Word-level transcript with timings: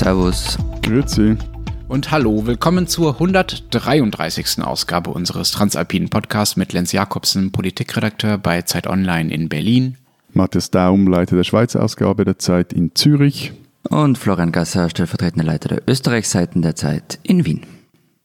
Servus. 0.00 0.56
Grüezi. 0.80 1.36
Und 1.86 2.10
hallo, 2.10 2.46
willkommen 2.46 2.86
zur 2.86 3.12
133. 3.12 4.62
Ausgabe 4.62 5.10
unseres 5.10 5.50
Transalpinen 5.50 6.08
Podcasts 6.08 6.56
mit 6.56 6.72
Lenz 6.72 6.92
Jakobsen, 6.92 7.52
Politikredakteur 7.52 8.38
bei 8.38 8.62
Zeit 8.62 8.86
Online 8.86 9.30
in 9.30 9.50
Berlin. 9.50 9.98
Matthias 10.32 10.70
Daum, 10.70 11.06
Leiter 11.06 11.36
der 11.36 11.44
Schweizer 11.44 11.82
Ausgabe 11.82 12.24
der 12.24 12.38
Zeit 12.38 12.72
in 12.72 12.94
Zürich. 12.94 13.52
Und 13.90 14.16
Florian 14.16 14.52
Gasser, 14.52 14.88
stellvertretender 14.88 15.44
Leiter 15.44 15.68
der 15.68 15.82
Österreichseiten 15.86 16.62
der 16.62 16.76
Zeit 16.76 17.18
in 17.22 17.44
Wien 17.44 17.60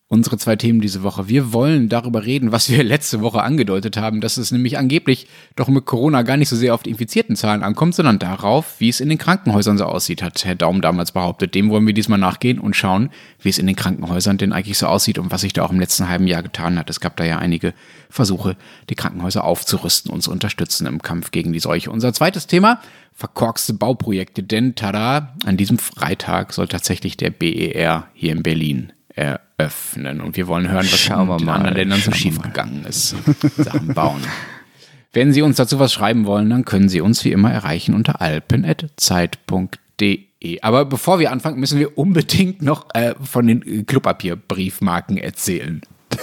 unsere 0.07 0.37
zwei 0.37 0.55
Themen 0.55 0.81
diese 0.81 1.01
Woche. 1.01 1.27
Wir 1.27 1.51
wollen 1.51 1.89
darüber 1.89 2.25
reden, 2.25 2.51
was 2.51 2.69
wir 2.69 2.83
letzte 2.83 3.21
Woche 3.21 3.41
angedeutet 3.41 3.97
haben, 3.97 4.21
dass 4.21 4.37
es 4.37 4.51
nämlich 4.51 4.77
angeblich 4.77 5.27
doch 5.55 5.67
mit 5.67 5.85
Corona 5.85 6.21
gar 6.21 6.37
nicht 6.37 6.49
so 6.49 6.55
sehr 6.55 6.73
auf 6.73 6.83
die 6.83 6.91
infizierten 6.91 7.35
Zahlen 7.35 7.63
ankommt, 7.63 7.95
sondern 7.95 8.19
darauf, 8.19 8.79
wie 8.79 8.89
es 8.89 8.99
in 8.99 9.09
den 9.09 9.17
Krankenhäusern 9.17 9.77
so 9.77 9.85
aussieht, 9.85 10.21
hat 10.21 10.45
Herr 10.45 10.55
Daum 10.55 10.81
damals 10.81 11.11
behauptet. 11.11 11.55
Dem 11.55 11.69
wollen 11.69 11.87
wir 11.87 11.93
diesmal 11.93 12.19
nachgehen 12.19 12.59
und 12.59 12.75
schauen, 12.75 13.09
wie 13.41 13.49
es 13.49 13.57
in 13.57 13.65
den 13.65 13.75
Krankenhäusern 13.75 14.37
denn 14.37 14.53
eigentlich 14.53 14.77
so 14.77 14.85
aussieht 14.85 15.17
und 15.17 15.31
was 15.31 15.41
sich 15.41 15.53
da 15.53 15.63
auch 15.63 15.71
im 15.71 15.79
letzten 15.79 16.07
halben 16.07 16.27
Jahr 16.27 16.43
getan 16.43 16.77
hat. 16.77 16.89
Es 16.89 16.99
gab 16.99 17.17
da 17.17 17.23
ja 17.23 17.39
einige 17.39 17.73
Versuche, 18.09 18.57
die 18.89 18.95
Krankenhäuser 18.95 19.43
aufzurüsten 19.43 20.11
und 20.11 20.21
zu 20.21 20.31
unterstützen 20.31 20.85
im 20.85 21.01
Kampf 21.01 21.31
gegen 21.31 21.51
die 21.51 21.59
Seuche. 21.59 21.89
Unser 21.89 22.13
zweites 22.13 22.45
Thema, 22.45 22.79
verkorkste 23.11 23.73
Bauprojekte, 23.73 24.43
denn 24.43 24.75
tada, 24.75 25.35
an 25.45 25.57
diesem 25.57 25.79
Freitag 25.79 26.53
soll 26.53 26.67
tatsächlich 26.67 27.17
der 27.17 27.31
BER 27.31 28.07
hier 28.13 28.33
in 28.33 28.43
Berlin 28.43 28.91
eröffnen. 29.15 30.21
Und 30.21 30.37
wir 30.37 30.47
wollen 30.47 30.69
hören, 30.69 30.85
was 30.91 30.99
Schauen 30.99 31.39
in 31.39 31.49
anderen 31.49 31.75
Ländern 31.75 31.99
so 31.99 32.11
schiefgegangen 32.11 32.85
ist. 32.85 33.15
Sachen 33.57 33.93
bauen. 33.93 34.21
Wenn 35.13 35.33
Sie 35.33 35.41
uns 35.41 35.55
dazu 35.55 35.79
was 35.79 35.93
schreiben 35.93 36.25
wollen, 36.25 36.49
dann 36.49 36.65
können 36.65 36.89
Sie 36.89 36.99
uns 36.99 37.23
wie 37.23 37.31
immer 37.31 37.51
erreichen 37.51 37.95
unter 37.95 38.21
alpen.zeit.de. 38.21 40.19
Aber 40.61 40.83
bevor 40.85 41.19
wir 41.19 41.31
anfangen, 41.31 41.59
müssen 41.59 41.79
wir 41.79 41.97
unbedingt 41.97 42.61
noch 42.61 42.87
äh, 42.93 43.15
von 43.23 43.47
den 43.47 43.85
Klopapierbriefmarken 43.85 45.17
erzählen. 45.17 45.81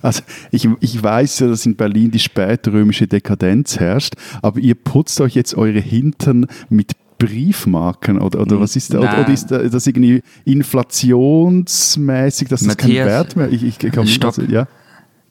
Also 0.00 0.22
ich, 0.50 0.68
ich 0.80 1.02
weiß 1.02 1.40
ja, 1.40 1.48
dass 1.48 1.66
in 1.66 1.76
Berlin 1.76 2.10
die 2.10 2.18
spätrömische 2.18 3.06
Dekadenz 3.06 3.78
herrscht, 3.78 4.14
aber 4.40 4.58
ihr 4.58 4.74
putzt 4.74 5.20
euch 5.20 5.34
jetzt 5.34 5.54
eure 5.54 5.78
Hintern 5.80 6.46
mit 6.68 6.92
Briefmarken 7.24 8.20
oder, 8.20 8.40
oder 8.40 8.60
was 8.60 8.74
ist 8.74 8.92
da, 8.92 8.98
oder, 8.98 9.20
oder, 9.20 9.32
ist 9.32 9.52
das 9.52 9.86
irgendwie 9.86 10.24
inflationsmäßig, 10.44 12.48
dass 12.48 12.64
das 12.64 12.76
keinen 12.76 12.94
Wert 12.94 13.36
mehr? 13.36 13.48
Ich, 13.52 13.62
ich 13.62 13.78
kann 13.78 14.08
Stopp. 14.08 14.36
Also, 14.38 14.50
ja. 14.50 14.66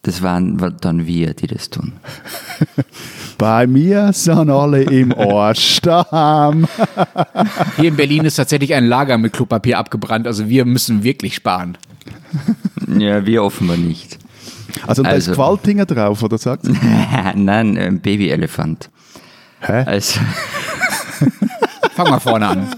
Das 0.03 0.23
waren 0.23 0.58
dann 0.80 1.06
wir, 1.06 1.34
die 1.34 1.47
das 1.47 1.69
tun. 1.69 1.92
Bei 3.38 3.67
mir 3.67 4.14
sind 4.14 4.50
alle 4.50 4.84
im 4.84 5.14
Arsch 5.14 5.81
daheim. 5.81 6.66
Hier 7.75 7.89
in 7.89 7.97
Berlin 7.97 8.23
ist 8.25 8.36
tatsächlich 8.36 8.73
ein 8.73 8.86
Lager 8.86 9.17
mit 9.17 9.34
Klopapier 9.34 9.78
abgebrannt, 9.78 10.28
also 10.28 10.47
wir 10.47 10.64
müssen 10.66 11.03
wirklich 11.03 11.36
sparen. 11.36 11.78
Ja, 12.97 13.25
wir 13.25 13.44
offenbar 13.44 13.78
nicht. 13.78 14.17
Also, 14.86 15.03
da 15.03 15.12
also, 15.12 15.31
ist 15.31 15.38
Qualtinger 15.38 15.86
drauf, 15.86 16.22
oder 16.23 16.38
sagst 16.38 16.67
du? 16.67 16.73
Nein, 17.36 17.78
ein 17.78 18.02
Babyelefant. 18.02 18.89
Hä? 19.62 19.84
Also. 19.86 20.19
Fang 21.94 22.09
mal 22.09 22.20
vorne 22.20 22.47
an. 22.47 22.75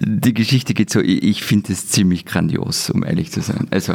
Die 0.00 0.34
Geschichte 0.34 0.74
geht 0.74 0.90
so, 0.90 1.00
ich 1.00 1.44
finde 1.44 1.72
es 1.72 1.88
ziemlich 1.88 2.24
grandios, 2.24 2.90
um 2.90 3.04
ehrlich 3.04 3.30
zu 3.30 3.40
sein. 3.40 3.68
Also, 3.70 3.94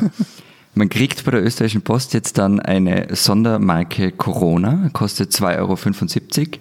man 0.76 0.90
kriegt 0.90 1.26
bei 1.26 1.32
der 1.32 1.44
österreichischen 1.44 1.82
Post 1.82 2.14
jetzt 2.14 2.38
dann 2.38 2.60
eine 2.60 3.16
Sondermarke 3.16 4.12
Corona, 4.12 4.90
kostet 4.94 5.32
2,75 5.32 6.40
Euro. 6.40 6.60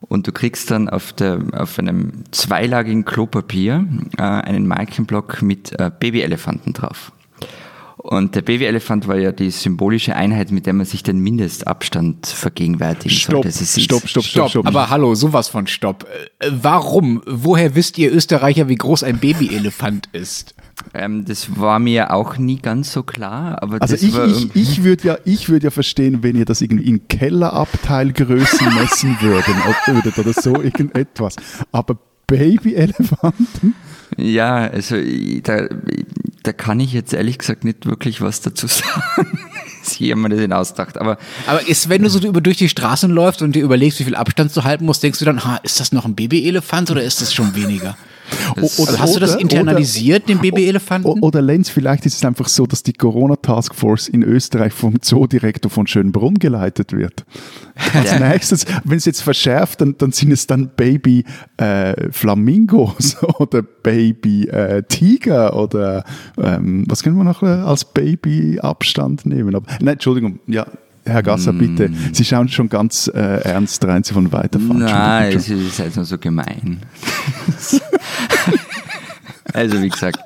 Und 0.00 0.26
du 0.26 0.32
kriegst 0.32 0.70
dann 0.70 0.88
auf, 0.88 1.12
der, 1.12 1.40
auf 1.52 1.78
einem 1.78 2.24
zweilagigen 2.30 3.04
Klopapier 3.04 3.86
äh, 4.18 4.22
einen 4.22 4.66
Markenblock 4.66 5.42
mit 5.42 5.78
äh, 5.78 5.90
Babyelefanten 5.98 6.74
drauf. 6.74 7.12
Und 7.98 8.34
der 8.34 8.42
Babyelefant 8.42 9.08
war 9.08 9.16
ja 9.16 9.32
die 9.32 9.50
symbolische 9.50 10.14
Einheit, 10.14 10.50
mit 10.50 10.66
der 10.66 10.74
man 10.74 10.84
sich 10.84 11.02
den 11.02 11.18
Mindestabstand 11.18 12.26
vergegenwärtigen 12.26 13.16
stopp, 13.16 13.44
sollte. 13.44 13.80
Stopp, 13.80 14.06
stopp, 14.06 14.24
stopp, 14.24 14.50
stopp, 14.50 14.66
Aber 14.66 14.90
hallo, 14.90 15.14
sowas 15.14 15.48
von 15.48 15.66
Stopp. 15.66 16.06
Äh, 16.38 16.50
warum? 16.50 17.22
Woher 17.26 17.74
wisst 17.74 17.96
ihr 17.96 18.12
Österreicher, 18.12 18.68
wie 18.68 18.74
groß 18.74 19.02
ein 19.02 19.18
Babyelefant 19.18 20.08
ist? 20.12 20.54
Ähm, 20.92 21.24
das 21.24 21.58
war 21.58 21.78
mir 21.78 22.12
auch 22.12 22.36
nie 22.36 22.58
ganz 22.58 22.92
so 22.92 23.02
klar. 23.02 23.62
Aber 23.62 23.80
also 23.80 23.94
ich, 23.94 24.14
ich, 24.14 24.54
ich 24.54 24.84
würde 24.84 25.08
ja, 25.08 25.18
ich 25.24 25.48
würd 25.48 25.64
ja 25.64 25.70
verstehen, 25.70 26.22
wenn 26.22 26.36
ihr 26.36 26.44
das 26.44 26.60
irgendwie 26.60 26.88
in 26.88 27.08
Kellerabteilgrößen 27.08 28.74
messen 28.74 29.16
würden, 29.22 29.54
würdet 29.86 30.18
oder 30.18 30.34
so 30.34 30.60
irgendetwas. 30.60 31.36
Aber 31.72 31.98
Babyelefanten? 32.26 33.74
Ja, 34.16 34.68
also 34.68 34.96
da, 35.42 35.68
da 36.46 36.52
kann 36.52 36.80
ich 36.80 36.92
jetzt 36.92 37.12
ehrlich 37.12 37.38
gesagt 37.38 37.64
nicht 37.64 37.86
wirklich 37.86 38.20
was 38.20 38.40
dazu 38.40 38.66
sagen. 38.66 39.38
dass 39.86 39.98
jemand 39.98 40.34
das 40.34 40.50
ausdacht. 40.50 40.98
Aber, 40.98 41.18
aber 41.46 41.66
ist, 41.68 41.88
wenn 41.88 42.02
du 42.02 42.08
so 42.08 42.18
über 42.18 42.40
durch 42.40 42.56
die 42.56 42.68
Straßen 42.68 43.10
läufst 43.10 43.42
und 43.42 43.52
dir 43.52 43.62
überlegst, 43.62 44.00
wie 44.00 44.04
viel 44.04 44.16
Abstand 44.16 44.54
du 44.56 44.64
halten 44.64 44.84
musst, 44.84 45.02
denkst 45.02 45.18
du 45.18 45.24
dann, 45.24 45.44
ha, 45.44 45.56
ist 45.62 45.80
das 45.80 45.92
noch 45.92 46.04
ein 46.04 46.14
Babyelefant 46.14 46.90
oder 46.90 47.02
ist 47.02 47.20
das 47.20 47.32
schon 47.32 47.54
weniger? 47.54 47.96
Oder, 48.78 48.98
hast 48.98 49.16
du 49.16 49.20
das 49.20 49.36
internalisiert, 49.36 50.24
oder, 50.24 50.34
den 50.34 50.40
Babyelefanten? 50.40 51.20
Oder 51.22 51.42
Lenz, 51.42 51.68
vielleicht 51.68 52.06
ist 52.06 52.14
es 52.14 52.24
einfach 52.24 52.48
so, 52.48 52.66
dass 52.66 52.82
die 52.82 52.92
Corona-Taskforce 52.92 54.08
in 54.08 54.22
Österreich 54.22 54.72
vom 54.72 55.00
Zoodirektor 55.00 55.70
von 55.70 55.86
Schönbrunn 55.86 56.34
geleitet 56.34 56.92
wird. 56.92 57.24
Als 57.94 58.10
ja. 58.18 58.28
nächstes, 58.28 58.64
wenn 58.84 58.98
es 58.98 59.04
jetzt 59.04 59.22
verschärft, 59.22 59.80
dann, 59.80 59.96
dann 59.98 60.12
sind 60.12 60.32
es 60.32 60.46
dann 60.46 60.70
Baby 60.76 61.24
äh, 61.56 62.10
Flamingos 62.10 63.16
oder 63.38 63.62
Baby 63.62 64.48
äh, 64.48 64.82
Tiger 64.82 65.56
oder 65.56 66.04
ähm, 66.38 66.84
was 66.88 67.02
können 67.02 67.16
wir 67.16 67.24
noch 67.24 67.42
äh, 67.42 67.46
als 67.46 67.84
Baby 67.84 68.58
Abstand 68.60 69.26
nehmen? 69.26 69.54
Aber, 69.54 69.66
nein, 69.80 69.94
Entschuldigung, 69.94 70.40
ja, 70.46 70.66
Herr 71.06 71.22
Gasser, 71.22 71.52
mm. 71.52 71.58
bitte. 71.58 71.90
Sie 72.12 72.24
schauen 72.24 72.48
schon 72.48 72.68
ganz 72.68 73.08
äh, 73.14 73.18
ernst 73.18 73.84
rein, 73.84 74.02
Sie 74.02 74.12
von 74.12 74.32
weiterfahren. 74.32 74.78
Nein, 74.78 75.36
es 75.36 75.48
ist 75.48 75.78
halt 75.78 75.96
nur 75.96 76.04
so 76.04 76.18
gemein. 76.18 76.80
also, 79.52 79.80
wie 79.82 79.88
gesagt, 79.88 80.18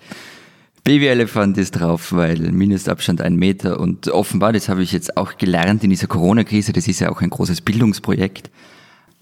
Babyelefant 0.84 1.58
ist 1.58 1.72
drauf, 1.72 2.12
weil 2.12 2.38
Mindestabstand 2.38 3.20
ein 3.20 3.36
Meter 3.36 3.78
und 3.78 4.08
offenbar, 4.08 4.52
das 4.52 4.68
habe 4.68 4.82
ich 4.82 4.92
jetzt 4.92 5.16
auch 5.16 5.36
gelernt 5.36 5.84
in 5.84 5.91
dieser 5.91 6.06
Corona-Krise, 6.06 6.72
das 6.72 6.88
ist 6.88 7.00
ja 7.00 7.10
auch 7.10 7.20
ein 7.20 7.30
großes 7.30 7.60
Bildungsprojekt, 7.60 8.50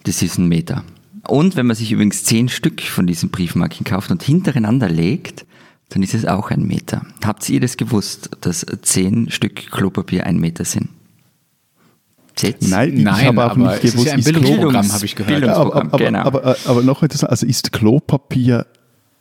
das 0.04 0.22
ist 0.22 0.38
ein 0.38 0.48
Meter. 0.48 0.84
Und 1.26 1.56
wenn 1.56 1.66
man 1.66 1.76
sich 1.76 1.92
übrigens 1.92 2.25
zehn 2.25 2.48
Stück 2.48 2.80
von 2.80 3.06
diesen 3.06 3.30
Briefmarken 3.30 3.84
kauft 3.84 4.10
und 4.10 4.22
hintereinander 4.22 4.88
legt, 4.88 5.44
dann 5.90 6.02
ist 6.02 6.14
es 6.14 6.25
auch 6.25 6.50
ein 6.50 6.62
Meter. 6.62 7.04
Habt 7.25 7.48
ihr 7.48 7.60
das 7.60 7.76
gewusst, 7.76 8.30
dass 8.40 8.64
zehn 8.82 9.30
Stück 9.30 9.70
Klopapier 9.70 10.26
ein 10.26 10.38
Meter 10.38 10.64
sind? 10.64 10.88
Jetzt? 12.43 12.69
Nein, 12.69 12.99
ich 12.99 13.04
Nein, 13.04 13.26
habe 13.26 13.44
auch 13.44 13.56
nicht 13.56 13.82
gewusst, 13.82 13.97
ist 13.97 14.04
ja 14.06 14.12
ein 14.12 14.22
Bildungsprogramm, 14.22 14.93
habe 14.93 15.04
ich 15.04 15.16
gehört. 15.16 15.44
aber, 15.44 15.75
aber, 15.76 15.99
genau. 15.99 16.21
aber, 16.21 16.44
aber, 16.44 16.56
aber, 16.66 16.82
noch 16.82 17.03
interessant, 17.03 17.31
also 17.31 17.47
ist 17.47 17.72
Klopapier 17.72 18.66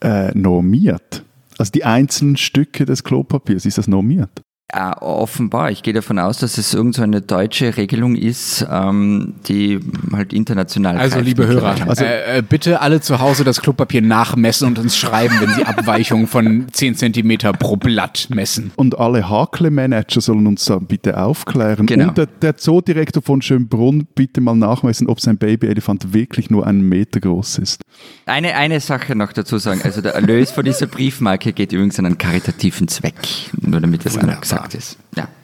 äh, 0.02 0.32
normiert? 0.38 1.24
Also 1.58 1.72
die 1.72 1.86
einzelnen 1.86 2.38
Stücke 2.38 2.86
des 2.86 3.04
Klopapiers, 3.04 3.66
ist 3.66 3.78
das 3.78 3.88
normiert? 3.88 4.42
Ja, 4.76 5.02
offenbar. 5.02 5.72
Ich 5.72 5.82
gehe 5.82 5.94
davon 5.94 6.20
aus, 6.20 6.40
dass 6.40 6.58
es 6.58 6.74
irgend 6.74 6.96
so 6.96 7.02
eine 7.02 7.22
deutsche 7.22 7.78
Regelung 7.78 8.18
ist, 8.18 8.68
ähm, 8.70 9.36
die 9.48 9.80
halt 10.12 10.34
international. 10.34 10.98
Also, 10.98 11.22
liebe 11.22 11.48
Hörer, 11.48 11.88
also, 11.88 12.04
äh, 12.04 12.40
äh, 12.40 12.42
bitte 12.42 12.82
alle 12.82 13.00
zu 13.00 13.22
Hause 13.22 13.46
das 13.46 13.62
Klopapier 13.62 14.02
nachmessen 14.02 14.68
und 14.68 14.78
uns 14.78 14.98
schreiben, 14.98 15.36
wenn 15.40 15.52
Sie 15.52 15.64
Abweichungen 15.64 16.28
von 16.28 16.66
10 16.70 16.96
cm 16.96 17.38
pro 17.58 17.78
Blatt 17.78 18.28
messen. 18.30 18.72
Und 18.76 19.00
alle 19.00 19.30
Hakle-Manager 19.30 20.20
sollen 20.20 20.46
uns 20.46 20.66
dann 20.66 20.86
bitte 20.86 21.18
aufklären. 21.18 21.86
Genau. 21.86 22.10
Und 22.10 22.18
der, 22.18 22.26
der 22.26 22.58
Zoodirektor 22.58 23.24
von 23.24 23.42
Schönbrunn 23.42 24.06
bitte 24.16 24.42
mal 24.42 24.56
nachmessen, 24.58 25.08
ob 25.08 25.22
sein 25.22 25.38
Babyelefant 25.38 26.14
wirklich 26.14 26.50
nur 26.50 26.68
einen 26.68 26.82
Meter 26.82 27.22
groß 27.22 27.60
ist. 27.60 27.84
Eine, 28.26 28.54
eine 28.56 28.82
Sache 28.82 29.16
noch 29.16 29.32
dazu 29.32 29.60
sagen. 29.60 29.80
Also 29.86 30.02
der 30.02 30.14
Erlös 30.16 30.52
von 30.52 30.66
dieser 30.66 30.88
Briefmarke 30.88 31.54
geht 31.54 31.72
übrigens 31.72 31.98
an 32.00 32.06
einen 32.06 32.18
karitativen 32.18 32.90
Zweck. 32.90 33.16
Nur 33.62 33.80
damit 33.80 34.06
das 34.06 34.18
einer 34.18 34.36
gesagt 34.36 34.57
gesagt 34.58 34.74
ist. 34.76 34.98
Ja. 35.16 35.28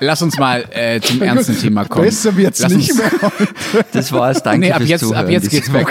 Lass 0.00 0.22
uns 0.22 0.38
mal 0.38 0.64
äh, 0.70 1.00
zum 1.00 1.20
ernsten 1.20 1.58
Thema 1.58 1.84
kommen. 1.84 2.06
Besser 2.06 2.34
wird's 2.36 2.60
Lass 2.60 2.72
nicht 2.72 2.94
mehr. 2.94 3.10
Das 3.92 4.10
war's, 4.12 4.42
danke 4.42 4.60
nee, 4.60 4.72
ab 4.72 4.80
jetzt, 4.82 5.00
Zuhören. 5.00 5.26
Ab 5.26 5.30
jetzt 5.30 5.50
geht's 5.50 5.70
weg. 5.72 5.88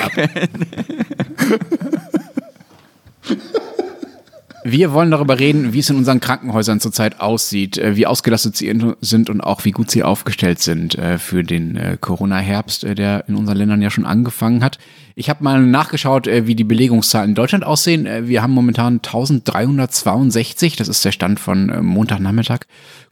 Wir 4.63 4.93
wollen 4.93 5.11
darüber 5.11 5.39
reden, 5.39 5.73
wie 5.73 5.79
es 5.79 5.89
in 5.89 5.95
unseren 5.95 6.19
Krankenhäusern 6.19 6.79
zurzeit 6.79 7.21
aussieht, 7.21 7.77
äh, 7.77 7.95
wie 7.95 8.07
ausgelastet 8.07 8.57
sie 8.57 8.73
sind 9.01 9.29
und 9.29 9.41
auch 9.41 9.63
wie 9.65 9.71
gut 9.71 9.89
sie 9.89 10.03
aufgestellt 10.03 10.59
sind 10.59 10.95
äh, 10.95 11.17
für 11.17 11.43
den 11.43 11.77
äh, 11.77 11.97
Corona-Herbst, 11.99 12.83
der 12.83 13.25
in 13.27 13.35
unseren 13.35 13.57
Ländern 13.57 13.81
ja 13.81 13.89
schon 13.89 14.05
angefangen 14.05 14.63
hat. 14.63 14.79
Ich 15.19 15.29
habe 15.29 15.43
mal 15.43 15.61
nachgeschaut, 15.61 16.27
äh, 16.27 16.47
wie 16.47 16.55
die 16.55 16.63
Belegungszahlen 16.63 17.31
in 17.31 17.35
Deutschland 17.35 17.65
aussehen. 17.65 18.05
Äh, 18.05 18.29
wir 18.29 18.41
haben 18.41 18.53
momentan 18.53 19.01
1362, 19.03 20.77
das 20.77 20.87
ist 20.87 21.03
der 21.03 21.11
Stand 21.11 21.41
von 21.41 21.67
äh, 21.67 21.81
Montagnachmittag, 21.81 22.59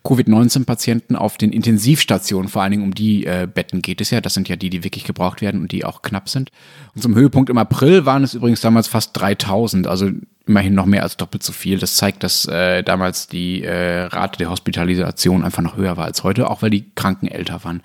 Covid-19-Patienten 0.05 1.17
auf 1.17 1.37
den 1.37 1.51
Intensivstationen, 1.51 2.47
vor 2.47 2.61
allen 2.61 2.71
Dingen 2.71 2.83
um 2.83 2.93
die 2.93 3.25
äh, 3.25 3.45
Betten 3.53 3.81
geht 3.81 3.99
es 3.99 4.11
ja. 4.11 4.21
Das 4.21 4.35
sind 4.35 4.47
ja 4.47 4.55
die, 4.55 4.69
die 4.69 4.85
wirklich 4.85 5.03
gebraucht 5.03 5.41
werden 5.41 5.59
und 5.59 5.73
die 5.73 5.83
auch 5.83 6.01
knapp 6.01 6.29
sind. 6.29 6.49
Und 6.95 7.01
zum 7.01 7.13
Höhepunkt 7.13 7.49
im 7.49 7.57
April 7.57 8.05
waren 8.05 8.23
es 8.23 8.35
übrigens 8.35 8.61
damals 8.61 8.87
fast 8.87 9.11
3000, 9.19 9.85
also 9.85 10.09
immerhin 10.45 10.75
noch 10.75 10.85
mehr 10.85 11.03
als 11.03 11.17
doppelt 11.17 11.43
so 11.43 11.51
viel. 11.51 11.77
Das 11.77 11.97
zeigt, 11.97 12.23
dass 12.23 12.45
äh, 12.45 12.83
damals 12.83 13.27
die 13.27 13.65
äh, 13.65 14.03
Rate 14.03 14.37
der 14.37 14.49
Hospitalisation 14.49 15.43
einfach 15.43 15.61
noch 15.61 15.75
höher 15.75 15.97
war 15.97 16.05
als 16.05 16.23
heute, 16.23 16.49
auch 16.49 16.61
weil 16.61 16.69
die 16.69 16.85
Kranken 16.95 17.27
älter 17.27 17.65
waren. 17.65 17.81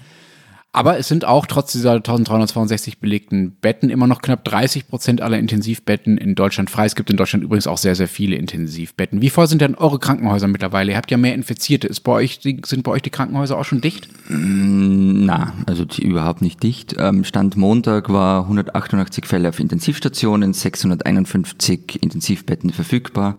Aber 0.74 0.98
es 0.98 1.06
sind 1.06 1.26
auch 1.26 1.44
trotz 1.44 1.72
dieser 1.72 1.92
1362 1.92 2.98
belegten 2.98 3.56
Betten 3.60 3.90
immer 3.90 4.06
noch 4.06 4.22
knapp 4.22 4.42
30 4.42 4.88
Prozent 4.88 5.20
aller 5.20 5.38
Intensivbetten 5.38 6.16
in 6.16 6.34
Deutschland 6.34 6.70
frei. 6.70 6.86
Es 6.86 6.94
gibt 6.94 7.10
in 7.10 7.18
Deutschland 7.18 7.44
übrigens 7.44 7.66
auch 7.66 7.76
sehr, 7.76 7.94
sehr 7.94 8.08
viele 8.08 8.36
Intensivbetten. 8.36 9.20
Wie 9.20 9.28
voll 9.28 9.46
sind 9.48 9.60
denn 9.60 9.74
eure 9.74 9.98
Krankenhäuser 9.98 10.48
mittlerweile? 10.48 10.92
Ihr 10.92 10.96
habt 10.96 11.10
ja 11.10 11.18
mehr 11.18 11.34
Infizierte. 11.34 11.88
Ist 11.88 12.00
bei 12.00 12.12
euch, 12.12 12.40
sind 12.42 12.84
bei 12.84 12.90
euch 12.90 13.02
die 13.02 13.10
Krankenhäuser 13.10 13.58
auch 13.58 13.66
schon 13.66 13.82
dicht? 13.82 14.08
Mm, 14.30 15.26
na, 15.26 15.52
also 15.66 15.84
überhaupt 16.00 16.40
nicht 16.40 16.62
dicht. 16.62 16.96
Ähm, 16.98 17.24
Stand 17.24 17.58
Montag 17.58 18.08
war 18.08 18.44
188 18.44 19.26
Fälle 19.26 19.50
auf 19.50 19.60
Intensivstationen, 19.60 20.54
651 20.54 22.02
Intensivbetten 22.02 22.72
verfügbar 22.72 23.36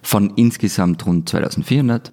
von 0.00 0.32
insgesamt 0.36 1.04
rund 1.04 1.28
2400. 1.28 2.10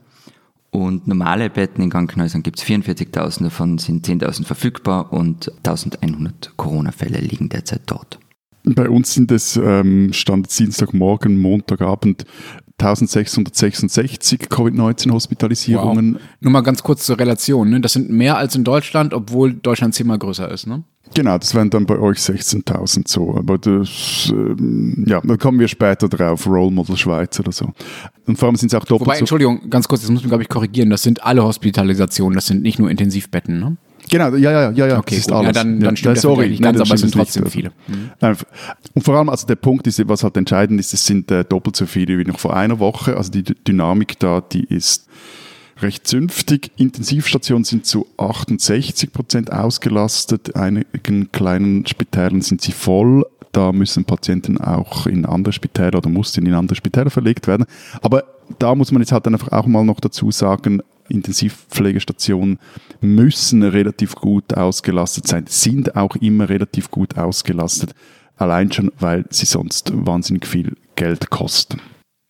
Und 0.78 1.08
normale 1.08 1.50
Betten 1.50 1.82
in 1.82 1.90
Krankenhäusern 1.90 2.44
gibt 2.44 2.60
es 2.60 2.66
44.000, 2.66 3.46
davon 3.46 3.80
sind 3.80 4.08
10.000 4.08 4.46
verfügbar 4.46 5.12
und 5.12 5.52
1.100 5.64 6.52
Corona-Fälle 6.56 7.18
liegen 7.18 7.50
derzeit 7.50 7.82
dort. 7.88 8.20
Bei 8.64 8.88
uns 8.88 9.16
sind 9.16 9.32
es 9.32 9.58
ähm, 9.58 10.14
Stand 10.14 10.56
Dienstagmorgen, 10.56 11.36
Montagabend 11.42 12.26
1666 12.80 14.50
Covid-19-Hospitalisierungen. 14.50 16.14
Wow. 16.14 16.22
Nur 16.42 16.52
mal 16.52 16.62
ganz 16.62 16.84
kurz 16.84 17.06
zur 17.06 17.18
Relation. 17.18 17.72
Ne? 17.72 17.82
Das 17.82 17.94
sind 17.94 18.12
mehr 18.12 18.38
als 18.38 18.56
in 18.56 18.64
Deutschland, 18.64 19.16
obwohl 19.16 19.54
Deutschland 19.54 19.96
zehnmal 19.96 20.20
größer 20.20 20.50
ist. 20.52 20.68
Ne? 20.68 20.84
Genau, 21.16 21.38
das 21.40 21.56
wären 21.56 21.72
dann 21.72 21.88
bei 21.88 21.98
euch 21.98 22.18
16.000 22.20 23.08
so. 23.08 23.36
Aber 23.36 23.58
das, 23.58 24.32
ähm, 24.32 25.06
ja, 25.08 25.22
da 25.22 25.38
kommen 25.38 25.60
wir 25.60 25.68
später 25.68 26.08
drauf, 26.08 26.46
Role 26.46 26.72
Model 26.72 26.98
Schweiz 26.98 27.40
oder 27.40 27.52
so. 27.52 27.74
Und 28.28 28.38
vor 28.38 28.48
allem 28.48 28.56
sind 28.58 28.72
es 28.72 28.76
auch 28.76 28.86
doppelt 28.86 29.08
Wobei, 29.08 29.18
Entschuldigung, 29.18 29.70
ganz 29.72 29.88
kurz, 29.88 30.02
das 30.02 30.12
muss 30.12 30.22
man, 30.22 30.30
glaube 30.30 30.44
ich, 30.44 30.50
korrigieren. 30.50 30.92
Das 30.92 31.02
sind 31.02 31.24
alle 31.24 31.44
Hospitalisationen, 31.44 32.36
das 32.36 32.46
sind 32.46 32.62
nicht 32.62 32.78
nur 32.78 32.92
Intensivbetten, 32.92 33.60
ne? 33.60 33.78
Genau, 34.10 34.36
ja, 34.36 34.52
ja, 34.52 34.72
ja, 34.72 34.88
ja. 34.88 34.98
Okay, 35.00 35.16
das 35.16 35.26
ist 35.26 35.32
alles. 35.32 35.48
Ja, 35.48 35.52
dann, 35.52 35.80
dann 35.80 35.98
stimmt 35.98 36.16
ja, 36.16 36.22
sorry, 36.22 36.50
nicht 36.50 36.62
ganz, 36.62 36.80
aber 36.80 36.94
es 36.94 37.02
sind 37.02 37.14
trotzdem 37.14 37.46
viele. 37.48 37.72
Mhm. 37.88 38.12
Und 38.94 39.04
vor 39.04 39.16
allem, 39.16 39.30
also 39.30 39.46
der 39.48 39.56
Punkt 39.56 39.88
ist, 39.88 40.08
was 40.08 40.24
halt 40.24 40.38
entscheidend 40.38 40.80
ist, 40.80 40.94
es 40.94 41.06
sind 41.06 41.30
äh, 41.32 41.44
doppelt 41.44 41.76
so 41.76 41.86
viele 41.86 42.18
wie 42.18 42.24
noch 42.24 42.40
vor 42.40 42.56
einer 42.56 42.80
Woche. 42.80 43.18
Also 43.18 43.32
die 43.32 43.44
Dynamik 43.44 44.20
da, 44.20 44.42
die 44.42 44.64
ist 44.64 45.08
recht 45.82 46.08
zünftig. 46.08 46.72
Intensivstationen 46.78 47.64
sind 47.64 47.86
zu 47.86 48.08
68 48.18 49.12
Prozent 49.12 49.52
ausgelastet. 49.52 50.56
Einigen 50.56 51.32
kleinen 51.32 51.86
Spitälern 51.86 52.42
sind 52.42 52.62
sie 52.62 52.72
voll. 52.72 53.26
Da 53.52 53.72
müssen 53.72 54.06
Patienten 54.06 54.58
auch 54.60 55.08
in 55.08 55.26
andere 55.26 55.54
Spitäler 55.54 55.98
oder 55.98 56.10
mussten 56.10 56.46
in 56.46 56.54
andere 56.54 56.76
Spitäler 56.76 57.10
verlegt 57.10 57.48
werden. 57.48 57.66
Aber 58.02 58.24
da 58.60 58.76
muss 58.76 58.92
man 58.92 59.02
jetzt 59.02 59.12
halt 59.12 59.28
einfach 59.28 59.52
auch 59.52 59.66
mal 59.66 59.84
noch 59.84 60.00
dazu 60.00 60.32
sagen, 60.32 60.82
Intensivpflegestationen 61.10 62.60
müssen 63.02 63.64
relativ 63.64 64.16
gut 64.16 64.54
ausgelastet 64.56 65.28
sein, 65.28 65.46
sind 65.48 65.96
auch 65.96 66.16
immer 66.16 66.50
relativ 66.50 66.92
gut 66.92 67.18
ausgelastet, 67.18 67.94
allein 68.36 68.72
schon, 68.72 68.92
weil 69.00 69.26
sie 69.30 69.46
sonst 69.46 69.92
wahnsinnig 69.94 70.46
viel 70.46 70.76
Geld 70.96 71.30
kosten. 71.30 71.82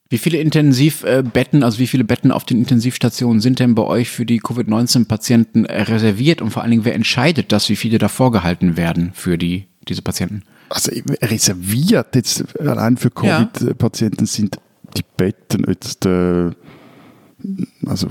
Wie 0.09 0.17
viele 0.17 0.37
Intensivbetten, 0.37 1.63
also 1.63 1.79
wie 1.79 1.87
viele 1.87 2.05
Betten 2.05 2.31
auf 2.31 2.45
den 2.45 2.59
Intensivstationen 2.59 3.41
sind 3.41 3.59
denn 3.59 3.75
bei 3.75 3.83
euch 3.83 4.09
für 4.09 4.25
die 4.25 4.39
Covid-19-Patienten 4.39 5.65
reserviert 5.65 6.41
und 6.41 6.51
vor 6.51 6.61
allen 6.61 6.71
Dingen, 6.71 6.85
wer 6.85 6.95
entscheidet 6.95 7.51
das, 7.51 7.67
wie 7.67 7.75
viele 7.75 7.97
da 7.97 8.07
vorgehalten 8.07 8.77
werden 8.77 9.11
für 9.13 9.37
die, 9.37 9.65
diese 9.89 10.01
Patienten? 10.01 10.43
Also 10.69 10.91
reserviert 11.21 12.15
jetzt 12.15 12.57
allein 12.59 12.95
für 12.95 13.11
Covid-Patienten 13.11 14.25
sind 14.25 14.57
die 14.95 15.03
Betten 15.17 15.65
jetzt 15.67 16.05
äh, 16.05 16.51
also 17.85 18.07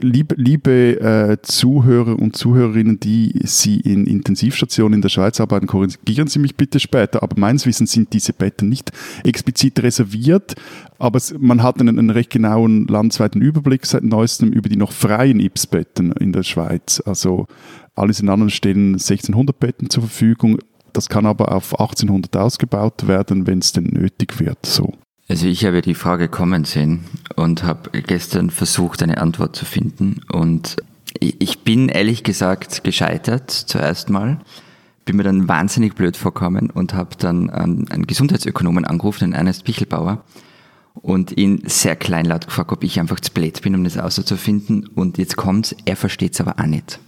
liebe, 0.00 0.34
liebe 0.36 1.00
äh, 1.00 1.38
Zuhörer 1.42 2.18
und 2.18 2.36
Zuhörerinnen, 2.36 3.00
die 3.00 3.40
Sie 3.44 3.80
in 3.80 4.06
Intensivstationen 4.06 4.94
in 4.94 5.02
der 5.02 5.08
Schweiz 5.08 5.40
arbeiten, 5.40 5.66
korrigieren 5.66 6.28
Sie 6.28 6.38
mich 6.38 6.56
bitte 6.56 6.78
später, 6.78 7.22
aber 7.22 7.38
meines 7.38 7.66
Wissens 7.66 7.92
sind 7.92 8.12
diese 8.12 8.32
Betten 8.32 8.68
nicht 8.68 8.92
explizit 9.24 9.82
reserviert, 9.82 10.54
aber 10.98 11.16
es, 11.16 11.34
man 11.38 11.62
hat 11.62 11.80
einen, 11.80 11.98
einen, 11.98 12.10
recht 12.10 12.30
genauen 12.30 12.86
landesweiten 12.86 13.40
Überblick 13.40 13.86
seit 13.86 14.04
neuestem 14.04 14.52
über 14.52 14.68
die 14.68 14.76
noch 14.76 14.92
freien 14.92 15.40
IPS-Betten 15.40 16.12
in 16.12 16.32
der 16.32 16.42
Schweiz. 16.42 17.02
Also 17.04 17.46
alles 17.94 18.20
in 18.20 18.28
anderen 18.28 18.50
stehen 18.50 18.94
1600 18.94 19.58
Betten 19.58 19.90
zur 19.90 20.02
Verfügung. 20.02 20.58
Das 20.92 21.08
kann 21.08 21.26
aber 21.26 21.52
auf 21.52 21.78
1800 21.78 22.36
ausgebaut 22.36 23.06
werden, 23.06 23.46
wenn 23.46 23.58
es 23.58 23.72
denn 23.72 23.84
nötig 23.84 24.38
wird. 24.38 24.64
So. 24.64 24.94
Also 25.28 25.46
ich 25.46 25.64
habe 25.64 25.82
die 25.82 25.94
Frage 25.94 26.28
kommen 26.28 26.64
sehen 26.64 27.04
und 27.34 27.64
habe 27.64 27.90
gestern 28.02 28.50
versucht, 28.50 29.02
eine 29.02 29.18
Antwort 29.18 29.56
zu 29.56 29.64
finden. 29.64 30.20
Und 30.30 30.76
ich 31.20 31.64
bin 31.64 31.88
ehrlich 31.88 32.22
gesagt 32.22 32.84
gescheitert 32.84 33.50
zuerst 33.50 34.08
mal. 34.08 34.38
Bin 35.04 35.16
mir 35.16 35.24
dann 35.24 35.48
wahnsinnig 35.48 35.94
blöd 35.94 36.16
vorkommen 36.16 36.70
und 36.70 36.94
habe 36.94 37.16
dann 37.18 37.50
einen 37.50 38.06
Gesundheitsökonomen 38.06 38.84
angerufen, 38.84 39.24
den 39.24 39.32
Ernest 39.32 39.64
Pichelbauer, 39.64 40.24
und 40.94 41.36
ihn 41.36 41.62
sehr 41.66 41.94
kleinlaut 41.96 42.46
gefragt, 42.46 42.72
ob 42.72 42.82
ich 42.82 42.98
einfach 42.98 43.20
zu 43.20 43.32
blöd 43.32 43.60
bin, 43.62 43.74
um 43.74 43.84
das 43.84 43.98
auszufinden. 43.98 44.86
Und 44.94 45.18
jetzt 45.18 45.36
kommt's, 45.36 45.74
er 45.84 45.96
versteht's 45.96 46.40
aber 46.40 46.58
auch 46.58 46.66
nicht. 46.66 46.98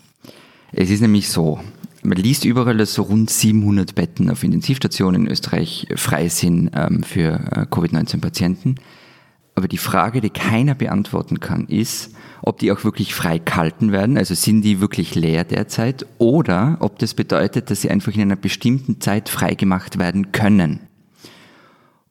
Es 0.72 0.90
ist 0.90 1.00
nämlich 1.00 1.28
so, 1.28 1.60
man 2.02 2.18
liest 2.18 2.44
überall, 2.44 2.76
dass 2.76 2.94
so 2.94 3.02
rund 3.02 3.30
700 3.30 3.94
Betten 3.94 4.30
auf 4.30 4.44
Intensivstationen 4.44 5.26
in 5.26 5.32
Österreich 5.32 5.86
frei 5.96 6.28
sind 6.28 6.70
ähm, 6.74 7.02
für 7.02 7.40
äh, 7.50 7.66
Covid-19-Patienten. 7.70 8.76
Aber 9.54 9.66
die 9.66 9.78
Frage, 9.78 10.20
die 10.20 10.30
keiner 10.30 10.74
beantworten 10.74 11.40
kann, 11.40 11.66
ist, 11.66 12.14
ob 12.42 12.58
die 12.58 12.70
auch 12.70 12.84
wirklich 12.84 13.14
frei 13.14 13.38
gehalten 13.38 13.90
werden, 13.90 14.16
also 14.16 14.34
sind 14.34 14.62
die 14.62 14.80
wirklich 14.80 15.16
leer 15.16 15.42
derzeit, 15.42 16.06
oder 16.18 16.76
ob 16.78 16.98
das 17.00 17.14
bedeutet, 17.14 17.70
dass 17.70 17.82
sie 17.82 17.90
einfach 17.90 18.14
in 18.14 18.20
einer 18.20 18.36
bestimmten 18.36 19.00
Zeit 19.00 19.28
freigemacht 19.28 19.98
werden 19.98 20.30
können. 20.30 20.80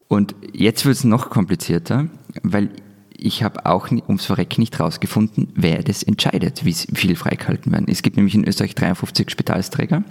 Und 0.08 0.34
jetzt 0.52 0.84
wird 0.84 0.96
es 0.96 1.04
noch 1.04 1.30
komplizierter, 1.30 2.08
weil 2.42 2.70
ich 3.20 3.42
habe 3.42 3.66
auch 3.66 3.90
ums 3.90 4.24
Verrecken 4.24 4.60
nicht 4.60 4.78
rausgefunden, 4.78 5.48
wer 5.54 5.82
das 5.82 6.02
entscheidet, 6.02 6.64
wie 6.64 6.72
viel 6.72 7.16
freigehalten 7.16 7.72
werden. 7.72 7.86
Es 7.88 8.02
gibt 8.02 8.16
nämlich 8.16 8.34
in 8.34 8.46
Österreich 8.46 8.74
53 8.74 9.30
Spitalsträger, 9.30 10.04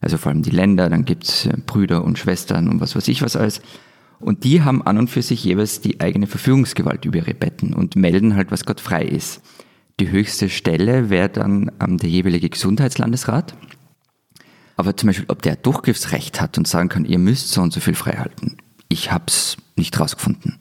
also 0.00 0.18
vor 0.18 0.32
allem 0.32 0.42
die 0.42 0.50
Länder, 0.50 0.90
dann 0.90 1.04
gibt 1.04 1.24
es 1.24 1.46
äh, 1.46 1.56
Brüder 1.64 2.04
und 2.04 2.18
Schwestern 2.18 2.68
und 2.68 2.80
was 2.80 2.96
weiß 2.96 3.08
ich 3.08 3.22
was 3.22 3.36
alles. 3.36 3.60
Und 4.18 4.44
die 4.44 4.62
haben 4.62 4.82
an 4.82 4.98
und 4.98 5.08
für 5.08 5.22
sich 5.22 5.44
jeweils 5.44 5.80
die 5.80 6.00
eigene 6.00 6.26
Verfügungsgewalt 6.26 7.04
über 7.04 7.18
ihre 7.18 7.34
Betten 7.34 7.72
und 7.72 7.96
melden 7.96 8.36
halt, 8.36 8.50
was 8.50 8.66
gerade 8.66 8.82
frei 8.82 9.04
ist. 9.04 9.40
Die 9.98 10.10
höchste 10.10 10.48
Stelle 10.48 11.08
wäre 11.08 11.30
dann 11.30 11.70
der 11.80 12.08
jeweilige 12.08 12.50
Gesundheitslandesrat. 12.50 13.54
Aber 14.76 14.96
zum 14.96 15.08
Beispiel, 15.08 15.26
ob 15.28 15.42
der 15.42 15.56
Durchgriffsrecht 15.56 16.40
hat 16.40 16.58
und 16.58 16.66
sagen 16.66 16.88
kann, 16.88 17.04
ihr 17.04 17.18
müsst 17.18 17.50
so 17.50 17.62
und 17.62 17.72
so 17.72 17.80
viel 17.80 17.94
freihalten. 17.94 18.56
Ich 18.88 19.10
habe 19.10 19.24
es 19.28 19.56
nicht 19.76 19.98
rausgefunden. 19.98 20.58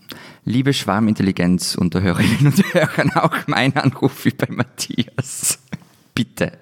Liebe 0.49 0.73
Schwarmintelligenz 0.73 1.75
unter 1.75 2.01
Hörerinnen 2.01 2.47
und 2.47 2.73
Hörern, 2.73 3.11
auch 3.11 3.35
mein 3.45 3.75
Anruf 3.75 4.25
wie 4.25 4.31
bei 4.31 4.47
Matthias. 4.49 5.59
Bitte, 6.15 6.53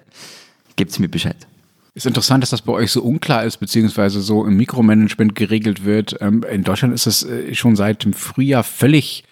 gebt's 0.76 0.98
mir 0.98 1.08
Bescheid. 1.08 1.46
Ist 1.94 2.04
interessant, 2.04 2.42
dass 2.42 2.50
das 2.50 2.60
bei 2.60 2.74
euch 2.74 2.92
so 2.92 3.02
unklar 3.02 3.44
ist, 3.44 3.56
beziehungsweise 3.56 4.20
so 4.20 4.44
im 4.44 4.58
Mikromanagement 4.58 5.34
geregelt 5.34 5.86
wird. 5.86 6.18
Ähm, 6.20 6.44
in 6.52 6.64
Deutschland 6.64 6.92
ist 6.92 7.06
das 7.06 7.22
äh, 7.22 7.54
schon 7.54 7.76
seit 7.76 8.04
dem 8.04 8.12
Frühjahr 8.12 8.62
völlig 8.62 9.24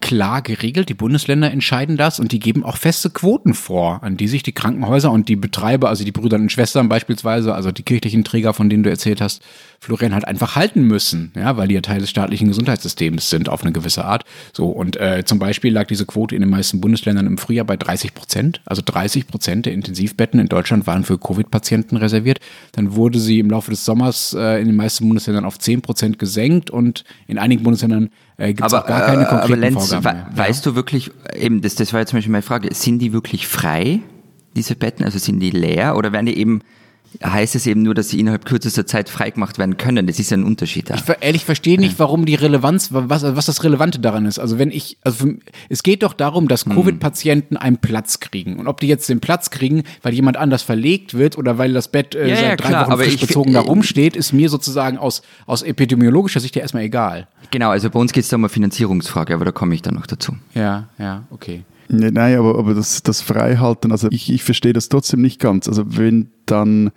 klar 0.00 0.42
geregelt. 0.42 0.88
Die 0.88 0.94
Bundesländer 0.94 1.50
entscheiden 1.50 1.96
das 1.96 2.20
und 2.20 2.32
die 2.32 2.38
geben 2.38 2.64
auch 2.64 2.76
feste 2.76 3.10
Quoten 3.10 3.54
vor, 3.54 4.02
an 4.02 4.16
die 4.16 4.28
sich 4.28 4.42
die 4.42 4.52
Krankenhäuser 4.52 5.10
und 5.10 5.28
die 5.28 5.36
Betreiber, 5.36 5.88
also 5.88 6.04
die 6.04 6.12
Brüder 6.12 6.36
und 6.36 6.52
Schwestern 6.52 6.88
beispielsweise, 6.88 7.54
also 7.54 7.72
die 7.72 7.82
kirchlichen 7.82 8.24
Träger, 8.24 8.54
von 8.54 8.68
denen 8.68 8.82
du 8.82 8.90
erzählt 8.90 9.20
hast, 9.20 9.42
Florian, 9.80 10.14
halt 10.14 10.26
einfach 10.26 10.56
halten 10.56 10.82
müssen, 10.82 11.32
ja, 11.36 11.56
weil 11.56 11.68
die 11.68 11.74
ja 11.74 11.80
Teil 11.80 12.00
des 12.00 12.10
staatlichen 12.10 12.48
Gesundheitssystems 12.48 13.30
sind 13.30 13.48
auf 13.48 13.62
eine 13.62 13.72
gewisse 13.72 14.04
Art. 14.04 14.24
So, 14.52 14.68
und 14.68 14.96
äh, 14.96 15.24
zum 15.24 15.38
Beispiel 15.38 15.72
lag 15.72 15.86
diese 15.86 16.06
Quote 16.06 16.34
in 16.34 16.40
den 16.40 16.50
meisten 16.50 16.80
Bundesländern 16.80 17.26
im 17.26 17.38
Frühjahr 17.38 17.66
bei 17.66 17.76
30 17.76 18.14
Prozent. 18.14 18.60
Also 18.64 18.82
30 18.84 19.26
Prozent 19.26 19.66
der 19.66 19.72
Intensivbetten 19.74 20.40
in 20.40 20.48
Deutschland 20.48 20.86
waren 20.86 21.04
für 21.04 21.18
Covid-Patienten 21.18 21.96
reserviert. 21.96 22.40
Dann 22.72 22.96
wurde 22.96 23.18
sie 23.18 23.38
im 23.38 23.50
Laufe 23.50 23.70
des 23.70 23.84
Sommers 23.84 24.34
äh, 24.34 24.60
in 24.60 24.66
den 24.66 24.76
meisten 24.76 25.06
Bundesländern 25.06 25.44
auf 25.44 25.58
10 25.58 25.82
Prozent 25.82 26.18
gesenkt 26.18 26.70
und 26.70 27.04
in 27.26 27.38
einigen 27.38 27.62
Bundesländern 27.62 28.10
äh, 28.38 28.48
gibt 28.52 28.66
es 28.66 28.72
gar 28.72 28.84
keine 28.84 29.24
konkreten 29.24 29.52
aber 29.52 29.56
Lenz, 29.56 29.88
Vorgaben 29.88 30.18
mehr. 30.18 30.28
Weißt 30.34 30.64
ja? 30.64 30.70
du 30.70 30.76
wirklich, 30.76 31.10
eben, 31.34 31.62
das, 31.62 31.74
das 31.74 31.92
war 31.92 32.00
jetzt 32.00 32.10
zum 32.10 32.18
Beispiel 32.18 32.32
meine 32.32 32.42
Frage, 32.42 32.74
sind 32.74 32.98
die 32.98 33.12
wirklich 33.12 33.46
frei, 33.46 34.00
diese 34.54 34.74
Betten? 34.74 35.04
Also 35.04 35.18
sind 35.18 35.40
die 35.40 35.50
leer 35.50 35.96
oder 35.96 36.12
werden 36.12 36.26
die 36.26 36.38
eben 36.38 36.60
heißt 37.24 37.54
es 37.54 37.66
eben 37.66 37.82
nur, 37.82 37.94
dass 37.94 38.10
sie 38.10 38.20
innerhalb 38.20 38.44
kürzester 38.44 38.86
Zeit 38.86 39.08
freigemacht 39.08 39.58
werden 39.58 39.76
können. 39.76 40.06
Das 40.06 40.18
ist 40.18 40.30
ja 40.30 40.36
ein 40.36 40.44
Unterschied. 40.44 40.90
Da. 40.90 40.94
Ich 40.94 41.02
ehrlich 41.20 41.44
verstehe 41.44 41.78
nicht, 41.78 41.98
warum 41.98 42.26
die 42.26 42.34
Relevanz, 42.34 42.90
was, 42.92 43.22
was 43.22 43.46
das 43.46 43.64
Relevante 43.64 43.98
daran 43.98 44.26
ist. 44.26 44.38
Also 44.38 44.58
wenn 44.58 44.70
ich, 44.70 44.98
also 45.02 45.26
für, 45.26 45.36
es 45.68 45.82
geht 45.82 46.02
doch 46.02 46.12
darum, 46.12 46.48
dass 46.48 46.64
Covid-Patienten 46.64 47.56
einen 47.56 47.78
Platz 47.78 48.20
kriegen. 48.20 48.58
Und 48.58 48.68
ob 48.68 48.80
die 48.80 48.88
jetzt 48.88 49.08
den 49.08 49.20
Platz 49.20 49.50
kriegen, 49.50 49.84
weil 50.02 50.14
jemand 50.14 50.36
anders 50.36 50.62
verlegt 50.62 51.14
wird 51.14 51.38
oder 51.38 51.58
weil 51.58 51.72
das 51.72 51.88
Bett 51.88 52.14
äh, 52.14 52.28
Ja, 52.28 52.36
seit 52.36 52.44
ja, 52.44 52.56
drei 52.56 52.68
klar, 52.68 52.90
Wochen 52.90 53.18
bezogen 53.18 53.52
da 53.52 53.60
äh, 53.60 53.62
rumsteht, 53.62 54.16
ist 54.16 54.32
mir 54.32 54.48
sozusagen 54.48 54.98
aus, 54.98 55.22
aus 55.46 55.62
epidemiologischer 55.62 56.40
Sicht 56.40 56.56
ja 56.56 56.62
erstmal 56.62 56.84
egal. 56.84 57.28
Genau, 57.50 57.70
also 57.70 57.90
bei 57.90 57.98
uns 57.98 58.12
geht 58.12 58.24
es 58.24 58.30
da 58.30 58.36
um 58.36 58.42
eine 58.42 58.48
Finanzierungsfrage, 58.48 59.34
aber 59.34 59.44
da 59.44 59.52
komme 59.52 59.74
ich 59.74 59.82
dann 59.82 59.94
noch 59.94 60.06
dazu. 60.06 60.36
Ja, 60.54 60.88
ja, 60.98 61.24
okay. 61.30 61.62
Nee, 61.88 62.10
nein, 62.10 62.38
aber, 62.38 62.58
aber 62.58 62.74
das, 62.74 63.02
das 63.02 63.20
Freihalten, 63.20 63.92
also 63.92 64.08
ich, 64.10 64.32
ich 64.32 64.42
verstehe 64.42 64.72
das 64.72 64.88
trotzdem 64.88 65.22
nicht 65.22 65.40
ganz. 65.40 65.68
Also 65.68 65.84
wenn 65.96 66.30
dann, 66.46 66.90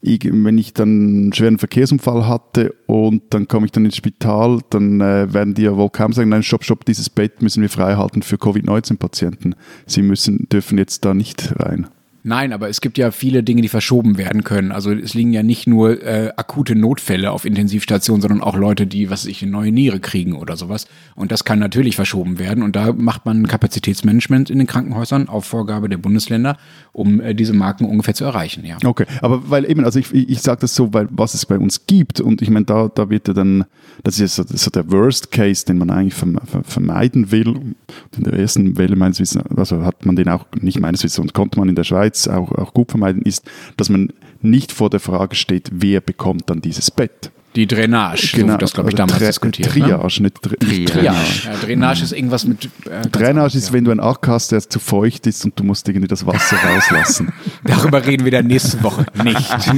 ich, 0.00 0.20
wenn 0.24 0.58
ich 0.58 0.74
dann 0.74 0.88
einen 0.88 1.32
schweren 1.32 1.58
Verkehrsunfall 1.58 2.26
hatte 2.26 2.74
und 2.86 3.22
dann 3.30 3.48
komme 3.48 3.66
ich 3.66 3.72
dann 3.72 3.84
ins 3.84 3.96
Spital, 3.96 4.60
dann 4.70 5.00
äh, 5.00 5.32
werden 5.32 5.54
die 5.54 5.62
ja 5.62 5.76
wohl 5.76 5.90
kaum 5.90 6.12
sagen, 6.12 6.28
nein, 6.28 6.42
stopp, 6.42 6.64
stopp, 6.64 6.84
dieses 6.84 7.08
Bett 7.08 7.40
müssen 7.40 7.62
wir 7.62 7.70
freihalten 7.70 8.22
für 8.22 8.36
Covid-19-Patienten. 8.36 9.54
Sie 9.86 10.02
müssen, 10.02 10.46
dürfen 10.50 10.78
jetzt 10.78 11.04
da 11.04 11.14
nicht 11.14 11.58
rein. 11.58 11.86
Nein, 12.26 12.54
aber 12.54 12.70
es 12.70 12.80
gibt 12.80 12.96
ja 12.96 13.10
viele 13.10 13.42
Dinge, 13.42 13.60
die 13.60 13.68
verschoben 13.68 14.16
werden 14.16 14.44
können. 14.44 14.72
Also 14.72 14.92
es 14.92 15.12
liegen 15.12 15.34
ja 15.34 15.42
nicht 15.42 15.66
nur 15.66 16.02
äh, 16.02 16.32
akute 16.36 16.74
Notfälle 16.74 17.30
auf 17.30 17.44
Intensivstationen, 17.44 18.22
sondern 18.22 18.40
auch 18.40 18.56
Leute, 18.56 18.86
die, 18.86 19.10
was 19.10 19.26
ich, 19.26 19.42
eine 19.42 19.52
neue 19.52 19.72
Niere 19.72 20.00
kriegen 20.00 20.32
oder 20.32 20.56
sowas. 20.56 20.86
Und 21.16 21.32
das 21.32 21.44
kann 21.44 21.58
natürlich 21.58 21.96
verschoben 21.96 22.38
werden. 22.38 22.64
Und 22.64 22.76
da 22.76 22.94
macht 22.94 23.26
man 23.26 23.46
Kapazitätsmanagement 23.46 24.48
in 24.48 24.56
den 24.56 24.66
Krankenhäusern 24.66 25.28
auf 25.28 25.44
Vorgabe 25.44 25.90
der 25.90 25.98
Bundesländer, 25.98 26.56
um 26.94 27.20
äh, 27.20 27.34
diese 27.34 27.52
Marken 27.52 27.84
ungefähr 27.84 28.14
zu 28.14 28.24
erreichen. 28.24 28.64
Ja. 28.64 28.78
Okay, 28.82 29.04
aber 29.20 29.50
weil 29.50 29.70
eben, 29.70 29.84
also 29.84 29.98
ich, 29.98 30.10
ich, 30.14 30.30
ich 30.30 30.40
sage 30.40 30.62
das 30.62 30.74
so, 30.74 30.94
weil 30.94 31.08
was 31.10 31.34
es 31.34 31.44
bei 31.44 31.58
uns 31.58 31.86
gibt 31.86 32.22
und 32.22 32.40
ich 32.40 32.48
meine, 32.48 32.64
da, 32.64 32.88
da 32.88 33.10
wird 33.10 33.28
ja 33.28 33.34
dann, 33.34 33.66
das 34.02 34.18
ist 34.18 34.36
so, 34.36 34.44
so 34.48 34.70
der 34.70 34.90
Worst 34.90 35.30
Case, 35.30 35.66
den 35.66 35.76
man 35.76 35.90
eigentlich 35.90 36.14
verme- 36.14 36.46
ver- 36.46 36.64
vermeiden 36.64 37.30
will. 37.30 37.74
In 38.16 38.24
der 38.24 38.32
ersten 38.32 38.78
Welle 38.78 38.96
meines 38.96 39.20
Wissens, 39.20 39.44
also 39.54 39.84
hat 39.84 40.06
man 40.06 40.16
den 40.16 40.30
auch, 40.30 40.46
nicht 40.58 40.80
meines 40.80 41.04
Wissens, 41.04 41.18
und 41.18 41.34
konnte 41.34 41.58
man 41.58 41.68
in 41.68 41.74
der 41.74 41.84
Schweiz 41.84 42.13
auch, 42.28 42.52
auch 42.52 42.72
gut 42.74 42.90
vermeiden, 42.90 43.22
ist, 43.22 43.44
dass 43.76 43.88
man 43.88 44.12
nicht 44.42 44.72
vor 44.72 44.90
der 44.90 45.00
Frage 45.00 45.34
steht, 45.36 45.70
wer 45.72 46.00
bekommt 46.00 46.50
dann 46.50 46.60
dieses 46.60 46.90
Bett. 46.90 47.30
Die 47.56 47.68
Drainage, 47.68 48.36
so 48.36 48.48
wird 48.48 48.62
das, 48.62 48.72
glaube 48.72 48.88
ich, 48.90 48.96
damals 48.96 49.18
Tri- 49.18 49.26
diskutiert. 49.26 49.76
ne? 49.76 49.84
Triage, 49.86 50.22
nicht, 50.22 50.42
Tri 50.42 50.56
nicht 50.66 50.88
Triage. 50.92 51.04
Ja, 51.04 51.12
Drainage. 51.12 51.66
Drainage 51.66 52.02
ist 52.02 52.12
irgendwas 52.12 52.44
mit. 52.46 52.64
Äh, 52.64 52.68
Drainage 53.12 53.28
anderes, 53.28 53.54
ist, 53.54 53.68
ja. 53.68 53.72
wenn 53.74 53.84
du 53.84 53.90
einen 53.92 54.00
Ack 54.00 54.26
hast, 54.26 54.50
der 54.50 54.68
zu 54.68 54.80
feucht 54.80 55.26
ist 55.28 55.44
und 55.44 55.58
du 55.58 55.62
musst 55.62 55.88
irgendwie 55.88 56.08
das 56.08 56.26
Wasser 56.26 56.56
rauslassen. 56.56 57.32
Darüber 57.64 58.04
reden 58.04 58.24
wir 58.24 58.32
dann 58.32 58.48
nächste 58.48 58.82
Woche 58.82 59.06
nicht. 59.22 59.38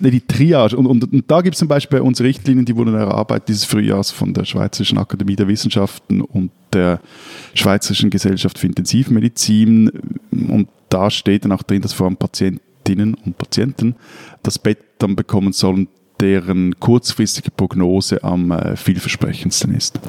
Nee, 0.00 0.10
die 0.10 0.20
Triage. 0.20 0.76
Und, 0.76 0.86
und, 0.86 1.12
und 1.12 1.24
da 1.30 1.40
gibt 1.40 1.54
es 1.54 1.58
zum 1.58 1.68
Beispiel 1.68 1.98
bei 1.98 2.04
uns 2.04 2.20
Richtlinien, 2.20 2.64
die 2.64 2.76
wurden 2.76 2.94
erarbeitet 2.94 3.48
dieses 3.48 3.64
Frühjahrs 3.64 4.10
von 4.10 4.34
der 4.34 4.44
Schweizerischen 4.44 4.98
Akademie 4.98 5.36
der 5.36 5.48
Wissenschaften 5.48 6.20
und 6.20 6.50
der 6.72 7.00
Schweizerischen 7.54 8.10
Gesellschaft 8.10 8.58
für 8.58 8.66
Intensivmedizin. 8.66 9.90
Und 10.30 10.68
da 10.88 11.10
steht 11.10 11.44
dann 11.44 11.52
auch 11.52 11.62
drin, 11.62 11.82
dass 11.82 11.92
vor 11.92 12.06
allem 12.06 12.16
Patientinnen 12.16 13.14
und 13.14 13.38
Patienten 13.38 13.96
das 14.42 14.58
Bett 14.58 14.78
dann 14.98 15.16
bekommen 15.16 15.52
sollen, 15.52 15.88
deren 16.20 16.78
kurzfristige 16.80 17.50
Prognose 17.50 18.22
am 18.24 18.50
äh, 18.50 18.76
vielversprechendsten 18.76 19.74
ist. 19.74 20.00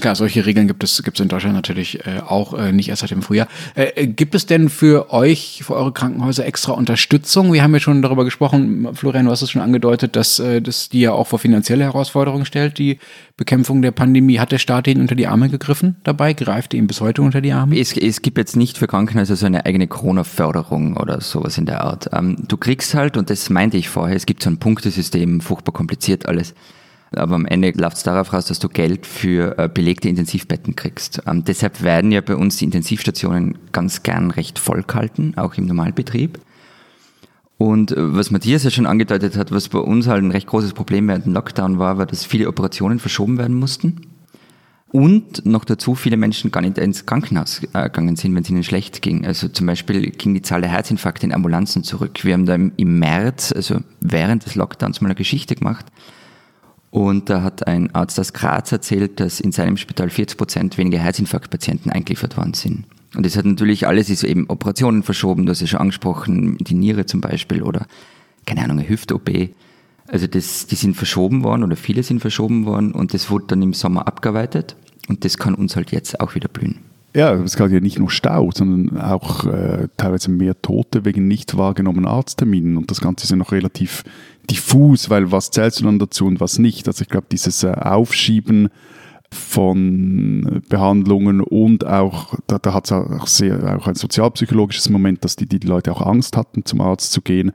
Klar, 0.00 0.14
solche 0.14 0.46
Regeln 0.46 0.68
gibt 0.68 0.84
es, 0.84 1.02
gibt 1.02 1.18
es 1.18 1.22
in 1.22 1.28
Deutschland 1.28 1.56
natürlich 1.56 2.06
äh, 2.06 2.20
auch 2.20 2.54
äh, 2.54 2.72
nicht 2.72 2.88
erst 2.88 3.00
seit 3.00 3.10
dem 3.10 3.22
Frühjahr. 3.22 3.48
Äh, 3.74 3.84
äh, 3.96 4.06
gibt 4.06 4.34
es 4.36 4.46
denn 4.46 4.68
für 4.68 5.12
euch, 5.12 5.62
für 5.64 5.74
eure 5.74 5.92
Krankenhäuser 5.92 6.46
extra 6.46 6.72
Unterstützung? 6.72 7.52
Wir 7.52 7.64
haben 7.64 7.74
ja 7.74 7.80
schon 7.80 8.00
darüber 8.00 8.24
gesprochen, 8.24 8.94
Florian, 8.94 9.24
du 9.24 9.32
hast 9.32 9.42
es 9.42 9.50
schon 9.50 9.62
angedeutet, 9.62 10.14
dass 10.14 10.38
äh, 10.38 10.62
das 10.62 10.88
die 10.88 11.00
ja 11.00 11.12
auch 11.12 11.26
vor 11.26 11.40
finanzielle 11.40 11.84
Herausforderungen 11.84 12.44
stellt, 12.44 12.78
die 12.78 12.98
Bekämpfung 13.36 13.82
der 13.82 13.90
Pandemie. 13.90 14.38
Hat 14.38 14.52
der 14.52 14.58
Staat 14.58 14.86
ihnen 14.86 15.00
unter 15.00 15.16
die 15.16 15.26
Arme 15.26 15.48
gegriffen 15.48 15.96
dabei? 16.04 16.32
Greift 16.32 16.74
er 16.74 16.78
ihm 16.78 16.86
bis 16.86 17.00
heute 17.00 17.22
unter 17.22 17.40
die 17.40 17.52
Arme? 17.52 17.78
Es, 17.78 17.96
es 17.96 18.22
gibt 18.22 18.38
jetzt 18.38 18.56
nicht 18.56 18.78
für 18.78 18.86
Krankenhäuser 18.86 19.34
so 19.34 19.46
eine 19.46 19.66
eigene 19.66 19.88
Corona-Förderung 19.88 20.96
oder 20.96 21.20
sowas 21.20 21.58
in 21.58 21.66
der 21.66 21.82
Art. 21.82 22.10
Ähm, 22.12 22.36
du 22.46 22.56
kriegst 22.56 22.94
halt, 22.94 23.16
und 23.16 23.30
das 23.30 23.50
meinte 23.50 23.76
ich 23.76 23.88
vorher, 23.88 24.14
es 24.14 24.26
gibt 24.26 24.44
so 24.44 24.50
ein 24.50 24.58
Punktesystem, 24.58 25.40
furchtbar 25.40 25.72
kompliziert 25.72 26.26
alles. 26.26 26.54
Aber 27.12 27.36
am 27.36 27.46
Ende 27.46 27.70
läuft 27.70 27.96
es 27.96 28.02
darauf 28.02 28.32
raus, 28.32 28.46
dass 28.46 28.58
du 28.58 28.68
Geld 28.68 29.06
für 29.06 29.58
äh, 29.58 29.68
belegte 29.72 30.08
Intensivbetten 30.08 30.76
kriegst. 30.76 31.22
Ähm, 31.26 31.44
deshalb 31.44 31.82
werden 31.82 32.12
ja 32.12 32.20
bei 32.20 32.36
uns 32.36 32.56
die 32.56 32.66
Intensivstationen 32.66 33.56
ganz 33.72 34.02
gern 34.02 34.30
recht 34.30 34.58
voll 34.58 34.82
gehalten, 34.82 35.32
auch 35.36 35.54
im 35.54 35.66
Normalbetrieb. 35.66 36.38
Und 37.56 37.92
äh, 37.92 38.14
was 38.14 38.30
Matthias 38.30 38.64
ja 38.64 38.70
schon 38.70 38.86
angedeutet 38.86 39.36
hat, 39.36 39.50
was 39.50 39.68
bei 39.68 39.78
uns 39.78 40.06
halt 40.06 40.22
ein 40.22 40.30
recht 40.30 40.46
großes 40.46 40.74
Problem 40.74 41.08
während 41.08 41.26
dem 41.26 41.32
Lockdown 41.32 41.78
war, 41.78 41.98
war, 41.98 42.06
dass 42.06 42.24
viele 42.24 42.48
Operationen 42.48 42.98
verschoben 42.98 43.38
werden 43.38 43.56
mussten. 43.56 44.02
Und 44.90 45.44
noch 45.44 45.66
dazu 45.66 45.94
viele 45.94 46.16
Menschen 46.16 46.50
gar 46.50 46.62
nicht 46.62 46.78
ins 46.78 47.04
Krankenhaus 47.04 47.62
äh, 47.74 47.84
gegangen 47.84 48.16
sind, 48.16 48.34
wenn 48.34 48.42
es 48.42 48.48
ihnen 48.48 48.64
schlecht 48.64 49.02
ging. 49.02 49.26
Also 49.26 49.48
zum 49.48 49.66
Beispiel 49.66 50.10
ging 50.10 50.32
die 50.32 50.40
Zahl 50.40 50.62
der 50.62 50.70
Herzinfarkte 50.70 51.26
in 51.26 51.34
Ambulanzen 51.34 51.84
zurück. 51.84 52.24
Wir 52.24 52.32
haben 52.32 52.46
da 52.46 52.54
im, 52.54 52.72
im 52.76 52.98
März, 52.98 53.52
also 53.52 53.80
während 54.00 54.46
des 54.46 54.54
Lockdowns, 54.54 55.00
mal 55.00 55.08
eine 55.08 55.14
Geschichte 55.14 55.56
gemacht. 55.56 55.86
Und 56.90 57.28
da 57.28 57.42
hat 57.42 57.66
ein 57.66 57.94
Arzt 57.94 58.18
aus 58.18 58.32
Graz 58.32 58.72
erzählt, 58.72 59.20
dass 59.20 59.40
in 59.40 59.52
seinem 59.52 59.76
Spital 59.76 60.08
40 60.08 60.38
Prozent 60.38 60.78
weniger 60.78 60.98
Herzinfarktpatienten 60.98 61.92
eingeliefert 61.92 62.36
worden 62.36 62.54
sind. 62.54 62.84
Und 63.14 63.24
das 63.24 63.36
hat 63.36 63.44
natürlich 63.44 63.86
alles 63.86 64.10
ist 64.10 64.24
eben 64.24 64.48
Operationen 64.48 65.02
verschoben, 65.02 65.46
du 65.46 65.50
hast 65.50 65.60
ja 65.60 65.66
schon 65.66 65.80
angesprochen, 65.80 66.58
die 66.58 66.74
Niere 66.74 67.06
zum 67.06 67.20
Beispiel 67.20 67.62
oder 67.62 67.86
keine 68.46 68.62
Ahnung, 68.62 68.78
eine 68.78 68.88
Hüft-OP. 68.88 69.30
Also 70.06 70.26
das, 70.26 70.66
die 70.66 70.74
sind 70.74 70.96
verschoben 70.96 71.44
worden 71.44 71.62
oder 71.62 71.76
viele 71.76 72.02
sind 72.02 72.20
verschoben 72.20 72.64
worden 72.64 72.92
und 72.92 73.12
das 73.12 73.30
wurde 73.30 73.46
dann 73.48 73.62
im 73.62 73.74
Sommer 73.74 74.06
abgearbeitet 74.06 74.76
und 75.08 75.24
das 75.24 75.36
kann 75.36 75.54
uns 75.54 75.76
halt 75.76 75.90
jetzt 75.92 76.20
auch 76.20 76.34
wieder 76.34 76.48
blühen. 76.48 76.78
Ja, 77.14 77.32
es 77.34 77.56
gab 77.56 77.70
ja 77.70 77.80
nicht 77.80 77.98
nur 77.98 78.10
Stau, 78.10 78.50
sondern 78.54 79.00
auch 79.00 79.44
äh, 79.44 79.88
teilweise 79.96 80.30
mehr 80.30 80.60
Tote 80.60 81.04
wegen 81.04 81.26
nicht 81.26 81.56
wahrgenommenen 81.56 82.06
Arztterminen. 82.06 82.76
Und 82.76 82.90
das 82.90 83.00
Ganze 83.00 83.24
ist 83.24 83.30
ja 83.30 83.36
noch 83.36 83.50
relativ 83.50 84.04
diffus, 84.50 85.10
weil 85.10 85.30
was 85.32 85.50
zählst 85.50 85.80
du 85.80 85.84
dann 85.84 85.98
dazu 85.98 86.26
und 86.26 86.40
was 86.40 86.58
nicht? 86.58 86.86
Also 86.86 87.02
ich 87.02 87.08
glaube, 87.08 87.26
dieses 87.30 87.62
äh, 87.62 87.72
Aufschieben 87.72 88.68
von 89.30 90.62
Behandlungen 90.70 91.42
und 91.42 91.86
auch, 91.86 92.34
da, 92.46 92.58
da 92.58 92.72
hat 92.72 92.86
es 92.86 92.92
auch 92.92 93.26
sehr 93.26 93.78
auch 93.78 93.86
ein 93.86 93.94
sozialpsychologisches 93.94 94.88
Moment, 94.88 95.22
dass 95.22 95.36
die, 95.36 95.46
die 95.46 95.58
Leute 95.58 95.92
auch 95.92 96.00
Angst 96.00 96.36
hatten, 96.36 96.64
zum 96.64 96.80
Arzt 96.80 97.12
zu 97.12 97.20
gehen. 97.20 97.52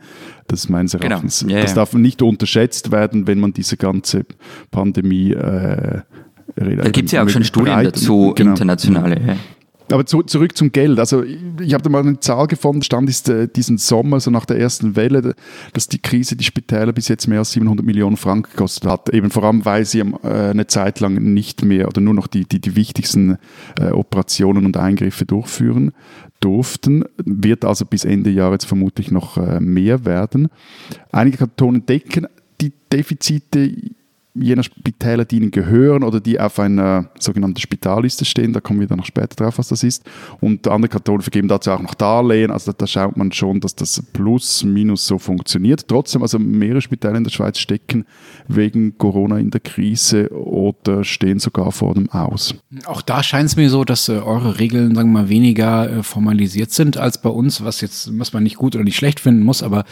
Das 0.47 0.69
meines 0.69 0.91
Genau. 0.91 1.05
Erachtens. 1.05 1.43
Ja, 1.47 1.61
das 1.61 1.71
ja. 1.71 1.75
darf 1.77 1.93
nicht 1.93 2.21
unterschätzt 2.21 2.91
werden, 2.91 3.25
wenn 3.25 3.39
man 3.39 3.53
diese 3.53 3.77
ganze 3.77 4.25
Pandemie 4.69 5.31
äh, 5.31 6.01
Da 6.55 6.89
gibt 6.91 7.07
es 7.07 7.13
ja 7.13 7.23
auch 7.23 7.29
schon 7.29 7.43
Studien 7.43 7.83
dazu, 7.83 8.33
genau. 8.35 8.51
internationale. 8.51 9.19
Ja. 9.25 9.35
Aber 9.91 10.05
zu, 10.05 10.23
zurück 10.23 10.55
zum 10.57 10.71
Geld. 10.71 10.99
Also 10.99 11.23
ich, 11.23 11.39
ich 11.59 11.73
habe 11.73 11.83
da 11.83 11.89
mal 11.89 12.01
eine 12.01 12.19
Zahl 12.19 12.47
gefunden, 12.47 12.83
stand 12.83 13.09
ist 13.09 13.29
äh, 13.29 13.47
diesen 13.47 13.77
Sommer, 13.77 14.19
so 14.19 14.31
nach 14.31 14.45
der 14.45 14.59
ersten 14.59 14.95
Welle, 14.95 15.35
dass 15.73 15.87
die 15.87 15.99
Krise 15.99 16.35
die 16.35 16.43
Spitäler 16.43 16.93
bis 16.93 17.07
jetzt 17.07 17.27
mehr 17.27 17.39
als 17.39 17.51
700 17.51 17.85
Millionen 17.85 18.17
Franken 18.17 18.51
gekostet 18.51 18.89
hat. 18.89 19.09
Eben 19.09 19.29
vor 19.29 19.43
allem, 19.43 19.65
weil 19.65 19.85
sie 19.85 19.99
äh, 19.99 20.27
eine 20.27 20.67
Zeit 20.67 20.99
lang 20.99 21.15
nicht 21.15 21.65
mehr 21.65 21.87
oder 21.87 22.01
nur 22.01 22.13
noch 22.13 22.27
die, 22.27 22.45
die, 22.45 22.59
die 22.59 22.75
wichtigsten 22.75 23.37
äh, 23.79 23.91
Operationen 23.91 24.65
und 24.65 24.77
Eingriffe 24.77 25.25
durchführen 25.25 25.91
durften. 26.39 27.05
Wird 27.17 27.65
also 27.65 27.85
bis 27.85 28.05
Ende 28.05 28.29
Jahr 28.29 28.51
jetzt 28.51 28.65
vermutlich 28.65 29.11
noch 29.11 29.37
äh, 29.37 29.59
mehr 29.59 30.05
werden. 30.05 30.49
Einige 31.11 31.37
Kantone 31.37 31.81
decken 31.81 32.27
die 32.61 32.73
Defizite 32.91 33.73
jener 34.35 34.63
Spitäler, 34.63 35.25
die 35.25 35.37
ihnen 35.37 35.51
gehören 35.51 36.03
oder 36.03 36.19
die 36.19 36.39
auf 36.39 36.59
einer 36.59 37.09
sogenannten 37.19 37.59
Spitalliste 37.59 38.25
stehen, 38.25 38.53
da 38.53 38.61
kommen 38.61 38.79
wir 38.79 38.87
dann 38.87 38.97
noch 38.97 39.05
später 39.05 39.35
drauf, 39.35 39.59
was 39.59 39.67
das 39.67 39.83
ist. 39.83 40.03
Und 40.39 40.67
andere 40.67 40.89
Kantone 40.89 41.21
vergeben 41.21 41.47
dazu 41.47 41.71
auch 41.71 41.81
noch 41.81 41.93
Darlehen, 41.93 42.51
also 42.51 42.71
da, 42.71 42.77
da 42.77 42.87
schaut 42.87 43.15
man 43.15 43.31
schon, 43.31 43.59
dass 43.59 43.75
das 43.75 44.01
plus 44.13 44.63
minus 44.63 45.05
so 45.05 45.19
funktioniert. 45.19 45.87
Trotzdem, 45.87 46.23
also 46.23 46.39
mehrere 46.39 46.81
Spitäler 46.81 47.15
in 47.15 47.23
der 47.23 47.31
Schweiz 47.31 47.59
stecken 47.59 48.05
wegen 48.47 48.97
Corona 48.97 49.37
in 49.37 49.51
der 49.51 49.61
Krise 49.61 50.29
oder 50.31 51.03
stehen 51.03 51.39
sogar 51.39 51.71
vor 51.71 51.93
dem 51.93 52.09
Aus. 52.09 52.55
Auch 52.85 53.01
da 53.01 53.21
scheint 53.21 53.49
es 53.49 53.55
mir 53.55 53.69
so, 53.69 53.83
dass 53.83 54.09
äh, 54.09 54.13
eure 54.13 54.59
Regeln, 54.59 54.95
sagen 54.95 55.11
wir 55.11 55.21
mal, 55.23 55.29
weniger 55.29 55.89
äh, 55.89 56.03
formalisiert 56.03 56.71
sind 56.71 56.97
als 56.97 57.21
bei 57.21 57.29
uns, 57.29 57.63
was 57.63 57.81
jetzt, 57.81 58.17
was 58.17 58.33
man 58.33 58.43
nicht 58.43 58.57
gut 58.57 58.75
oder 58.75 58.83
nicht 58.83 58.97
schlecht 58.97 59.19
finden 59.19 59.43
muss, 59.43 59.61
aber 59.61 59.85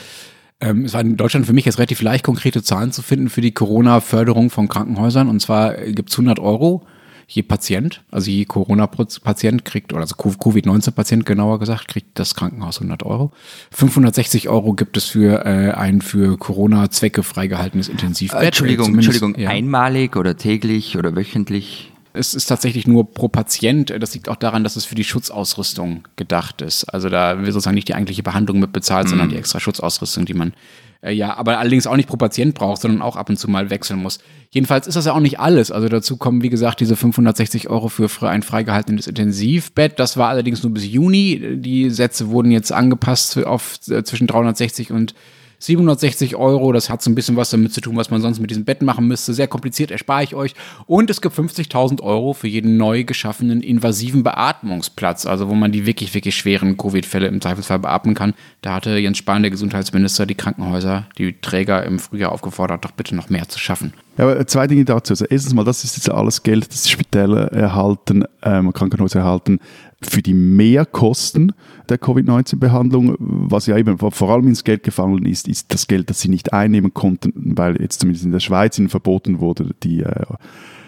ähm, 0.61 0.85
es 0.85 0.93
war 0.93 1.01
in 1.01 1.17
Deutschland 1.17 1.45
für 1.45 1.53
mich 1.53 1.65
jetzt 1.65 1.77
relativ 1.77 2.01
leicht, 2.01 2.23
konkrete 2.23 2.63
Zahlen 2.63 2.91
zu 2.91 3.01
finden 3.01 3.29
für 3.29 3.41
die 3.41 3.51
Corona-Förderung 3.51 4.49
von 4.49 4.67
Krankenhäusern. 4.67 5.27
Und 5.27 5.41
zwar 5.41 5.73
gibt 5.73 6.09
es 6.09 6.15
100 6.15 6.39
Euro 6.39 6.85
je 7.33 7.43
Patient, 7.43 8.03
also 8.11 8.29
je 8.29 8.45
Corona-Patient 8.45 9.63
kriegt, 9.63 9.93
oder 9.93 10.01
also 10.01 10.15
Covid-19-Patient 10.15 11.25
genauer 11.25 11.59
gesagt, 11.59 11.87
kriegt 11.87 12.19
das 12.19 12.35
Krankenhaus 12.35 12.77
100 12.77 13.03
Euro. 13.03 13.31
560 13.71 14.49
Euro 14.49 14.73
gibt 14.73 14.97
es 14.97 15.05
für 15.05 15.45
äh, 15.45 15.71
ein 15.71 16.01
für 16.01 16.37
Corona-Zwecke 16.37 17.23
freigehaltenes 17.23 17.87
Intensivbett. 17.87 18.43
Entschuldigung, 18.43 18.87
Zumindest- 18.87 19.21
Entschuldigung, 19.21 19.41
ja. 19.41 19.49
einmalig 19.49 20.17
oder 20.17 20.35
täglich 20.35 20.97
oder 20.97 21.15
wöchentlich? 21.15 21.90
Es 22.13 22.33
ist 22.33 22.45
tatsächlich 22.45 22.87
nur 22.87 23.13
pro 23.13 23.27
Patient. 23.27 23.93
Das 23.99 24.13
liegt 24.13 24.29
auch 24.29 24.35
daran, 24.35 24.63
dass 24.63 24.75
es 24.75 24.85
für 24.85 24.95
die 24.95 25.03
Schutzausrüstung 25.03 26.07
gedacht 26.15 26.61
ist. 26.61 26.85
Also 26.85 27.09
da 27.09 27.37
wird 27.37 27.53
sozusagen 27.53 27.75
nicht 27.75 27.87
die 27.87 27.95
eigentliche 27.95 28.23
Behandlung 28.23 28.59
mit 28.59 28.73
bezahlt, 28.73 29.05
mhm. 29.05 29.09
sondern 29.09 29.29
die 29.29 29.37
extra 29.37 29.59
Schutzausrüstung, 29.59 30.25
die 30.25 30.33
man 30.33 30.53
äh, 31.01 31.11
ja, 31.13 31.35
aber 31.35 31.57
allerdings 31.57 31.87
auch 31.87 31.95
nicht 31.95 32.07
pro 32.07 32.17
Patient 32.17 32.53
braucht, 32.53 32.81
sondern 32.81 33.01
auch 33.01 33.15
ab 33.15 33.29
und 33.29 33.37
zu 33.37 33.49
mal 33.49 33.69
wechseln 33.69 33.99
muss. 33.99 34.19
Jedenfalls 34.49 34.87
ist 34.87 34.95
das 34.95 35.05
ja 35.05 35.13
auch 35.13 35.19
nicht 35.19 35.39
alles. 35.39 35.71
Also 35.71 35.89
dazu 35.89 36.17
kommen, 36.17 36.43
wie 36.43 36.49
gesagt, 36.49 36.79
diese 36.79 36.95
560 36.95 37.69
Euro 37.69 37.89
für 37.89 38.09
ein 38.29 38.43
freigehaltenes 38.43 39.07
Intensivbett. 39.07 39.99
Das 39.99 40.17
war 40.17 40.29
allerdings 40.29 40.63
nur 40.63 40.73
bis 40.73 40.85
Juni. 40.85 41.57
Die 41.57 41.89
Sätze 41.89 42.29
wurden 42.29 42.51
jetzt 42.51 42.71
angepasst 42.71 43.37
auf 43.43 43.79
äh, 43.89 44.03
zwischen 44.03 44.27
360 44.27 44.91
und 44.91 45.15
760 45.61 46.35
Euro. 46.35 46.71
Das 46.71 46.89
hat 46.89 47.01
so 47.01 47.09
ein 47.09 47.15
bisschen 47.15 47.35
was 47.35 47.51
damit 47.51 47.73
zu 47.73 47.81
tun, 47.81 47.95
was 47.95 48.09
man 48.09 48.21
sonst 48.21 48.39
mit 48.39 48.49
diesem 48.49 48.65
Bett 48.65 48.81
machen 48.81 49.07
müsste. 49.07 49.33
Sehr 49.33 49.47
kompliziert, 49.47 49.91
erspare 49.91 50.23
ich 50.23 50.35
euch. 50.35 50.55
Und 50.87 51.09
es 51.09 51.21
gibt 51.21 51.35
50.000 51.35 52.01
Euro 52.01 52.33
für 52.33 52.47
jeden 52.47 52.77
neu 52.77 53.03
geschaffenen 53.03 53.61
invasiven 53.61 54.23
Beatmungsplatz, 54.23 55.25
also 55.25 55.49
wo 55.49 55.53
man 55.53 55.71
die 55.71 55.85
wirklich, 55.85 56.13
wirklich 56.13 56.35
schweren 56.35 56.77
Covid-Fälle 56.77 57.27
im 57.27 57.41
Zweifelsfall 57.41 57.79
beatmen 57.79 58.15
kann. 58.15 58.33
Da 58.61 58.73
hatte 58.73 58.97
Jens 58.97 59.19
Spahn, 59.19 59.43
der 59.43 59.51
Gesundheitsminister, 59.51 60.25
die 60.25 60.35
Krankenhäuser, 60.35 61.07
die 61.17 61.39
Träger 61.41 61.83
im 61.85 61.99
Frühjahr 61.99 62.31
aufgefordert, 62.31 62.83
doch 62.83 62.91
bitte 62.91 63.15
noch 63.15 63.29
mehr 63.29 63.47
zu 63.47 63.59
schaffen. 63.59 63.93
Ja, 64.17 64.25
aber 64.25 64.45
zwei 64.47 64.67
Dinge 64.67 64.85
dazu. 64.85 65.13
Also 65.13 65.25
erstens 65.25 65.53
mal, 65.53 65.63
das 65.63 65.83
ist 65.83 65.95
jetzt 65.95 66.09
alles 66.09 66.43
Geld, 66.43 66.67
das 66.71 66.83
die 66.83 66.89
Spitäler 66.89 67.51
erhalten, 67.51 68.25
ähm, 68.43 68.73
Krankenhäuser 68.73 69.19
erhalten, 69.19 69.59
für 70.03 70.21
die 70.21 70.33
Mehrkosten 70.33 71.53
der 71.89 71.97
Covid-19-Behandlung. 71.97 73.15
Was 73.19 73.67
ja 73.67 73.77
eben 73.77 73.97
vor 73.97 74.29
allem 74.29 74.47
ins 74.47 74.63
Geld 74.63 74.83
gefallen 74.83 75.25
ist, 75.25 75.47
ist 75.47 75.73
das 75.73 75.87
Geld, 75.87 76.09
das 76.09 76.21
sie 76.21 76.29
nicht 76.29 76.53
einnehmen 76.53 76.93
konnten, 76.93 77.33
weil 77.57 77.81
jetzt 77.81 78.01
zumindest 78.01 78.25
in 78.25 78.31
der 78.31 78.39
Schweiz 78.39 78.77
ihnen 78.79 78.89
verboten 78.89 79.39
wurde, 79.39 79.71
die 79.83 80.01
äh, 80.01 80.25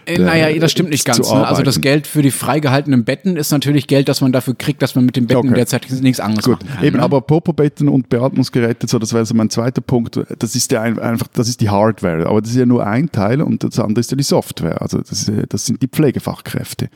äh, 0.05 0.17
naja, 0.17 0.60
das 0.60 0.72
stimmt 0.72 0.89
nicht 0.89 1.05
ganz. 1.05 1.32
Ne? 1.32 1.48
Also 1.48 1.63
das 1.63 1.82
Geld 1.82 2.08
für 2.08 2.22
die 2.22 2.32
freigehaltenen 2.32 3.03
Betten 3.03 3.38
ist 3.38 3.51
natürlich 3.51 3.88
Geld, 3.88 4.10
das 4.10 4.22
man 4.22 4.32
dafür 4.32 4.55
kriegt, 4.55 4.82
dass 4.82 4.96
man 4.96 5.05
mit 5.05 5.15
den 5.15 5.27
Betten 5.27 5.50
okay. 5.50 5.55
derzeit 5.55 5.89
nichts 6.01 6.20
anderes 6.20 6.46
Gut. 6.46 6.60
kann. 6.60 6.84
Eben, 6.84 6.98
ne? 6.98 7.03
aber 7.03 7.22
Popo-Betten 7.22 7.88
und 7.88 8.10
Beatmungsgeräte, 8.10 8.88
so, 8.88 9.00
das 9.00 9.13
wäre 9.13 9.25
so 9.25 9.34
mein 9.34 9.50
zweiter 9.50 9.82
Punkt. 9.82 10.20
Das 10.39 10.55
ist 10.55 10.72
ja 10.72 10.82
einfach, 10.82 11.27
das 11.34 11.48
ist 11.48 11.62
die 11.62 11.70
Hardware, 11.70 12.27
aber 12.27 12.41
das 12.41 12.51
ist 12.51 12.58
ja 12.58 12.65
nur 12.65 12.86
ein 12.86 13.12
Teil 13.12 13.41
und 13.41 13.63
das 13.63 13.79
andere 13.79 14.01
ist 14.01 14.12
ja 14.12 14.17
die 14.17 14.24
Software. 14.24 14.82
Also 14.82 15.00
das, 15.00 15.32
das 15.50 15.65
sind 15.65 15.82
die 15.82 15.88
Pflegefachkräfte. 15.88 16.89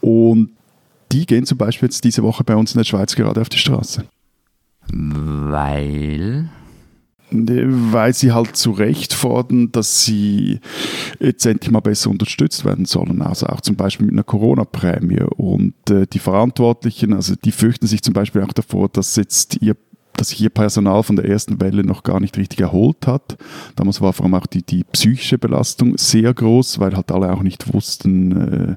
Und 0.00 0.50
die 1.12 1.26
gehen 1.26 1.46
zum 1.46 1.58
Beispiel 1.58 1.88
jetzt 1.88 2.04
diese 2.04 2.22
Woche 2.22 2.44
bei 2.44 2.56
uns 2.56 2.74
in 2.74 2.78
der 2.78 2.84
Schweiz 2.84 3.14
gerade 3.14 3.40
auf 3.40 3.48
die 3.48 3.58
Straße. 3.58 4.04
Weil? 4.92 6.48
Weil 7.30 8.12
sie 8.12 8.32
halt 8.32 8.56
zu 8.56 8.72
Recht 8.72 9.14
fordern, 9.14 9.72
dass 9.72 10.04
sie 10.04 10.60
jetzt 11.18 11.46
endlich 11.46 11.70
mal 11.70 11.80
besser 11.80 12.10
unterstützt 12.10 12.64
werden 12.64 12.84
sollen. 12.84 13.22
Also 13.22 13.46
auch 13.46 13.62
zum 13.62 13.76
Beispiel 13.76 14.06
mit 14.06 14.14
einer 14.14 14.24
Corona-Prämie. 14.24 15.22
Und 15.36 15.74
äh, 15.88 16.06
die 16.06 16.18
Verantwortlichen, 16.18 17.14
also 17.14 17.34
die 17.42 17.52
fürchten 17.52 17.86
sich 17.86 18.02
zum 18.02 18.12
Beispiel 18.12 18.42
auch 18.42 18.52
davor, 18.52 18.88
dass 18.88 19.16
jetzt 19.16 19.62
ihr 19.62 19.76
dass 20.16 20.28
sich 20.28 20.40
ihr 20.40 20.50
Personal 20.50 21.02
von 21.02 21.16
der 21.16 21.26
ersten 21.26 21.60
Welle 21.60 21.84
noch 21.84 22.02
gar 22.02 22.20
nicht 22.20 22.36
richtig 22.36 22.60
erholt 22.60 23.06
hat. 23.06 23.36
Damals 23.76 24.00
war 24.00 24.12
vor 24.12 24.26
allem 24.26 24.34
auch 24.34 24.46
die, 24.46 24.62
die 24.62 24.84
psychische 24.84 25.38
Belastung 25.38 25.96
sehr 25.96 26.32
groß, 26.32 26.78
weil 26.78 26.94
halt 26.94 27.10
alle 27.10 27.32
auch 27.32 27.42
nicht 27.42 27.72
wussten, 27.72 28.32
äh, 28.32 28.76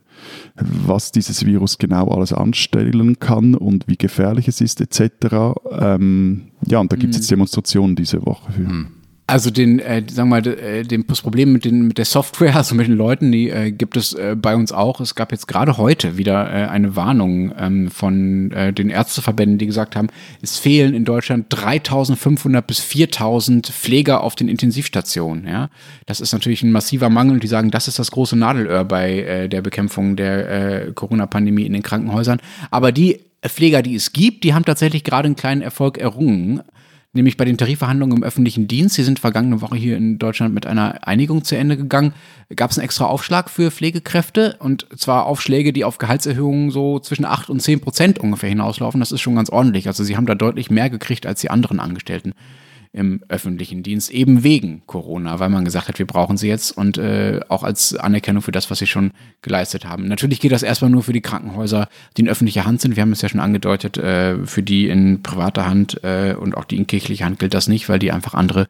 was 0.55 1.11
dieses 1.11 1.45
Virus 1.45 1.77
genau 1.77 2.07
alles 2.09 2.33
anstellen 2.33 3.19
kann 3.19 3.55
und 3.55 3.87
wie 3.87 3.97
gefährlich 3.97 4.47
es 4.47 4.61
ist 4.61 4.81
etc. 4.81 5.55
Ähm, 5.71 6.43
ja, 6.67 6.79
und 6.79 6.91
da 6.91 6.95
gibt 6.95 7.11
es 7.11 7.17
mhm. 7.17 7.21
jetzt 7.21 7.31
Demonstrationen 7.31 7.95
diese 7.95 8.25
Woche. 8.25 8.51
Für. 8.51 8.61
Mhm. 8.61 8.87
Also 9.27 9.49
den, 9.49 9.79
äh, 9.79 10.03
sagen 10.07 10.29
wir 10.29 10.41
mal, 10.41 10.47
äh, 10.47 10.83
den, 10.83 11.07
das 11.07 11.21
Problem 11.21 11.51
mit, 11.51 11.65
den, 11.65 11.87
mit 11.87 11.97
der 11.97 12.05
Software, 12.05 12.55
also 12.57 12.75
mit 12.75 12.87
den 12.87 12.95
Leuten, 12.95 13.31
die 13.31 13.49
äh, 13.49 13.71
gibt 13.71 13.97
es 13.97 14.13
äh, 14.13 14.35
bei 14.39 14.55
uns 14.55 14.71
auch. 14.71 14.99
Es 14.99 15.15
gab 15.15 15.31
jetzt 15.31 15.47
gerade 15.47 15.77
heute 15.77 16.17
wieder 16.17 16.47
äh, 16.47 16.67
eine 16.67 16.95
Warnung 16.95 17.51
ähm, 17.57 17.89
von 17.89 18.51
äh, 18.51 18.71
den 18.71 18.91
Ärzteverbänden, 18.91 19.57
die 19.57 19.65
gesagt 19.65 19.95
haben, 19.95 20.09
es 20.43 20.59
fehlen 20.59 20.93
in 20.93 21.05
Deutschland 21.05 21.47
3500 21.49 22.67
bis 22.67 22.79
4000 22.81 23.67
Pfleger 23.67 24.21
auf 24.21 24.35
den 24.35 24.47
Intensivstationen. 24.47 25.47
Ja? 25.47 25.69
Das 26.05 26.21
ist 26.21 26.31
natürlich 26.31 26.61
ein 26.61 26.71
massiver 26.71 27.09
Mangel 27.09 27.33
und 27.33 27.43
die 27.43 27.47
sagen, 27.47 27.71
das 27.71 27.87
ist 27.87 27.97
das 27.97 28.11
große 28.11 28.35
Nadelöhr 28.35 28.85
bei 28.85 29.21
äh, 29.21 29.49
der 29.49 29.63
Bekämpfung 29.63 30.15
der 30.15 30.49
äh, 30.87 30.91
Corona-Pandemie 30.91 31.65
in 31.65 31.73
den 31.73 31.83
Krankenhäusern. 31.83 32.39
Aber 32.69 32.91
die 32.91 33.21
Pfleger, 33.41 33.81
die 33.81 33.95
es 33.95 34.13
gibt, 34.13 34.43
die 34.43 34.53
haben 34.53 34.65
tatsächlich 34.65 35.03
gerade 35.03 35.25
einen 35.25 35.35
kleinen 35.35 35.61
Erfolg 35.61 35.97
errungen 35.97 36.61
nämlich 37.15 37.37
bei 37.37 37.45
den 37.45 37.57
Tarifverhandlungen 37.57 38.17
im 38.17 38.23
öffentlichen 38.23 38.67
Dienst. 38.67 38.97
Die 38.97 39.03
sind 39.03 39.19
vergangene 39.19 39.61
Woche 39.61 39.75
hier 39.75 39.97
in 39.97 40.19
Deutschland 40.19 40.53
mit 40.53 40.65
einer 40.65 41.07
Einigung 41.07 41.43
zu 41.43 41.57
Ende 41.57 41.77
gegangen. 41.77 42.13
Gab 42.55 42.71
es 42.71 42.77
einen 42.77 42.85
extra 42.85 43.05
Aufschlag 43.05 43.49
für 43.49 43.71
Pflegekräfte 43.71 44.57
und 44.59 44.87
zwar 44.97 45.25
Aufschläge, 45.25 45.73
die 45.73 45.83
auf 45.83 45.97
Gehaltserhöhungen 45.97 46.71
so 46.71 46.99
zwischen 46.99 47.25
8 47.25 47.49
und 47.49 47.61
10 47.61 47.79
Prozent 47.79 48.19
ungefähr 48.19 48.49
hinauslaufen. 48.49 48.99
Das 48.99 49.11
ist 49.11 49.21
schon 49.21 49.35
ganz 49.35 49.49
ordentlich. 49.49 49.87
Also 49.87 50.03
sie 50.03 50.15
haben 50.15 50.25
da 50.25 50.35
deutlich 50.35 50.69
mehr 50.69 50.89
gekriegt 50.89 51.25
als 51.25 51.41
die 51.41 51.49
anderen 51.49 51.79
Angestellten 51.79 52.33
im 52.95 53.21
öffentlichen 53.27 53.83
Dienst, 53.83 54.09
eben 54.09 54.43
wegen 54.43 54.81
Corona, 54.85 55.39
weil 55.39 55.49
man 55.49 55.65
gesagt 55.65 55.89
hat, 55.89 55.99
wir 55.99 56.07
brauchen 56.07 56.37
sie 56.37 56.47
jetzt 56.47 56.71
und 56.71 56.97
äh, 56.97 57.41
auch 57.49 57.63
als 57.63 57.95
Anerkennung 57.95 58.41
für 58.41 58.53
das, 58.53 58.71
was 58.71 58.79
sie 58.79 58.87
schon 58.87 59.11
geleistet 59.41 59.85
haben. 59.85 60.07
Natürlich 60.07 60.39
geht 60.39 60.53
das 60.53 60.63
erstmal 60.63 60.89
nur 60.89 61.03
für 61.03 61.11
die 61.11 61.21
Krankenhäuser, 61.21 61.89
die 62.15 62.21
in 62.21 62.29
öffentlicher 62.29 62.65
Hand 62.65 62.79
sind. 62.79 62.95
Wir 62.95 63.01
haben 63.01 63.11
es 63.11 63.21
ja 63.21 63.27
schon 63.27 63.41
angedeutet, 63.41 63.97
äh, 63.97 64.45
für 64.45 64.63
die 64.63 64.87
in 64.87 65.21
privater 65.21 65.65
Hand 65.65 66.03
äh, 66.03 66.35
und 66.39 66.55
auch 66.55 66.63
die 66.63 66.77
in 66.77 66.87
kirchlicher 66.87 67.25
Hand 67.25 67.39
gilt 67.39 67.53
das 67.53 67.67
nicht, 67.67 67.89
weil 67.89 67.99
die 67.99 68.11
einfach 68.11 68.33
andere 68.33 68.67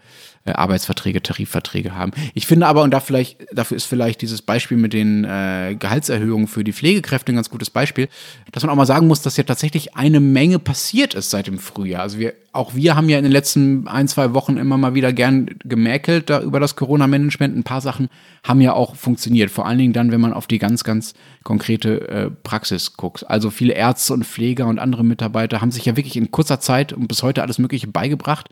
Arbeitsverträge, 0.53 1.23
Tarifverträge 1.23 1.95
haben. 1.95 2.11
Ich 2.35 2.45
finde 2.45 2.67
aber, 2.67 2.83
und 2.83 2.91
da 2.91 2.99
vielleicht, 2.99 3.47
dafür 3.51 3.77
ist 3.77 3.85
vielleicht 3.85 4.21
dieses 4.21 4.43
Beispiel 4.43 4.77
mit 4.77 4.93
den 4.93 5.23
äh, 5.23 5.75
Gehaltserhöhungen 5.77 6.47
für 6.47 6.63
die 6.63 6.73
Pflegekräfte 6.73 7.31
ein 7.31 7.35
ganz 7.35 7.49
gutes 7.49 7.71
Beispiel, 7.71 8.09
dass 8.51 8.61
man 8.61 8.69
auch 8.69 8.75
mal 8.75 8.85
sagen 8.85 9.07
muss, 9.07 9.23
dass 9.23 9.37
ja 9.37 9.43
tatsächlich 9.43 9.95
eine 9.95 10.19
Menge 10.19 10.59
passiert 10.59 11.15
ist 11.15 11.31
seit 11.31 11.47
dem 11.47 11.57
Frühjahr. 11.57 12.03
Also 12.03 12.19
wir, 12.19 12.33
auch 12.53 12.75
wir 12.75 12.95
haben 12.95 13.09
ja 13.09 13.17
in 13.17 13.23
den 13.23 13.31
letzten 13.31 13.87
ein, 13.87 14.07
zwei 14.07 14.35
Wochen 14.35 14.57
immer 14.57 14.77
mal 14.77 14.93
wieder 14.93 15.13
gern 15.13 15.49
gemäkelt 15.63 16.29
da 16.29 16.41
über 16.41 16.59
das 16.59 16.75
Corona-Management. 16.75 17.57
Ein 17.57 17.63
paar 17.63 17.81
Sachen 17.81 18.09
haben 18.43 18.61
ja 18.61 18.73
auch 18.73 18.95
funktioniert. 18.95 19.49
Vor 19.49 19.65
allen 19.65 19.79
Dingen 19.79 19.93
dann, 19.93 20.11
wenn 20.11 20.21
man 20.21 20.33
auf 20.33 20.45
die 20.45 20.59
ganz, 20.59 20.83
ganz 20.83 21.15
konkrete 21.43 22.07
äh, 22.07 22.29
Praxis 22.43 22.93
guckt. 22.93 23.27
Also 23.27 23.49
viele 23.49 23.73
Ärzte 23.73 24.13
und 24.13 24.25
Pfleger 24.25 24.67
und 24.67 24.77
andere 24.77 25.03
Mitarbeiter 25.03 25.61
haben 25.61 25.71
sich 25.71 25.85
ja 25.85 25.97
wirklich 25.97 26.17
in 26.17 26.29
kurzer 26.29 26.59
Zeit 26.59 26.93
und 26.93 27.07
bis 27.07 27.23
heute 27.23 27.41
alles 27.41 27.57
Mögliche 27.57 27.87
beigebracht 27.87 28.49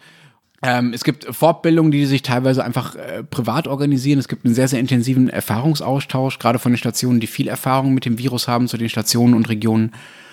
ähm, 0.64 0.94
es 0.94 1.04
gibt 1.04 1.26
Fortbildungen, 1.26 1.92
die 1.92 2.06
sich 2.06 2.22
teilweise 2.22 2.64
einfach 2.64 2.96
äh, 2.96 3.24
privat 3.24 3.68
organisieren. 3.68 4.18
Es 4.18 4.30
gibt 4.30 4.46
einen 4.46 4.56
sehr, 4.56 4.70
sehr 4.70 4.80
intensiven 4.80 5.30
Erfahrungsaustausch, 5.30 6.40
gerade 6.40 6.58
von 6.58 6.72
den 6.72 6.78
Stationen, 6.78 7.20
die 7.20 7.28
viel 7.28 7.50
Erfahrung 7.50 7.94
mit 7.94 8.06
dem 8.06 8.18
Virus 8.18 8.48
haben, 8.48 8.68
zu 8.70 8.78
den 8.78 8.88
Stationen 8.88 9.34
und 9.34 9.50
Regionen, 9.50 9.92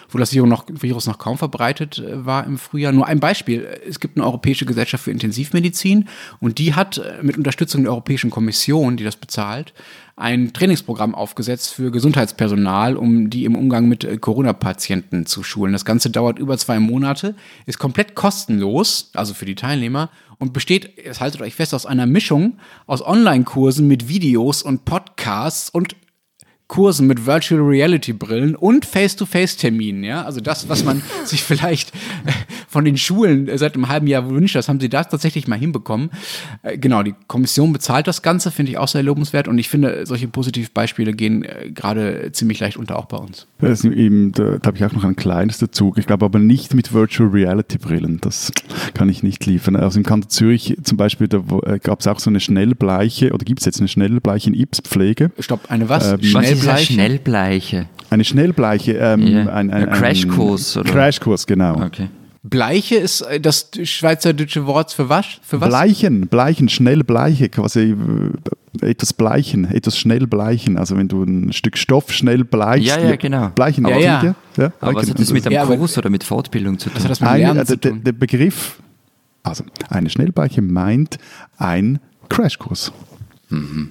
wo 0.08 0.18
das 0.18 0.32
Virus 0.32 0.48
noch, 0.48 0.64
Virus 0.68 1.06
noch 1.06 1.18
kaum 1.18 1.36
verbreitet 1.36 1.98
äh, 1.98 2.24
war 2.24 2.46
im 2.46 2.58
Frühjahr. 2.58 2.92
Nur 2.92 3.08
ein 3.08 3.18
Beispiel. 3.18 3.66
Es 3.88 3.98
gibt 3.98 4.16
eine 4.16 4.24
Europäische 4.24 4.66
Gesellschaft 4.66 5.04
für 5.04 5.10
Intensivmedizin 5.10 6.08
und 6.38 6.58
die 6.58 6.74
hat 6.74 6.98
äh, 6.98 7.22
mit 7.22 7.36
Unterstützung 7.36 7.82
der 7.82 7.90
Europäischen 7.90 8.30
Kommission, 8.30 8.96
die 8.96 9.04
das 9.04 9.16
bezahlt, 9.16 9.74
ein 10.20 10.52
Trainingsprogramm 10.52 11.14
aufgesetzt 11.14 11.74
für 11.74 11.90
Gesundheitspersonal, 11.90 12.96
um 12.96 13.30
die 13.30 13.44
im 13.44 13.56
Umgang 13.56 13.88
mit 13.88 14.04
äh, 14.04 14.16
Corona-Patienten 14.18 15.26
zu 15.26 15.42
schulen. 15.42 15.72
Das 15.72 15.84
Ganze 15.84 16.10
dauert 16.10 16.38
über 16.38 16.58
zwei 16.58 16.78
Monate, 16.78 17.34
ist 17.66 17.78
komplett 17.78 18.14
kostenlos, 18.14 19.10
also 19.14 19.34
für 19.34 19.46
die 19.46 19.54
Teilnehmer, 19.54 20.10
und 20.38 20.52
besteht, 20.52 20.98
jetzt 21.04 21.20
haltet 21.20 21.42
euch 21.42 21.54
fest, 21.54 21.74
aus 21.74 21.86
einer 21.86 22.06
Mischung 22.06 22.58
aus 22.86 23.04
Online-Kursen 23.04 23.86
mit 23.86 24.08
Videos 24.08 24.62
und 24.62 24.84
Podcasts 24.84 25.70
und 25.70 25.96
Kursen 26.70 27.08
mit 27.08 27.26
Virtual 27.26 27.60
Reality 27.60 28.12
Brillen 28.12 28.54
und 28.54 28.86
Face-to-Face-Terminen, 28.86 30.04
ja. 30.04 30.22
Also 30.24 30.40
das, 30.40 30.68
was 30.68 30.84
man 30.84 31.02
sich 31.24 31.42
vielleicht 31.42 31.92
äh, 32.24 32.30
von 32.68 32.84
den 32.84 32.96
Schulen 32.96 33.48
äh, 33.48 33.58
seit 33.58 33.74
einem 33.74 33.88
halben 33.88 34.06
Jahr 34.06 34.30
wünscht, 34.30 34.54
das 34.54 34.68
haben 34.68 34.78
sie 34.78 34.88
da 34.88 35.02
tatsächlich 35.02 35.48
mal 35.48 35.58
hinbekommen. 35.58 36.10
Äh, 36.62 36.78
genau, 36.78 37.02
die 37.02 37.16
Kommission 37.26 37.72
bezahlt 37.72 38.06
das 38.06 38.22
Ganze, 38.22 38.52
finde 38.52 38.70
ich 38.70 38.78
auch 38.78 38.86
sehr 38.86 39.02
lobenswert 39.02 39.48
und 39.48 39.58
ich 39.58 39.68
finde, 39.68 40.06
solche 40.06 40.28
Positivbeispiele 40.28 41.12
gehen 41.12 41.44
gerade 41.74 42.30
ziemlich 42.30 42.60
leicht 42.60 42.76
unter, 42.76 43.00
auch 43.00 43.06
bei 43.06 43.16
uns. 43.16 43.48
Das 43.58 43.84
eben, 43.84 44.30
da, 44.30 44.58
da 44.58 44.68
habe 44.68 44.76
ich 44.76 44.84
auch 44.84 44.92
noch 44.92 45.02
ein 45.02 45.16
kleines 45.16 45.58
dazu. 45.58 45.92
Ich 45.96 46.06
glaube 46.06 46.24
aber 46.24 46.38
nicht 46.38 46.72
mit 46.74 46.92
Virtual 46.92 47.30
Reality 47.30 47.78
Brillen. 47.78 48.20
Das 48.20 48.52
kann 48.94 49.08
ich 49.08 49.24
nicht 49.24 49.44
liefern. 49.44 49.74
Also 49.74 49.98
im 49.98 50.04
Kanton 50.04 50.30
Zürich 50.30 50.76
zum 50.84 50.96
Beispiel, 50.96 51.26
da 51.26 51.42
gab 51.82 51.98
es 51.98 52.06
auch 52.06 52.20
so 52.20 52.30
eine 52.30 52.38
Schnellbleiche, 52.38 53.32
oder 53.32 53.44
gibt 53.44 53.58
es 53.58 53.66
jetzt 53.66 53.80
eine 53.80 53.88
Schnellbleiche 53.88 54.50
in 54.50 54.54
Ips-Pflege? 54.54 55.32
Stopp, 55.40 55.68
eine 55.68 55.88
was? 55.88 56.12
Ähm, 56.12 56.22
Schnell 56.22 56.59
Schnellbleiche? 56.60 56.92
Schnellbleiche. 56.92 57.86
Eine 58.10 58.24
Schnellbleiche. 58.24 58.92
Ähm, 58.92 59.26
yeah. 59.26 59.52
ein, 59.52 59.70
ein, 59.70 59.88
ein, 59.88 59.90
Crashkurs? 59.90 60.78
Crashkurs, 60.84 61.46
genau. 61.46 61.80
Okay. 61.82 62.08
Bleiche 62.42 62.96
ist 62.96 63.20
äh, 63.20 63.38
das 63.38 63.70
schweizerdeutsche 63.82 64.66
Wort 64.66 64.92
für 64.92 65.08
was? 65.08 65.26
Für 65.42 65.60
was? 65.60 65.68
Bleichen, 65.68 66.26
Bleichen, 66.26 66.68
schnell 66.68 67.04
Bleiche, 67.04 67.50
quasi 67.50 67.94
äh, 68.82 68.88
etwas 68.88 69.12
bleichen, 69.12 69.70
etwas 69.70 69.98
schnell 69.98 70.26
bleichen. 70.26 70.78
Also 70.78 70.96
wenn 70.96 71.08
du 71.08 71.22
ein 71.22 71.52
Stück 71.52 71.76
Stoff 71.76 72.12
schnell 72.12 72.44
bleichst. 72.44 72.88
Ja, 72.88 72.98
ja, 72.98 73.16
genau. 73.16 73.48
Bleichen, 73.50 73.86
ja, 73.86 73.98
ja. 73.98 74.22
ja? 74.22 74.34
ja? 74.56 74.72
Aber 74.80 74.94
was 74.94 75.10
hat 75.10 75.18
das 75.18 75.32
mit 75.32 75.46
einem 75.46 75.54
ja, 75.54 75.66
Kurs 75.66 75.98
oder 75.98 76.08
mit 76.08 76.24
Fortbildung 76.24 76.78
zu 76.78 76.88
tun? 76.88 76.96
Was 76.96 77.04
hat 77.04 77.10
das 77.10 77.20
mit 77.20 77.30
Lernen 77.30 77.58
eine, 77.58 77.66
zu 77.66 77.78
tun? 77.78 78.02
Der, 78.02 78.12
der 78.12 78.18
Begriff, 78.18 78.80
also 79.42 79.64
eine 79.90 80.08
Schnellbleiche 80.08 80.62
meint 80.62 81.18
ein 81.58 82.00
Crashkurs. 82.30 82.92
Mhm. 83.50 83.90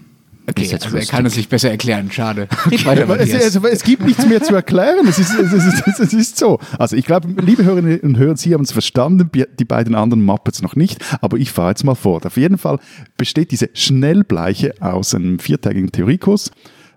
Okay, 0.49 0.73
also 0.73 0.95
er 0.95 1.05
kann 1.05 1.25
es 1.25 1.35
sich 1.35 1.47
besser 1.49 1.69
erklären, 1.69 2.11
schade. 2.11 2.47
Weiter, 2.83 3.19
es, 3.19 3.33
also, 3.33 3.65
es, 3.67 3.83
gibt 3.83 4.05
nichts 4.05 4.25
mehr 4.25 4.41
zu 4.41 4.55
erklären, 4.55 5.07
es 5.07 5.19
ist, 5.19 5.33
es 5.33 5.53
ist, 5.53 5.99
es 5.99 6.13
ist 6.13 6.37
so. 6.37 6.59
Also 6.77 6.95
ich 6.95 7.05
glaube, 7.05 7.27
liebe 7.41 7.63
Hörerinnen 7.63 7.99
und 7.99 8.17
Hörer, 8.17 8.37
Sie 8.37 8.53
haben 8.53 8.63
es 8.63 8.71
verstanden, 8.71 9.29
die 9.59 9.65
beiden 9.65 9.95
anderen 9.95 10.23
Muppets 10.23 10.61
noch 10.61 10.75
nicht, 10.75 11.03
aber 11.21 11.37
ich 11.37 11.51
fahre 11.51 11.69
jetzt 11.69 11.83
mal 11.83 11.95
fort. 11.95 12.25
Auf 12.25 12.37
jeden 12.37 12.57
Fall 12.57 12.79
besteht 13.17 13.51
diese 13.51 13.69
Schnellbleiche 13.73 14.73
aus 14.79 15.13
einem 15.13 15.39
viertägigen 15.39 15.91
Theoriekurs, 15.91 16.51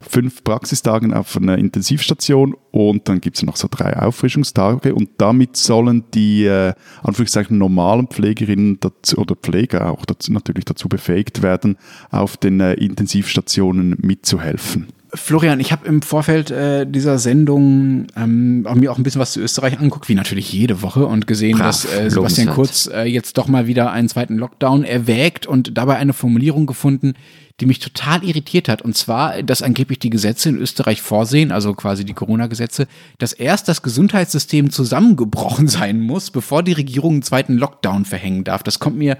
fünf 0.08 0.44
Praxistagen 0.44 1.14
auf 1.14 1.36
einer 1.36 1.58
Intensivstation 1.58 2.54
und 2.70 3.08
dann 3.08 3.20
gibt 3.20 3.36
es 3.36 3.42
noch 3.42 3.56
so 3.56 3.68
drei 3.70 3.96
Auffrischungstage 3.96 4.94
und 4.94 5.10
damit 5.18 5.56
sollen 5.56 6.04
die 6.14 6.44
äh, 6.44 6.74
Anführungszeichen 7.02 7.58
normalen 7.58 8.08
Pflegerinnen 8.08 8.78
dazu, 8.80 9.18
oder 9.18 9.36
Pfleger 9.36 9.90
auch 9.90 10.04
dazu, 10.04 10.32
natürlich 10.32 10.64
dazu 10.64 10.88
befähigt 10.88 11.42
werden, 11.42 11.76
auf 12.10 12.36
den 12.36 12.60
äh, 12.60 12.74
Intensivstationen 12.74 13.96
mitzuhelfen. 14.00 14.88
Florian, 15.14 15.60
ich 15.60 15.72
habe 15.72 15.86
im 15.86 16.00
Vorfeld 16.00 16.50
äh, 16.50 16.86
dieser 16.86 17.18
Sendung 17.18 18.06
ähm, 18.16 18.66
auch 18.66 18.74
mir 18.74 18.90
auch 18.90 18.96
ein 18.96 19.02
bisschen 19.02 19.20
was 19.20 19.32
zu 19.32 19.40
Österreich 19.40 19.78
angeguckt, 19.78 20.08
wie 20.08 20.14
natürlich 20.14 20.50
jede 20.52 20.80
Woche, 20.80 21.04
und 21.04 21.26
gesehen, 21.26 21.58
Brav, 21.58 21.66
dass 21.66 21.84
äh, 21.84 22.08
Sebastian 22.08 22.48
Kurz 22.48 22.88
äh, 22.92 23.02
jetzt 23.02 23.36
doch 23.36 23.46
mal 23.46 23.66
wieder 23.66 23.92
einen 23.92 24.08
zweiten 24.08 24.36
Lockdown 24.36 24.84
erwägt 24.84 25.46
und 25.46 25.76
dabei 25.76 25.96
eine 25.96 26.14
Formulierung 26.14 26.64
gefunden, 26.64 27.12
die 27.60 27.66
mich 27.66 27.78
total 27.78 28.24
irritiert 28.24 28.68
hat. 28.68 28.80
Und 28.80 28.96
zwar, 28.96 29.42
dass 29.42 29.62
angeblich 29.62 29.98
die 29.98 30.08
Gesetze 30.08 30.48
in 30.48 30.56
Österreich 30.56 31.02
vorsehen, 31.02 31.52
also 31.52 31.74
quasi 31.74 32.06
die 32.06 32.14
Corona-Gesetze, 32.14 32.86
dass 33.18 33.34
erst 33.34 33.68
das 33.68 33.82
Gesundheitssystem 33.82 34.70
zusammengebrochen 34.70 35.68
sein 35.68 36.00
muss, 36.00 36.30
bevor 36.30 36.62
die 36.62 36.72
Regierung 36.72 37.12
einen 37.12 37.22
zweiten 37.22 37.58
Lockdown 37.58 38.06
verhängen 38.06 38.44
darf. 38.44 38.62
Das 38.62 38.78
kommt 38.78 38.96
mir 38.96 39.18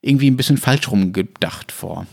irgendwie 0.00 0.30
ein 0.30 0.38
bisschen 0.38 0.56
falsch 0.56 0.90
rumgedacht 0.90 1.70
vor. 1.70 2.06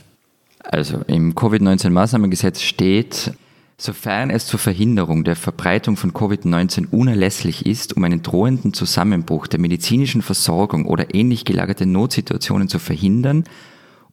Also 0.63 1.01
im 1.07 1.35
Covid-19-Maßnahmengesetz 1.35 2.61
steht, 2.61 3.33
sofern 3.77 4.29
es 4.29 4.45
zur 4.45 4.59
Verhinderung 4.59 5.23
der 5.23 5.35
Verbreitung 5.35 5.97
von 5.97 6.13
Covid-19 6.13 6.89
unerlässlich 6.91 7.65
ist, 7.65 7.97
um 7.97 8.03
einen 8.03 8.21
drohenden 8.21 8.73
Zusammenbruch 8.73 9.47
der 9.47 9.59
medizinischen 9.59 10.21
Versorgung 10.21 10.85
oder 10.85 11.15
ähnlich 11.15 11.45
gelagerte 11.45 11.85
Notsituationen 11.85 12.67
zu 12.67 12.77
verhindern 12.77 13.45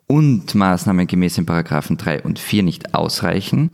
und 0.06 0.54
Maßnahmen 0.54 1.06
gemäß 1.06 1.34
den 1.34 1.44
Paragraphen 1.46 1.98
3 1.98 2.22
und 2.22 2.38
4 2.38 2.62
nicht 2.62 2.94
ausreichen, 2.94 3.70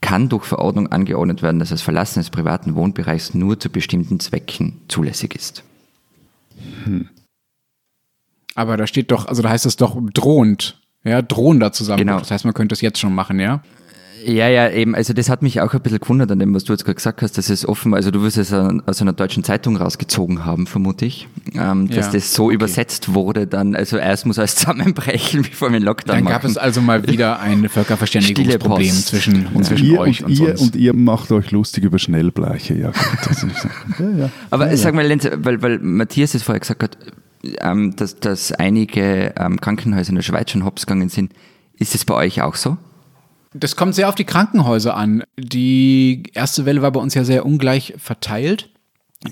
kann 0.00 0.30
durch 0.30 0.44
Verordnung 0.44 0.90
angeordnet 0.92 1.42
werden, 1.42 1.58
dass 1.58 1.68
das 1.68 1.82
Verlassen 1.82 2.20
des 2.20 2.30
privaten 2.30 2.74
Wohnbereichs 2.74 3.34
nur 3.34 3.60
zu 3.60 3.68
bestimmten 3.68 4.20
Zwecken 4.20 4.80
zulässig 4.88 5.34
ist. 5.34 5.62
Hm. 6.84 7.08
Aber 8.54 8.76
da 8.76 8.86
steht 8.86 9.10
doch, 9.10 9.26
also 9.26 9.42
da 9.42 9.50
heißt 9.50 9.66
es 9.66 9.76
doch 9.76 9.98
drohend 10.12 10.80
ja, 11.04 11.22
drohender 11.22 11.72
Zusammenbruch. 11.72 12.06
Genau. 12.06 12.18
Das 12.18 12.30
heißt, 12.30 12.44
man 12.44 12.54
könnte 12.54 12.74
es 12.74 12.80
jetzt 12.80 12.98
schon 12.98 13.14
machen, 13.14 13.38
ja? 13.38 13.62
Ja, 14.26 14.48
ja, 14.48 14.70
eben. 14.70 14.94
Also 14.94 15.12
das 15.12 15.28
hat 15.28 15.42
mich 15.42 15.60
auch 15.60 15.74
ein 15.74 15.80
bisschen 15.80 16.00
gewundert 16.00 16.30
an 16.30 16.38
dem, 16.38 16.54
was 16.54 16.64
du 16.64 16.72
jetzt 16.72 16.84
gerade 16.84 16.94
gesagt 16.94 17.22
hast. 17.22 17.36
Das 17.36 17.50
ist 17.50 17.66
offen, 17.66 17.94
also 17.94 18.10
du 18.10 18.22
wirst 18.22 18.38
es 18.38 18.52
aus 18.52 19.02
einer 19.02 19.12
deutschen 19.12 19.44
Zeitung 19.44 19.76
rausgezogen 19.76 20.44
haben, 20.44 20.66
vermute 20.66 21.04
ich, 21.04 21.28
ähm, 21.54 21.88
dass 21.88 22.06
ja, 22.06 22.12
das 22.12 22.32
so 22.32 22.46
okay. 22.46 22.54
übersetzt 22.54 23.12
wurde. 23.12 23.46
Dann, 23.46 23.76
also 23.76 23.98
erst 23.98 24.24
muss 24.24 24.38
alles 24.38 24.56
zusammenbrechen, 24.56 25.42
bevor 25.42 25.70
wir 25.70 25.76
einen 25.76 25.84
Lockdown 25.84 26.16
Dann 26.16 26.24
machen. 26.24 26.32
gab 26.32 26.44
es 26.44 26.56
also 26.56 26.80
mal 26.80 27.06
wieder 27.06 27.40
ein 27.40 27.68
Völkerverständigungsproblem 27.68 28.92
zwischen, 28.92 29.48
ja. 29.54 29.62
zwischen 29.62 29.86
ihr 29.86 30.00
euch 30.00 30.24
und, 30.24 30.30
und 30.30 30.38
ihr 30.40 30.50
uns. 30.50 30.62
Und 30.62 30.76
ihr 30.76 30.94
macht 30.94 31.30
euch 31.30 31.50
lustig 31.50 31.84
über 31.84 31.98
Schnellbleiche. 31.98 32.74
Ja, 32.74 32.92
gut, 32.92 33.36
ja, 33.98 34.10
ja. 34.18 34.30
Aber 34.50 34.74
sag 34.76 34.94
mal, 34.94 35.06
Lenz, 35.06 35.28
weil, 35.36 35.60
weil 35.60 35.78
Matthias 35.80 36.34
es 36.34 36.42
vorher 36.42 36.60
gesagt 36.60 36.82
hat, 36.82 36.96
ähm, 37.60 37.94
dass, 37.96 38.18
dass 38.20 38.52
einige 38.52 39.34
ähm, 39.36 39.60
Krankenhäuser 39.60 40.10
in 40.10 40.16
der 40.16 40.22
Schweiz 40.22 40.50
schon 40.50 40.64
hops 40.64 40.86
gegangen 40.86 41.08
sind. 41.08 41.32
Ist 41.76 41.94
es 41.94 42.04
bei 42.04 42.14
euch 42.14 42.42
auch 42.42 42.54
so? 42.54 42.76
Das 43.52 43.76
kommt 43.76 43.94
sehr 43.94 44.08
auf 44.08 44.16
die 44.16 44.24
Krankenhäuser 44.24 44.96
an. 44.96 45.22
Die 45.38 46.24
erste 46.34 46.66
Welle 46.66 46.82
war 46.82 46.90
bei 46.90 47.00
uns 47.00 47.14
ja 47.14 47.24
sehr 47.24 47.46
ungleich 47.46 47.94
verteilt. 47.98 48.70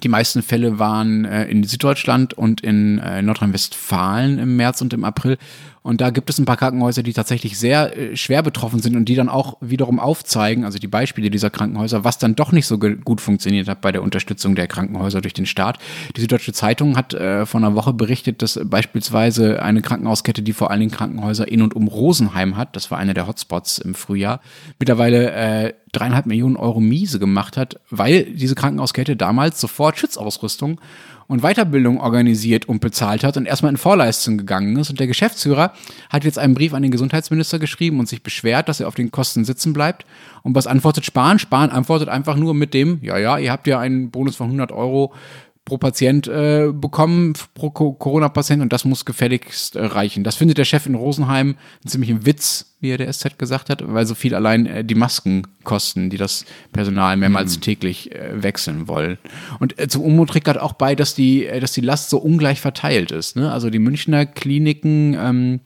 Die 0.01 0.09
meisten 0.09 0.43
Fälle 0.43 0.79
waren 0.79 1.25
äh, 1.27 1.45
in 1.47 1.65
Süddeutschland 1.65 2.33
und 2.33 2.63
in 2.63 2.99
äh, 2.99 3.21
Nordrhein-Westfalen 3.21 4.39
im 4.39 4.57
März 4.57 4.81
und 4.81 4.95
im 4.95 5.05
April. 5.05 5.37
Und 5.83 6.01
da 6.01 6.11
gibt 6.11 6.31
es 6.31 6.39
ein 6.39 6.45
paar 6.45 6.57
Krankenhäuser, 6.57 7.03
die 7.03 7.13
tatsächlich 7.13 7.59
sehr 7.59 7.97
äh, 7.97 8.17
schwer 8.17 8.43
betroffen 8.43 8.81
sind 8.81 8.97
und 8.97 9.05
die 9.07 9.17
dann 9.17 9.29
auch 9.29 9.59
wiederum 9.61 9.99
aufzeigen, 9.99 10.65
also 10.65 10.79
die 10.79 10.87
Beispiele 10.87 11.29
dieser 11.29 11.51
Krankenhäuser, 11.51 12.05
was 12.05 12.19
dann 12.19 12.37
doch 12.37 12.53
nicht 12.53 12.67
so 12.67 12.79
gut 12.79 13.21
funktioniert 13.21 13.69
hat 13.69 13.81
bei 13.81 13.93
der 13.93 14.03
Unterstützung 14.03 14.55
der 14.55 14.69
Krankenhäuser 14.69 15.21
durch 15.21 15.35
den 15.35 15.47
Staat. 15.47 15.79
Die 16.17 16.21
Süddeutsche 16.21 16.53
Zeitung 16.53 16.97
hat 16.97 17.15
äh, 17.15 17.45
vor 17.45 17.61
einer 17.61 17.75
Woche 17.75 17.93
berichtet, 17.93 18.43
dass 18.43 18.61
beispielsweise 18.65 19.61
eine 19.61 19.83
Krankenhauskette, 19.83 20.43
die 20.43 20.53
vor 20.53 20.71
allen 20.71 20.81
Dingen 20.81 20.93
Krankenhäuser 20.93 21.49
in 21.49 21.63
und 21.63 21.75
um 21.75 21.89
Rosenheim 21.89 22.57
hat, 22.57 22.77
das 22.77 22.91
war 22.91 22.99
einer 22.99 23.15
der 23.15 23.27
Hotspots 23.27 23.79
im 23.79 23.95
Frühjahr, 23.95 24.41
mittlerweile 24.79 25.33
äh, 25.33 25.75
dreieinhalb 25.93 26.27
Millionen 26.27 26.57
Euro 26.57 26.81
Miese 26.81 27.19
gemacht 27.19 27.57
hat, 27.57 27.79
weil 27.91 28.25
diese 28.25 28.55
Krankenhauskette 28.55 29.15
damals 29.15 29.61
sofort 29.61 29.99
Schutzausrüstung 29.99 30.81
und 31.29 31.43
Weiterbildung 31.43 32.01
organisiert 32.01 32.67
und 32.67 32.81
bezahlt 32.81 33.25
hat 33.25 33.37
und 33.37 33.47
erstmal 33.47 33.73
in 33.73 33.79
Vorleistung 33.79 34.39
gegangen 34.39 34.77
ist. 34.77 34.91
Und 34.91 35.01
der 35.01 35.07
Geschäftsführer 35.07 35.73
hat 36.11 36.25
jetzt 36.25 36.39
einen 36.39 36.55
Brief 36.55 36.75
an 36.75 36.83
den 36.83 36.91
Gesundheitsminister 36.91 37.59
geschrieben 37.59 38.01
und 38.01 38.09
sich 38.09 38.23
beschwert, 38.23 38.69
dass 38.69 38.81
er 38.81 38.89
auf 38.89 38.95
den 38.95 39.11
Kosten 39.11 39.45
sitzen 39.45 39.73
bleibt. 39.73 40.05
Und 40.43 40.55
was 40.55 40.67
antwortet 40.67 41.05
Spahn? 41.05 41.39
Spahn 41.39 41.71
antwortet 41.71 42.09
einfach 42.09 42.37
nur 42.37 42.55
mit 42.55 42.75
dem, 42.75 42.99
ja, 43.03 43.19
ja, 43.19 43.39
ihr 43.39 43.53
habt 43.53 43.67
ja 43.67 43.79
einen 43.79 44.11
Bonus 44.11 44.37
von 44.37 44.47
100 44.47 44.73
Euro 44.73 45.13
pro 45.65 45.79
Patient 45.79 46.27
äh, 46.27 46.71
bekommen, 46.73 47.35
pro 47.55 47.71
Corona-Patient, 47.71 48.63
und 48.63 48.73
das 48.73 48.85
muss 48.85 49.05
gefälligst 49.05 49.77
äh, 49.77 49.85
reichen. 49.85 50.25
Das 50.25 50.35
findet 50.35 50.59
der 50.59 50.65
Chef 50.65 50.87
in 50.87 50.97
Rosenheim 50.97 51.57
einen 51.83 51.89
ziemlichen 51.89 52.27
Witz, 52.27 52.75
wie 52.81 52.91
er 52.91 52.99
der 52.99 53.13
SZ 53.13 53.39
gesagt 53.39 53.71
hat, 53.71 53.83
weil 53.87 54.05
so 54.05 54.17
viel 54.17 54.35
allein 54.35 54.67
äh, 54.67 54.85
die 54.85 54.97
Masken 54.97 55.47
kosten, 55.63 56.11
die 56.11 56.17
das 56.17 56.45
Personal 56.73 57.17
mehrmals 57.17 57.57
mhm. 57.57 57.61
täglich 57.61 58.13
äh, 58.13 58.43
wechseln 58.43 58.89
wollen. 58.89 59.19
Und 59.61 59.79
äh, 59.79 59.87
zum 59.87 60.03
Unmut 60.03 60.31
trägt 60.31 60.49
auch 60.49 60.73
bei, 60.73 60.97
dass 60.97 61.15
die, 61.15 61.47
äh, 61.47 61.61
dass 61.61 61.73
die 61.73 61.81
Last 61.81 62.11
so 62.11 62.19
ungleich 62.19 62.61
verteilt 62.61 63.13
ist. 63.13 63.37
Ne? 63.37 63.53
Also 63.53 63.71
die 63.71 63.79
Münchner 63.79 64.27
Kliniken, 64.27 65.15
ähm, 65.15 65.61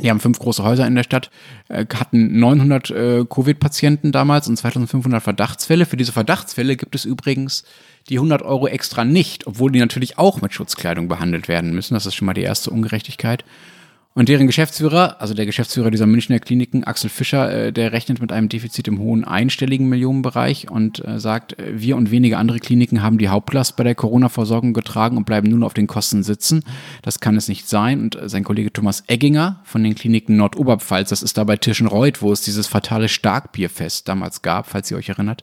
die 0.00 0.10
haben 0.10 0.20
fünf 0.20 0.38
große 0.38 0.64
Häuser 0.64 0.86
in 0.86 0.94
der 0.94 1.04
Stadt, 1.04 1.30
äh, 1.68 1.86
hatten 1.94 2.40
900 2.40 2.90
äh, 2.90 3.24
Covid-Patienten 3.28 4.10
damals 4.10 4.48
und 4.48 4.56
2500 4.56 5.22
Verdachtsfälle. 5.22 5.86
Für 5.86 5.96
diese 5.96 6.12
Verdachtsfälle 6.12 6.76
gibt 6.76 6.94
es 6.94 7.04
übrigens 7.04 7.62
die 8.08 8.16
100 8.16 8.42
Euro 8.42 8.66
extra 8.66 9.04
nicht, 9.04 9.46
obwohl 9.46 9.72
die 9.72 9.78
natürlich 9.78 10.18
auch 10.18 10.40
mit 10.42 10.52
Schutzkleidung 10.52 11.08
behandelt 11.08 11.48
werden 11.48 11.74
müssen. 11.74 11.94
Das 11.94 12.06
ist 12.06 12.14
schon 12.14 12.26
mal 12.26 12.34
die 12.34 12.42
erste 12.42 12.70
Ungerechtigkeit. 12.70 13.44
Und 14.14 14.28
deren 14.28 14.46
Geschäftsführer, 14.46 15.22
also 15.22 15.32
der 15.32 15.46
Geschäftsführer 15.46 15.90
dieser 15.90 16.06
Münchner 16.06 16.38
Kliniken, 16.38 16.84
Axel 16.84 17.08
Fischer, 17.08 17.50
äh, 17.50 17.72
der 17.72 17.92
rechnet 17.92 18.20
mit 18.20 18.30
einem 18.30 18.50
Defizit 18.50 18.86
im 18.86 18.98
hohen 18.98 19.24
einstelligen 19.24 19.88
Millionenbereich 19.88 20.70
und 20.70 21.02
äh, 21.06 21.18
sagt, 21.18 21.58
äh, 21.58 21.80
wir 21.80 21.96
und 21.96 22.10
wenige 22.10 22.36
andere 22.36 22.58
Kliniken 22.58 23.02
haben 23.02 23.16
die 23.16 23.30
Hauptlast 23.30 23.76
bei 23.76 23.84
der 23.84 23.94
Corona-Versorgung 23.94 24.74
getragen 24.74 25.16
und 25.16 25.24
bleiben 25.24 25.48
nun 25.48 25.62
auf 25.62 25.72
den 25.72 25.86
Kosten 25.86 26.22
sitzen. 26.22 26.62
Das 27.00 27.20
kann 27.20 27.38
es 27.38 27.48
nicht 27.48 27.66
sein. 27.66 28.00
Und 28.00 28.18
sein 28.24 28.44
Kollege 28.44 28.70
Thomas 28.70 29.04
Egginger 29.06 29.60
von 29.64 29.82
den 29.82 29.94
Kliniken 29.94 30.36
Nordoberpfalz, 30.36 31.08
das 31.08 31.22
ist 31.22 31.38
da 31.38 31.44
bei 31.44 31.56
Tirschenreuth, 31.56 32.20
wo 32.20 32.32
es 32.32 32.42
dieses 32.42 32.66
fatale 32.66 33.08
Starkbierfest 33.08 34.08
damals 34.08 34.42
gab, 34.42 34.68
falls 34.68 34.90
ihr 34.90 34.98
euch 34.98 35.08
erinnert, 35.08 35.42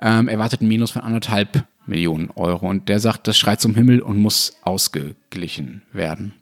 ähm, 0.00 0.28
erwartet 0.28 0.62
ein 0.62 0.68
Minus 0.68 0.92
von 0.92 1.02
anderthalb 1.02 1.66
Millionen 1.90 2.30
Euro. 2.30 2.68
Und 2.68 2.88
der 2.88 3.00
sagt, 3.00 3.28
das 3.28 3.36
schreit 3.36 3.60
zum 3.60 3.74
Himmel 3.74 4.00
und 4.00 4.16
muss 4.16 4.56
ausgeglichen 4.62 5.82
werden. 5.92 6.32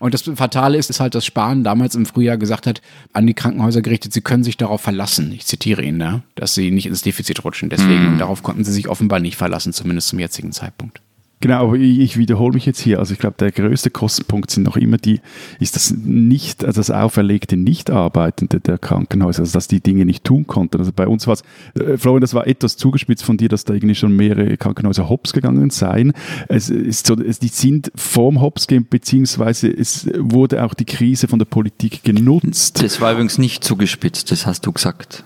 Und 0.00 0.14
das 0.14 0.22
Fatale 0.22 0.78
ist, 0.78 0.90
ist 0.90 1.00
halt, 1.00 1.14
dass 1.14 1.24
Spahn 1.24 1.64
damals 1.64 1.94
im 1.94 2.06
Frühjahr 2.06 2.36
gesagt 2.36 2.66
hat, 2.66 2.82
an 3.12 3.26
die 3.26 3.34
Krankenhäuser 3.34 3.82
gerichtet, 3.82 4.12
sie 4.12 4.20
können 4.20 4.44
sich 4.44 4.56
darauf 4.56 4.82
verlassen, 4.82 5.32
ich 5.32 5.46
zitiere 5.46 5.82
ihn 5.82 5.98
da, 5.98 6.22
dass 6.34 6.54
sie 6.54 6.70
nicht 6.70 6.86
ins 6.86 7.02
Defizit 7.02 7.42
rutschen. 7.42 7.70
Deswegen, 7.70 8.06
und 8.06 8.18
darauf 8.18 8.42
konnten 8.42 8.64
sie 8.64 8.72
sich 8.72 8.88
offenbar 8.88 9.18
nicht 9.18 9.36
verlassen, 9.36 9.72
zumindest 9.72 10.08
zum 10.08 10.18
jetzigen 10.18 10.52
Zeitpunkt. 10.52 11.00
Genau, 11.40 11.68
aber 11.68 11.76
ich, 11.76 12.16
wiederhole 12.16 12.54
mich 12.54 12.66
jetzt 12.66 12.80
hier. 12.80 12.98
Also 12.98 13.12
ich 13.12 13.20
glaube, 13.20 13.36
der 13.38 13.52
größte 13.52 13.90
Kostenpunkt 13.90 14.50
sind 14.50 14.64
noch 14.64 14.76
immer 14.76 14.96
die, 14.96 15.20
ist 15.60 15.76
das 15.76 15.92
nicht, 15.92 16.64
also 16.64 16.80
das 16.80 16.90
auferlegte 16.90 17.56
Nichtarbeitende 17.56 18.58
der 18.58 18.78
Krankenhäuser, 18.78 19.40
also 19.40 19.52
dass 19.52 19.68
die 19.68 19.80
Dinge 19.80 20.04
nicht 20.04 20.24
tun 20.24 20.48
konnten. 20.48 20.78
Also 20.78 20.92
bei 20.92 21.06
uns 21.06 21.28
war 21.28 21.34
es, 21.34 21.42
äh, 21.80 21.96
Florian, 21.96 22.22
das 22.22 22.34
war 22.34 22.48
etwas 22.48 22.76
zugespitzt 22.76 23.24
von 23.24 23.36
dir, 23.36 23.48
dass 23.48 23.64
da 23.64 23.74
irgendwie 23.74 23.94
schon 23.94 24.16
mehrere 24.16 24.56
Krankenhäuser 24.56 25.08
hops 25.08 25.32
gegangen 25.32 25.70
seien. 25.70 26.12
Es 26.48 26.70
ist 26.70 27.06
so, 27.06 27.14
es, 27.14 27.38
die 27.38 27.48
sind 27.48 27.92
vorm 27.94 28.40
Hops 28.40 28.66
gehen, 28.66 28.86
beziehungsweise 28.88 29.68
es 29.68 30.08
wurde 30.18 30.64
auch 30.64 30.74
die 30.74 30.86
Krise 30.86 31.28
von 31.28 31.38
der 31.38 31.46
Politik 31.46 32.02
genutzt. 32.02 32.82
Das 32.82 33.00
war 33.00 33.12
übrigens 33.12 33.38
nicht 33.38 33.62
zugespitzt, 33.62 34.32
das 34.32 34.44
hast 34.44 34.66
du 34.66 34.72
gesagt. 34.72 35.24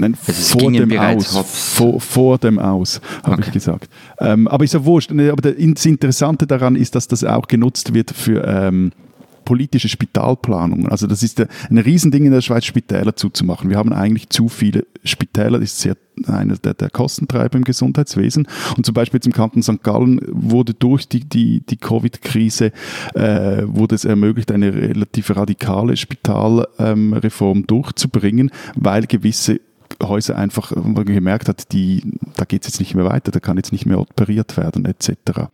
Nein, 0.00 0.16
also 0.26 0.58
vor, 0.58 0.72
dem 0.72 0.98
aus, 0.98 1.36
vor, 1.46 2.00
vor, 2.00 2.38
dem 2.38 2.58
Aus, 2.58 3.02
habe 3.22 3.34
okay. 3.34 3.44
ich 3.46 3.52
gesagt. 3.52 3.90
Ähm, 4.18 4.48
aber 4.48 4.64
ist 4.64 4.72
ja 4.72 4.84
wurscht. 4.84 5.12
Aber 5.12 5.42
das 5.42 5.54
Interessante 5.54 6.46
daran 6.46 6.74
ist, 6.74 6.94
dass 6.94 7.06
das 7.06 7.22
auch 7.22 7.48
genutzt 7.48 7.92
wird 7.92 8.10
für 8.10 8.42
ähm, 8.46 8.92
politische 9.44 9.88
Spitalplanung. 9.88 10.88
Also 10.88 11.06
das 11.06 11.22
ist 11.22 11.40
ein 11.40 11.78
Riesending 11.78 12.24
in 12.24 12.32
der 12.32 12.40
Schweiz, 12.40 12.64
Spitäler 12.64 13.16
zuzumachen. 13.16 13.68
Wir 13.68 13.76
haben 13.78 13.92
eigentlich 13.92 14.30
zu 14.30 14.48
viele 14.48 14.86
Spitäler, 15.04 15.58
das 15.58 15.72
ist 15.72 15.80
sehr 15.80 15.96
einer 16.26 16.56
der, 16.56 16.74
der 16.74 16.88
Kostentreiber 16.88 17.58
im 17.58 17.64
Gesundheitswesen. 17.64 18.46
Und 18.76 18.86
zum 18.86 18.94
Beispiel 18.94 19.20
zum 19.20 19.32
Kanton 19.32 19.62
St. 19.62 19.82
Gallen 19.82 20.20
wurde 20.28 20.74
durch 20.74 21.08
die, 21.08 21.28
die, 21.28 21.60
die 21.60 21.76
Covid-Krise 21.78 22.72
äh, 23.14 23.62
wurde 23.64 23.94
es 23.94 24.04
ermöglicht, 24.04 24.52
eine 24.52 24.72
relativ 24.72 25.34
radikale 25.34 25.96
Spitalreform 25.96 27.58
ähm, 27.58 27.66
durchzubringen, 27.66 28.50
weil 28.76 29.06
gewisse 29.06 29.60
Häuser 30.02 30.36
einfach 30.36 30.72
gemerkt 31.04 31.48
hat, 31.48 31.72
die, 31.72 32.02
da 32.36 32.44
geht 32.44 32.62
es 32.62 32.68
jetzt 32.68 32.80
nicht 32.80 32.94
mehr 32.94 33.04
weiter, 33.04 33.30
da 33.30 33.40
kann 33.40 33.56
jetzt 33.56 33.72
nicht 33.72 33.86
mehr 33.86 34.00
operiert 34.00 34.56
werden, 34.56 34.84
etc. 34.84 35.48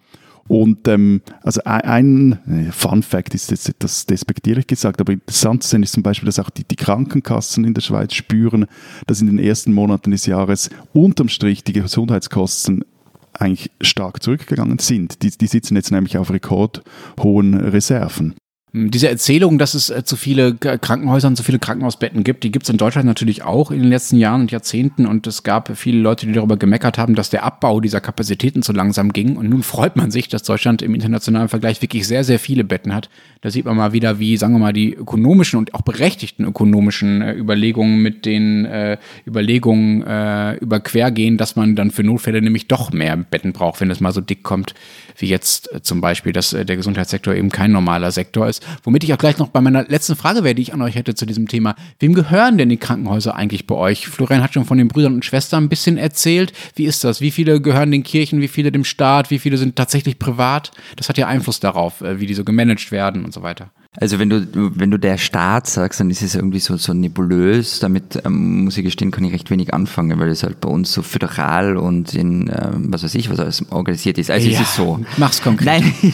Und 0.49 0.87
ähm, 0.87 1.22
also 1.42 1.61
ein, 1.64 2.38
ein 2.46 2.72
Fun 2.72 3.03
Fact 3.03 3.35
ist 3.35 3.51
jetzt 3.51 3.68
etwas 3.68 4.07
despektierlich 4.07 4.66
gesagt, 4.66 5.01
aber 5.01 5.12
interessant 5.12 5.62
zu 5.62 5.70
sehen 5.70 5.83
ist 5.83 5.92
zum 5.92 6.03
Beispiel, 6.03 6.27
dass 6.27 6.38
auch 6.38 6.51
die, 6.51 6.64
die 6.64 6.77
Krankenkassen 6.77 7.64
in 7.64 7.75
der 7.75 7.81
Schweiz 7.81 8.14
spüren, 8.14 8.66
dass 9.07 9.20
in 9.20 9.27
den 9.27 9.38
ersten 9.38 9.72
Monaten 9.72 10.12
des 10.12 10.27
Jahres 10.27 10.70
unterm 10.92 11.29
Strich 11.29 11.64
die 11.64 11.72
Gesundheitskosten 11.72 12.85
eigentlich 13.33 13.70
stark 13.81 14.22
zurückgegangen 14.22 14.79
sind. 14.79 15.22
Die, 15.22 15.31
die 15.31 15.46
sitzen 15.46 15.77
jetzt 15.77 15.90
nämlich 15.90 16.16
auf 16.16 16.31
rekordhohen 16.31 17.55
Reserven. 17.55 18.35
Diese 18.79 19.09
Erzählung, 19.09 19.57
dass 19.57 19.73
es 19.73 19.89
äh, 19.89 20.05
zu 20.05 20.17
viele 20.17 20.55
Krankenhäuser 20.55 21.29
und 21.29 21.37
zu 21.37 21.43
viele 21.43 21.59
Krankenhausbetten 21.59 22.25
gibt, 22.25 22.45
die 22.45 22.53
gibt 22.53 22.67
es 22.67 22.69
in 22.69 22.77
Deutschland 22.77 23.07
natürlich 23.07 23.43
auch 23.43 23.71
in 23.71 23.81
den 23.81 23.89
letzten 23.89 24.19
Jahren 24.19 24.43
und 24.43 24.53
Jahrzehnten. 24.53 25.07
Und 25.07 25.27
es 25.27 25.43
gab 25.43 25.75
viele 25.79 25.99
Leute, 25.99 26.27
die 26.27 26.33
darüber 26.35 26.59
gemeckert 26.59 26.99
haben, 26.99 27.15
dass 27.15 27.31
der 27.31 27.43
Abbau 27.45 27.81
dieser 27.81 28.03
Kapazitäten 28.03 28.62
zu 28.62 28.75
langsam 28.75 29.15
ging. 29.15 29.37
Und 29.37 29.49
nun 29.49 29.62
freut 29.62 29.97
man 29.97 30.11
sich, 30.11 30.29
dass 30.29 30.43
Deutschland 30.43 30.83
im 30.83 30.95
internationalen 30.95 31.49
Vergleich 31.49 31.81
wirklich 31.81 32.07
sehr, 32.07 32.23
sehr 32.23 32.39
viele 32.39 32.65
Betten 32.65 32.95
hat. 32.95 33.09
Da 33.41 33.51
sieht 33.51 33.65
man 33.65 33.79
mal 33.79 33.95
wieder, 33.95 34.19
wie, 34.19 34.37
sagen 34.37 34.53
wir 34.53 34.59
mal, 34.59 34.75
die 34.75 34.93
ökonomischen 34.93 35.59
und 35.59 35.73
auch 35.73 35.81
berechtigten 35.81 36.45
ökonomischen 36.45 37.23
äh, 37.23 37.33
Überlegungen 37.33 38.03
mit 38.03 38.27
den 38.27 38.67
äh, 38.67 38.99
Überlegungen 39.27 40.03
äh, 40.03 40.57
überquergehen, 40.57 41.39
dass 41.39 41.57
man 41.57 41.77
dann 41.77 41.91
für 41.91 42.05
Notfälle 42.05 42.43
nämlich 42.43 42.69
doch 42.69 42.93
mehr 42.93 43.17
Betten 43.17 43.55
braucht, 43.55 43.81
wenn 43.81 43.91
es 43.91 44.01
mal 44.01 44.12
so 44.12 44.21
dick 44.21 44.43
kommt, 44.43 44.75
wie 45.18 45.26
jetzt 45.26 45.72
äh, 45.72 45.83
zum 45.83 46.00
Beispiel, 46.00 46.33
dass 46.33 46.52
äh, 46.52 46.64
der 46.64 46.76
Gesundheitssektor 46.76 47.35
eben 47.35 47.50
kein 47.50 47.72
normaler 47.72 48.11
Sektor 48.11 48.48
ist. 48.48 48.64
Womit 48.83 49.05
ich 49.05 49.12
auch 49.12 49.18
gleich 49.18 49.38
noch 49.38 49.48
bei 49.48 49.61
meiner 49.61 49.85
letzten 49.85 50.16
Frage 50.16 50.44
wäre, 50.44 50.55
die 50.55 50.62
ich 50.62 50.74
an 50.74 50.83
euch 50.83 50.94
hätte 50.94 51.14
zu 51.14 51.26
diesem 51.26 51.48
Thema. 51.48 51.74
Wem 51.98 52.14
gehören 52.14 52.59
denn 52.59 52.68
die 52.68 52.76
Krankenhäuser 52.76 53.35
eigentlich 53.35 53.66
bei 53.66 53.74
euch? 53.74 54.09
Florian 54.09 54.42
hat 54.42 54.55
schon 54.55 54.64
von 54.64 54.79
den 54.79 54.88
Brüdern 54.88 55.14
und 55.14 55.24
Schwestern 55.24 55.64
ein 55.64 55.68
bisschen 55.68 55.98
erzählt. 55.98 56.52
Wie 56.74 56.85
ist 56.85 57.05
das? 57.05 57.20
Wie 57.20 57.31
viele 57.31 57.61
gehören 57.61 57.90
den 57.90 58.02
Kirchen? 58.02 58.40
Wie 58.40 58.48
viele 58.48 58.72
dem 58.72 58.85
Staat? 58.85 59.31
Wie 59.31 59.38
viele 59.38 59.57
sind 59.57 59.76
tatsächlich 59.76 60.18
privat? 60.18 60.72
Das 60.96 61.09
hat 61.09 61.18
ja 61.18 61.26
Einfluss 61.26 61.61
darauf, 61.61 62.00
äh, 62.00 62.20
wie 62.20 62.26
die 62.26 62.35
so 62.35 62.44
gemanagt 62.44 62.92
werden 62.92 63.24
und 63.24 63.33
so 63.33 63.42
weiter. 63.42 63.70
Also 63.98 64.18
wenn 64.18 64.28
du, 64.28 64.46
wenn 64.52 64.90
du 64.90 64.98
der 64.98 65.16
Staat 65.16 65.66
sagst, 65.66 66.00
dann 66.00 66.11
ist 66.11 66.22
es 66.22 66.35
irgendwie 66.35 66.59
so, 66.59 66.76
so 66.76 66.92
nebulös. 66.92 67.78
Damit 67.80 68.20
ähm, 68.24 68.64
muss 68.64 68.76
ich 68.76 68.85
gestehen, 68.85 69.11
kann 69.11 69.24
ich 69.24 69.32
recht 69.32 69.50
wenig 69.50 69.72
anfangen, 69.72 70.18
weil 70.18 70.28
es 70.28 70.42
halt 70.42 70.61
bei 70.61 70.68
uns 70.68 70.92
so 70.92 71.02
föderal 71.02 71.76
und 71.76 72.14
in, 72.14 72.48
ähm, 72.48 72.92
was 72.92 73.04
weiß 73.04 73.14
ich, 73.14 73.30
was 73.30 73.40
alles 73.40 73.70
organisiert 73.70 74.18
ist. 74.18 74.30
Also 74.30 74.48
ja, 74.48 74.61
es 74.61 74.68
ist 74.68 74.76
so. 74.76 75.00
Mach's 75.16 75.40
konkret. 75.40 75.82
Nein, 75.82 75.94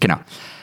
genau. 0.00 0.16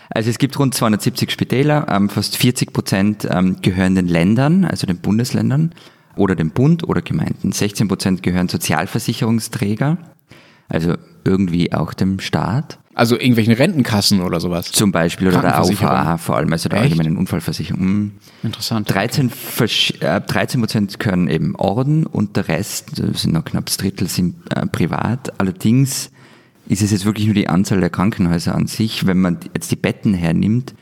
Also 0.09 0.31
es 0.31 0.39
gibt 0.39 0.57
rund 0.57 0.73
270 0.73 1.29
Spitäler, 1.29 1.88
ähm, 1.88 2.09
fast 2.09 2.35
40 2.35 2.73
Prozent 2.73 3.27
ähm, 3.29 3.57
gehören 3.62 3.93
den 3.93 4.07
Ländern, 4.07 4.65
also 4.65 4.88
den 4.88 4.97
Bundesländern 4.97 5.75
oder 6.15 6.35
dem 6.35 6.49
Bund 6.49 6.83
oder 6.83 7.03
Gemeinden. 7.03 7.51
16 7.51 7.88
Prozent 7.88 8.23
gehören 8.23 8.49
Sozialversicherungsträger, 8.49 9.99
also 10.67 10.95
irgendwie 11.23 11.73
auch 11.73 11.93
dem 11.93 12.19
Staat. 12.19 12.79
Also 12.95 13.15
irgendwelchen 13.15 13.54
Rentenkassen 13.54 14.21
oder 14.21 14.39
sowas. 14.39 14.71
Zum 14.71 14.91
Beispiel 14.91 15.28
oder 15.28 15.41
der 15.41 15.60
AUVA 15.60 16.17
vor 16.17 16.38
allem, 16.38 16.52
also 16.52 16.69
der 16.69 16.82
Echt? 16.82 16.91
allgemeinen 16.91 17.17
Unfallversicherung. 17.17 17.86
Mhm. 17.86 18.12
Interessant. 18.43 18.93
13, 18.93 19.32
äh, 19.99 20.21
13 20.21 20.60
Prozent 20.60 20.99
gehören 20.99 21.28
eben 21.28 21.56
Orden 21.56 22.06
und 22.06 22.36
der 22.36 22.47
Rest, 22.47 22.99
das 22.99 23.21
sind 23.21 23.34
noch 23.34 23.45
knapp 23.45 23.67
das 23.67 23.78
Drittel, 23.78 24.08
sind 24.08 24.36
äh, 24.54 24.65
privat. 24.65 25.39
Allerdings 25.39 26.12
ist 26.67 26.82
es 26.82 26.91
jetzt 26.91 27.06
wirklich 27.06 27.25
nur 27.25 27.36
die 27.36 27.47
Anzahl 27.47 27.80
der 27.80 27.89
Krankenhäuser 27.89 28.56
an 28.56 28.67
sich. 28.67 29.06
Wenn 29.06 29.19
man 29.19 29.39
jetzt 29.54 29.71
die 29.71 29.75
Betten 29.75 30.13
hernimmt, 30.13 30.73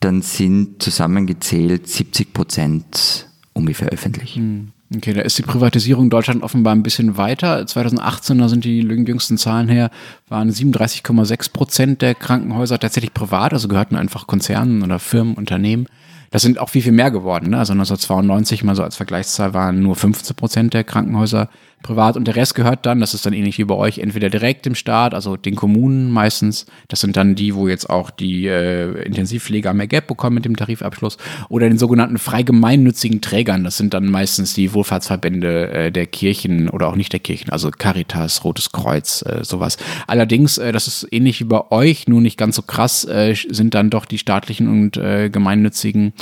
dann 0.00 0.22
sind 0.22 0.82
zusammengezählt 0.82 1.88
70 1.88 2.32
Prozent 2.32 3.28
ungefähr 3.52 3.88
öffentlich. 3.88 4.36
Hm. 4.36 4.72
Okay, 4.94 5.14
da 5.14 5.22
ist 5.22 5.38
die 5.38 5.42
Privatisierung 5.42 6.04
in 6.04 6.10
Deutschland 6.10 6.42
offenbar 6.42 6.74
ein 6.74 6.82
bisschen 6.82 7.16
weiter. 7.16 7.66
2018, 7.66 8.38
da 8.38 8.48
sind 8.48 8.64
die 8.64 8.80
jüngsten 8.80 9.38
Zahlen 9.38 9.68
her, 9.68 9.90
waren 10.28 10.50
37,6 10.50 11.52
Prozent 11.52 12.02
der 12.02 12.14
Krankenhäuser 12.14 12.78
tatsächlich 12.78 13.14
privat, 13.14 13.52
also 13.52 13.68
gehörten 13.68 13.96
einfach 13.96 14.26
Konzernen 14.26 14.82
oder 14.82 14.98
Firmen, 14.98 15.34
Unternehmen. 15.34 15.86
Das 16.30 16.42
sind 16.42 16.58
auch 16.58 16.70
viel, 16.70 16.82
viel 16.82 16.92
mehr 16.92 17.10
geworden. 17.10 17.50
Ne? 17.50 17.58
Also 17.58 17.72
1992 17.72 18.64
mal 18.64 18.74
so 18.74 18.82
als 18.82 18.96
Vergleichszahl 18.96 19.54
waren 19.54 19.80
nur 19.82 19.96
15 19.96 20.34
Prozent 20.34 20.74
der 20.74 20.82
Krankenhäuser 20.82 21.48
privat 21.82 22.16
und 22.16 22.26
der 22.26 22.36
Rest 22.36 22.54
gehört 22.54 22.86
dann, 22.86 23.00
das 23.00 23.14
ist 23.14 23.26
dann 23.26 23.32
ähnlich 23.32 23.58
wie 23.58 23.64
bei 23.64 23.74
euch, 23.74 23.98
entweder 23.98 24.30
direkt 24.30 24.66
dem 24.66 24.74
Staat, 24.74 25.14
also 25.14 25.36
den 25.36 25.56
Kommunen 25.56 26.10
meistens. 26.10 26.66
Das 26.88 27.00
sind 27.00 27.16
dann 27.16 27.34
die, 27.34 27.54
wo 27.54 27.68
jetzt 27.68 27.90
auch 27.90 28.10
die 28.10 28.46
äh, 28.46 29.02
Intensivpfleger 29.02 29.74
mehr 29.74 29.86
Geld 29.86 30.06
bekommen 30.06 30.34
mit 30.34 30.44
dem 30.44 30.56
Tarifabschluss 30.56 31.18
oder 31.48 31.68
den 31.68 31.78
sogenannten 31.78 32.18
frei 32.18 32.42
gemeinnützigen 32.42 33.20
Trägern. 33.20 33.64
Das 33.64 33.76
sind 33.76 33.94
dann 33.94 34.06
meistens 34.06 34.54
die 34.54 34.72
Wohlfahrtsverbände 34.72 35.70
äh, 35.70 35.92
der 35.92 36.06
Kirchen 36.06 36.68
oder 36.68 36.88
auch 36.88 36.96
nicht 36.96 37.12
der 37.12 37.20
Kirchen, 37.20 37.50
also 37.50 37.70
Caritas, 37.70 38.44
Rotes 38.44 38.72
Kreuz, 38.72 39.22
äh, 39.22 39.44
sowas. 39.44 39.76
Allerdings, 40.06 40.58
äh, 40.58 40.72
das 40.72 40.86
ist 40.86 41.06
ähnlich 41.10 41.40
wie 41.40 41.44
bei 41.44 41.70
euch, 41.70 42.08
nur 42.08 42.20
nicht 42.20 42.38
ganz 42.38 42.56
so 42.56 42.62
krass, 42.62 43.04
äh, 43.04 43.34
sind 43.48 43.74
dann 43.74 43.90
doch 43.90 44.04
die 44.04 44.18
staatlichen 44.18 44.68
und 44.68 44.96
äh, 44.96 45.30
gemeinnützigen 45.30 46.12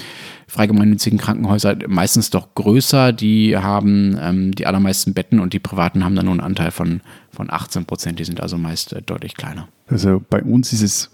freigemeinnützigen 0.50 1.18
Krankenhäuser 1.18 1.76
meistens 1.86 2.30
doch 2.30 2.54
größer. 2.54 3.12
Die 3.12 3.56
haben 3.56 4.18
ähm, 4.20 4.52
die 4.52 4.66
allermeisten 4.66 5.14
Betten 5.14 5.38
und 5.38 5.52
die 5.52 5.60
privaten 5.60 6.04
haben 6.04 6.16
dann 6.16 6.24
nur 6.24 6.34
einen 6.34 6.40
Anteil 6.40 6.72
von, 6.72 7.00
von 7.30 7.50
18 7.50 7.84
Prozent. 7.84 8.18
Die 8.18 8.24
sind 8.24 8.40
also 8.40 8.58
meist 8.58 8.92
äh, 8.92 9.00
deutlich 9.00 9.34
kleiner. 9.34 9.68
Also 9.90 10.22
bei 10.30 10.42
uns 10.42 10.72
ist 10.72 10.82
es 10.82 11.10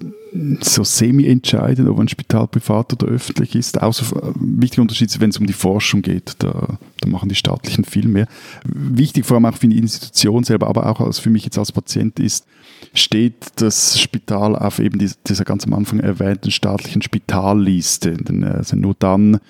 so 0.61 0.85
semi-entscheidend, 0.85 1.89
ob 1.89 1.99
ein 1.99 2.09
Spital 2.09 2.47
privat 2.47 2.93
oder 2.93 3.11
öffentlich 3.11 3.55
ist. 3.55 3.83
Außer 3.83 4.17
äh, 4.17 4.33
wichtiger 4.35 4.83
Unterschied 4.83 5.09
ist, 5.09 5.21
wenn 5.21 5.31
es 5.31 5.39
um 5.39 5.47
die 5.47 5.55
Forschung 5.55 6.03
geht. 6.03 6.35
Da, 6.39 6.79
da, 7.01 7.09
machen 7.09 7.29
die 7.29 7.35
staatlichen 7.35 7.85
viel 7.85 8.07
mehr. 8.07 8.29
Wichtig 8.65 9.25
vor 9.25 9.37
allem 9.37 9.47
auch 9.47 9.57
für 9.57 9.69
die 9.69 9.79
Institution 9.79 10.45
selber, 10.45 10.67
aber 10.69 10.87
auch 10.87 11.01
als 11.01 11.19
für 11.19 11.31
mich 11.31 11.45
jetzt 11.45 11.59
als 11.59 11.73
Patient 11.73 12.21
ist, 12.21 12.45
steht 12.93 13.35
das 13.57 13.99
Spital 13.99 14.57
auf 14.57 14.79
eben 14.79 14.99
dieser 14.99 15.45
ganz 15.45 15.65
am 15.65 15.73
Anfang 15.73 16.01
erwähnten 16.01 16.51
staatlichen 16.51 17.01
Spitalliste. 17.01 18.13
Denn, 18.13 18.45
also 18.45 18.77
nur 18.77 18.95
dann 18.99 19.41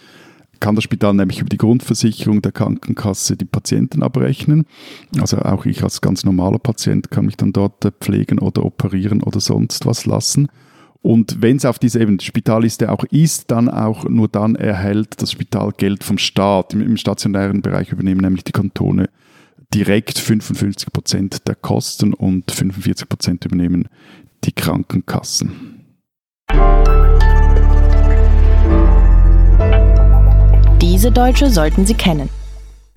kann 0.60 0.74
das 0.74 0.84
Spital 0.84 1.14
nämlich 1.14 1.40
über 1.40 1.48
die 1.48 1.56
Grundversicherung 1.56 2.42
der 2.42 2.52
Krankenkasse 2.52 3.36
die 3.36 3.44
Patienten 3.44 4.02
abrechnen. 4.02 4.66
Also 5.20 5.38
auch 5.38 5.66
ich 5.66 5.82
als 5.82 6.00
ganz 6.00 6.24
normaler 6.24 6.58
Patient 6.58 7.10
kann 7.10 7.26
mich 7.26 7.36
dann 7.36 7.52
dort 7.52 7.84
pflegen 8.00 8.38
oder 8.38 8.64
operieren 8.64 9.22
oder 9.22 9.40
sonst 9.40 9.86
was 9.86 10.06
lassen. 10.06 10.48
Und 11.02 11.40
wenn 11.40 11.56
es 11.56 11.64
auf 11.64 11.78
dieser 11.78 12.00
eben 12.00 12.18
Spitalliste 12.18 12.90
auch 12.90 13.04
ist, 13.04 13.50
dann 13.52 13.68
auch 13.68 14.08
nur 14.08 14.28
dann 14.28 14.56
erhält 14.56 15.22
das 15.22 15.30
Spital 15.30 15.70
Geld 15.76 16.02
vom 16.02 16.18
Staat. 16.18 16.74
Im, 16.74 16.80
im 16.80 16.96
stationären 16.96 17.62
Bereich 17.62 17.92
übernehmen 17.92 18.22
nämlich 18.22 18.42
die 18.42 18.52
Kantone 18.52 19.08
direkt 19.72 20.18
55 20.18 20.92
Prozent 20.92 21.48
der 21.48 21.54
Kosten 21.54 22.12
und 22.12 22.50
45 22.50 23.08
Prozent 23.08 23.44
übernehmen 23.44 23.88
die 24.44 24.52
Krankenkassen. 24.52 25.84
Diese 30.80 31.10
Deutsche 31.10 31.48
sollten 31.50 31.86
Sie 31.86 31.94
kennen. 31.94 32.28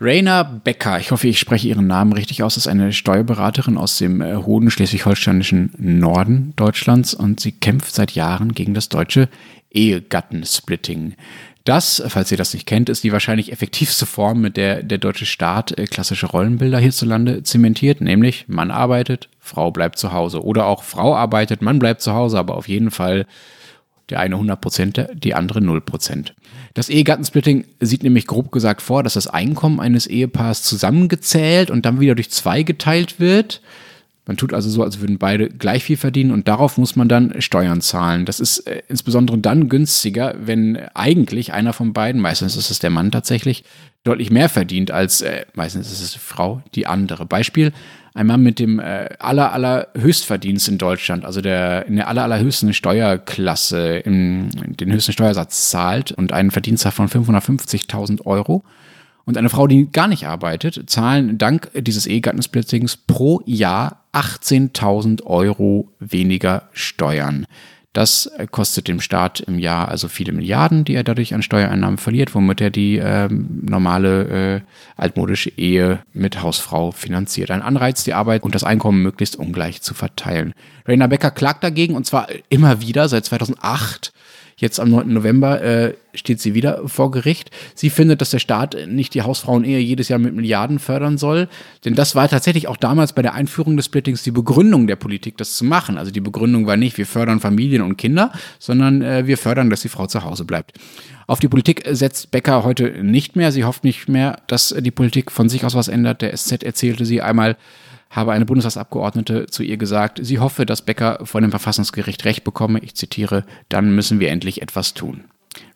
Raina 0.01 0.43
Becker, 0.43 0.99
ich 0.99 1.11
hoffe, 1.11 1.29
ich 1.29 1.39
spreche 1.39 1.69
Ihren 1.69 1.87
Namen 1.87 2.11
richtig 2.11 2.43
aus, 2.43 2.57
ist 2.57 2.67
eine 2.67 2.91
Steuerberaterin 2.91 3.77
aus 3.77 3.97
dem 3.97 4.21
äh, 4.21 4.35
hohen 4.35 4.69
schleswig-holsteinischen 4.69 5.73
Norden 5.77 6.53
Deutschlands 6.57 7.13
und 7.13 7.39
sie 7.39 7.53
kämpft 7.53 7.95
seit 7.95 8.11
Jahren 8.11 8.53
gegen 8.53 8.73
das 8.73 8.89
deutsche 8.89 9.29
Ehegattensplitting. 9.71 11.15
Das, 11.63 12.03
falls 12.07 12.31
ihr 12.31 12.37
das 12.37 12.53
nicht 12.53 12.65
kennt, 12.65 12.89
ist 12.89 13.03
die 13.03 13.13
wahrscheinlich 13.13 13.51
effektivste 13.51 14.05
Form, 14.05 14.41
mit 14.41 14.57
der 14.57 14.83
der 14.83 14.97
deutsche 14.97 15.25
Staat 15.25 15.77
äh, 15.77 15.85
klassische 15.85 16.27
Rollenbilder 16.27 16.79
hierzulande 16.79 17.43
zementiert, 17.43 18.01
nämlich 18.01 18.45
Mann 18.49 18.71
arbeitet, 18.71 19.29
Frau 19.39 19.71
bleibt 19.71 19.99
zu 19.99 20.11
Hause. 20.11 20.43
Oder 20.43 20.65
auch 20.65 20.83
Frau 20.83 21.15
arbeitet, 21.15 21.61
Mann 21.61 21.79
bleibt 21.79 22.01
zu 22.01 22.13
Hause, 22.13 22.39
aber 22.39 22.55
auf 22.55 22.67
jeden 22.67 22.91
Fall 22.91 23.25
der 24.09 24.19
eine 24.19 24.35
100 24.35 24.59
Prozent, 24.61 25.07
die 25.13 25.33
andere 25.33 25.61
0 25.61 25.81
Prozent. 25.81 26.33
Das 26.73 26.89
Ehegattensplitting 26.89 27.65
sieht 27.79 28.03
nämlich 28.03 28.27
grob 28.27 28.51
gesagt 28.51 28.81
vor, 28.81 29.03
dass 29.03 29.13
das 29.13 29.27
Einkommen 29.27 29.79
eines 29.79 30.07
Ehepaars 30.07 30.63
zusammengezählt 30.63 31.71
und 31.71 31.85
dann 31.85 31.99
wieder 31.99 32.15
durch 32.15 32.31
zwei 32.31 32.63
geteilt 32.63 33.19
wird. 33.19 33.61
Man 34.29 34.37
tut 34.37 34.53
also 34.53 34.69
so, 34.69 34.83
als 34.83 34.99
würden 34.99 35.17
beide 35.17 35.49
gleich 35.49 35.83
viel 35.83 35.97
verdienen 35.97 36.29
und 36.29 36.47
darauf 36.47 36.77
muss 36.77 36.95
man 36.95 37.09
dann 37.09 37.41
Steuern 37.41 37.81
zahlen. 37.81 38.25
Das 38.25 38.39
ist 38.39 38.59
äh, 38.59 38.83
insbesondere 38.87 39.39
dann 39.39 39.69
günstiger, 39.69 40.35
wenn 40.39 40.77
eigentlich 40.93 41.51
einer 41.51 41.73
von 41.73 41.93
beiden, 41.93 42.21
meistens 42.21 42.55
ist 42.55 42.69
es 42.69 42.77
der 42.77 42.91
Mann 42.91 43.09
tatsächlich, 43.09 43.63
deutlich 44.03 44.29
mehr 44.29 44.47
verdient 44.47 44.91
als, 44.91 45.21
äh, 45.21 45.45
meistens 45.55 45.91
ist 45.91 46.01
es 46.01 46.11
die 46.11 46.19
Frau, 46.19 46.61
die 46.75 46.85
andere. 46.85 47.25
Beispiel, 47.25 47.73
ein 48.13 48.27
Mann 48.27 48.41
mit 48.41 48.59
dem 48.59 48.79
äh, 48.79 49.09
aller, 49.19 49.53
aller 49.53 49.87
Höchstverdienst 49.97 50.67
in 50.67 50.77
Deutschland, 50.77 51.25
also 51.25 51.41
der 51.41 51.85
in 51.85 51.95
der 51.95 52.07
aller, 52.07 52.23
allerhöchsten 52.23 52.73
Steuerklasse, 52.73 53.97
im, 53.97 54.49
den 54.51 54.91
höchsten 54.91 55.13
Steuersatz 55.13 55.69
zahlt 55.69 56.11
und 56.11 56.33
einen 56.33 56.51
Verdienst 56.51 56.85
hat 56.85 56.93
von 56.93 57.07
550.000 57.07 58.25
Euro. 58.25 58.63
Und 59.25 59.37
eine 59.37 59.49
Frau, 59.49 59.67
die 59.67 59.91
gar 59.91 60.07
nicht 60.07 60.25
arbeitet, 60.25 60.89
zahlen 60.89 61.37
dank 61.37 61.69
dieses 61.75 62.07
Ehegattensplittings 62.07 62.97
pro 62.97 63.41
Jahr 63.45 64.03
18.000 64.11 65.23
Euro 65.23 65.89
weniger 65.99 66.63
Steuern. 66.73 67.45
Das 67.93 68.31
kostet 68.51 68.87
dem 68.87 69.01
Staat 69.01 69.39
im 69.39 69.57
Jahr 69.57 69.87
also 69.87 70.09
viele 70.09 70.31
Milliarden, 70.31 70.85
die 70.85 70.93
er 70.93 71.03
dadurch 71.03 71.33
an 71.33 71.41
Steuereinnahmen 71.41 71.97
verliert, 71.97 72.35
womit 72.35 72.61
er 72.61 72.69
die 72.69 72.97
ähm, 72.97 73.61
normale 73.63 74.57
äh, 74.57 74.61
altmodische 74.95 75.49
Ehe 75.57 76.03
mit 76.13 76.43
Hausfrau 76.43 76.91
finanziert. 76.91 77.49
Ein 77.49 77.63
Anreiz, 77.63 78.03
die 78.03 78.13
Arbeit 78.13 78.43
und 78.43 78.53
das 78.53 78.63
Einkommen 78.63 79.01
möglichst 79.01 79.37
ungleich 79.37 79.81
zu 79.81 79.95
verteilen. 79.95 80.53
Rainer 80.87 81.07
Becker 81.07 81.31
klagt 81.31 81.63
dagegen 81.63 81.95
und 81.95 82.05
zwar 82.05 82.27
immer 82.49 82.79
wieder 82.79 83.09
seit 83.09 83.25
2008 83.25 84.13
Jetzt 84.59 84.79
am 84.81 84.89
9. 84.89 85.13
November 85.13 85.61
äh, 85.61 85.93
steht 86.13 86.41
sie 86.41 86.53
wieder 86.53 86.81
vor 86.85 87.11
Gericht. 87.11 87.49
Sie 87.75 87.89
findet, 87.89 88.19
dass 88.19 88.31
der 88.31 88.39
Staat 88.39 88.75
nicht 88.87 89.13
die 89.13 89.21
Hausfrauenehe 89.21 89.79
jedes 89.79 90.09
Jahr 90.09 90.19
mit 90.19 90.35
Milliarden 90.35 90.79
fördern 90.79 91.17
soll. 91.17 91.47
Denn 91.85 91.95
das 91.95 92.13
war 92.13 92.27
tatsächlich 92.27 92.67
auch 92.67 92.75
damals 92.75 93.13
bei 93.13 93.21
der 93.21 93.33
Einführung 93.35 93.77
des 93.77 93.85
Splittings 93.85 94.23
die 94.23 94.31
Begründung 94.31 94.85
der 94.85 94.97
Politik, 94.97 95.37
das 95.37 95.55
zu 95.55 95.63
machen. 95.63 95.97
Also 95.97 96.11
die 96.11 96.19
Begründung 96.19 96.67
war 96.67 96.75
nicht, 96.75 96.97
wir 96.97 97.05
fördern 97.05 97.39
Familien 97.39 97.81
und 97.81 97.95
Kinder, 97.95 98.33
sondern 98.59 99.01
äh, 99.01 99.25
wir 99.27 99.37
fördern, 99.37 99.69
dass 99.69 99.81
die 99.81 99.89
Frau 99.89 100.07
zu 100.07 100.25
Hause 100.25 100.43
bleibt. 100.43 100.73
Auf 101.25 101.39
die 101.39 101.47
Politik 101.47 101.83
setzt 101.89 102.31
Becker 102.31 102.65
heute 102.65 103.01
nicht 103.01 103.37
mehr. 103.37 103.53
Sie 103.53 103.63
hofft 103.63 103.85
nicht 103.85 104.09
mehr, 104.09 104.41
dass 104.47 104.75
die 104.77 104.91
Politik 104.91 105.31
von 105.31 105.47
sich 105.47 105.63
aus 105.63 105.75
was 105.75 105.87
ändert. 105.87 106.21
Der 106.21 106.35
SZ 106.35 106.63
erzählte 106.63 107.05
sie 107.05 107.21
einmal, 107.21 107.55
habe 108.09 108.31
eine 108.31 108.45
Bundestagsabgeordnete 108.45 109.47
zu 109.47 109.63
ihr 109.63 109.77
gesagt, 109.77 110.19
sie 110.21 110.39
hoffe, 110.39 110.65
dass 110.65 110.81
Becker 110.81 111.19
vor 111.23 111.41
dem 111.41 111.51
Verfassungsgericht 111.51 112.25
Recht 112.25 112.43
bekomme. 112.43 112.79
Ich 112.79 112.95
zitiere, 112.95 113.45
dann 113.69 113.93
müssen 113.93 114.19
wir 114.19 114.31
endlich 114.31 114.61
etwas 114.61 114.93
tun. 114.93 115.25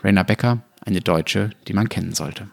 Rainer 0.04 0.24
Becker, 0.24 0.63
eine 0.84 1.02
Deutsche, 1.02 1.52
die 1.67 1.74
man 1.74 1.89
kennen 1.89 2.13
sollte. 2.13 2.48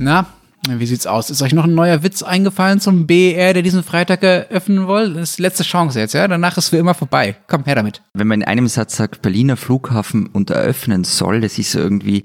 Na, 0.00 0.26
wie 0.68 0.86
sieht's 0.86 1.06
aus? 1.06 1.30
Ist 1.30 1.42
euch 1.42 1.54
noch 1.54 1.64
ein 1.64 1.74
neuer 1.74 2.02
Witz 2.02 2.22
eingefallen 2.22 2.78
zum 2.78 3.06
BER, 3.06 3.54
der 3.54 3.62
diesen 3.62 3.82
Freitag 3.82 4.22
eröffnen 4.22 4.86
will? 4.86 5.14
Das 5.14 5.30
ist 5.30 5.38
die 5.38 5.42
letzte 5.42 5.62
Chance 5.64 5.98
jetzt, 5.98 6.12
ja? 6.12 6.28
Danach 6.28 6.58
ist 6.58 6.68
für 6.68 6.76
immer 6.76 6.94
vorbei. 6.94 7.36
Komm, 7.48 7.64
her 7.64 7.74
damit. 7.74 8.02
Wenn 8.12 8.26
man 8.26 8.42
in 8.42 8.46
einem 8.46 8.68
Satz 8.68 8.96
sagt, 8.96 9.22
Berliner 9.22 9.56
Flughafen 9.56 10.26
und 10.26 10.50
eröffnen 10.50 11.04
soll, 11.04 11.40
das 11.40 11.58
ist 11.58 11.74
irgendwie 11.74 12.24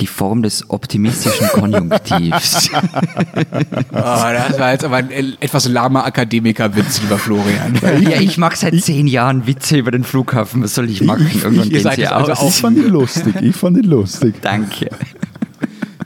die 0.00 0.06
Form 0.06 0.42
des 0.42 0.70
optimistischen 0.70 1.48
Konjunktivs. 1.48 2.70
oh, 2.72 2.80
das 3.92 4.58
war 4.58 4.72
jetzt 4.72 4.84
aber 4.84 4.96
ein 4.96 5.36
etwas 5.40 5.68
lahmer 5.68 6.04
Akademiker-Witz, 6.04 7.02
lieber 7.02 7.18
Florian. 7.18 7.78
Ja, 8.00 8.20
ich 8.20 8.38
mache 8.38 8.56
seit 8.56 8.80
zehn 8.80 9.06
Jahren 9.06 9.46
Witze 9.46 9.76
über 9.78 9.90
den 9.90 10.04
Flughafen. 10.04 10.62
Was 10.62 10.74
soll 10.74 10.88
ich 10.90 11.02
machen? 11.02 11.30
Irgendwann 11.32 11.66
ich, 11.66 11.70
gehen 11.70 11.90
sie 11.94 12.06
also 12.06 12.32
aus. 12.32 12.56
Ich 12.56 12.60
fand 12.60 12.78
ihn 12.78 12.88
lustig. 12.88 13.34
Ich 13.40 13.56
fand 13.56 13.76
ihn 13.76 13.84
lustig. 13.84 14.34
Danke. 14.40 14.90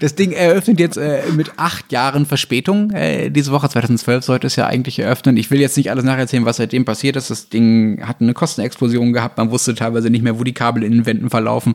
Das 0.00 0.16
Ding 0.16 0.32
eröffnet 0.32 0.80
jetzt 0.80 0.96
äh, 0.96 1.22
mit 1.34 1.52
acht 1.56 1.92
Jahren 1.92 2.26
Verspätung. 2.26 2.90
Äh, 2.90 3.30
diese 3.30 3.52
Woche 3.52 3.68
2012 3.68 4.24
sollte 4.24 4.48
es 4.48 4.56
ja 4.56 4.66
eigentlich 4.66 4.98
eröffnen. 4.98 5.36
Ich 5.36 5.50
will 5.50 5.60
jetzt 5.60 5.76
nicht 5.76 5.90
alles 5.90 6.04
nacherzählen, 6.04 6.44
was 6.44 6.56
seitdem 6.56 6.84
passiert 6.84 7.16
ist. 7.16 7.30
Das 7.30 7.48
Ding 7.48 8.02
hat 8.04 8.20
eine 8.20 8.34
Kostenexplosion 8.34 9.12
gehabt. 9.12 9.38
Man 9.38 9.50
wusste 9.50 9.74
teilweise 9.74 10.10
nicht 10.10 10.22
mehr, 10.22 10.38
wo 10.38 10.44
die 10.44 10.52
Kabel 10.52 10.82
in 10.82 10.92
den 10.92 11.06
Wänden 11.06 11.30
verlaufen 11.30 11.74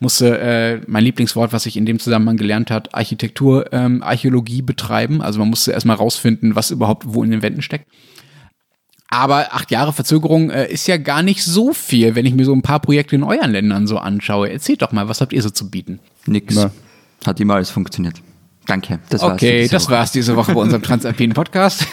musste 0.00 0.38
äh, 0.38 0.80
mein 0.86 1.04
Lieblingswort, 1.04 1.52
was 1.52 1.66
ich 1.66 1.76
in 1.76 1.86
dem 1.86 1.98
Zusammenhang 1.98 2.36
gelernt 2.36 2.70
hat, 2.70 2.94
Architektur, 2.94 3.72
ähm, 3.72 4.02
Archäologie 4.02 4.62
betreiben. 4.62 5.22
Also 5.22 5.38
man 5.38 5.48
musste 5.48 5.72
erstmal 5.72 5.96
rausfinden, 5.96 6.56
was 6.56 6.70
überhaupt 6.70 7.04
wo 7.06 7.22
in 7.22 7.30
den 7.30 7.42
Wänden 7.42 7.62
steckt. 7.62 7.86
Aber 9.08 9.52
acht 9.52 9.70
Jahre 9.70 9.92
Verzögerung 9.92 10.50
äh, 10.50 10.70
ist 10.70 10.86
ja 10.86 10.96
gar 10.96 11.22
nicht 11.22 11.44
so 11.44 11.72
viel, 11.72 12.14
wenn 12.14 12.26
ich 12.26 12.34
mir 12.34 12.44
so 12.44 12.54
ein 12.54 12.62
paar 12.62 12.80
Projekte 12.80 13.16
in 13.16 13.24
euren 13.24 13.50
Ländern 13.50 13.86
so 13.86 13.98
anschaue. 13.98 14.50
Erzählt 14.50 14.82
doch 14.82 14.92
mal, 14.92 15.08
was 15.08 15.20
habt 15.20 15.32
ihr 15.32 15.42
so 15.42 15.50
zu 15.50 15.68
bieten? 15.68 15.98
Nix. 16.26 16.54
Na. 16.54 16.70
Hat 17.26 17.38
immer 17.40 17.56
alles 17.56 17.70
funktioniert. 17.70 18.22
Danke. 18.66 19.00
Das 19.10 19.20
war's 19.20 19.32
okay, 19.32 19.68
das 19.68 19.84
Woche. 19.84 19.92
war's 19.92 20.12
diese 20.12 20.36
Woche 20.36 20.54
bei 20.54 20.60
unserem 20.60 20.82
Transalpinen 20.82 21.34
Podcast. 21.34 21.86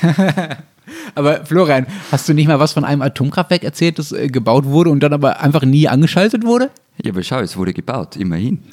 aber 1.15 1.46
Florian, 1.46 1.88
hast 2.12 2.30
du 2.30 2.34
nicht 2.34 2.48
mal 2.48 2.60
was 2.60 2.74
von 2.74 2.86
einem 2.86 3.02
Atomkraftwerk 3.02 3.63
erzählt, 3.63 3.98
das 4.00 4.12
äh, 4.12 4.28
gebaut 4.28 4.65
wurde 4.65 4.91
und 4.91 5.02
dann 5.02 5.12
aber 5.12 5.41
einfach 5.41 5.63
nie 5.63 5.88
angeschaltet 5.88 6.46
wurde? 6.46 6.70
Ja, 7.04 7.12
aber 7.12 7.24
schau, 7.24 7.40
es 7.40 7.56
wurde 7.58 7.74
gebaut, 7.74 8.16
immerhin. 8.16 8.64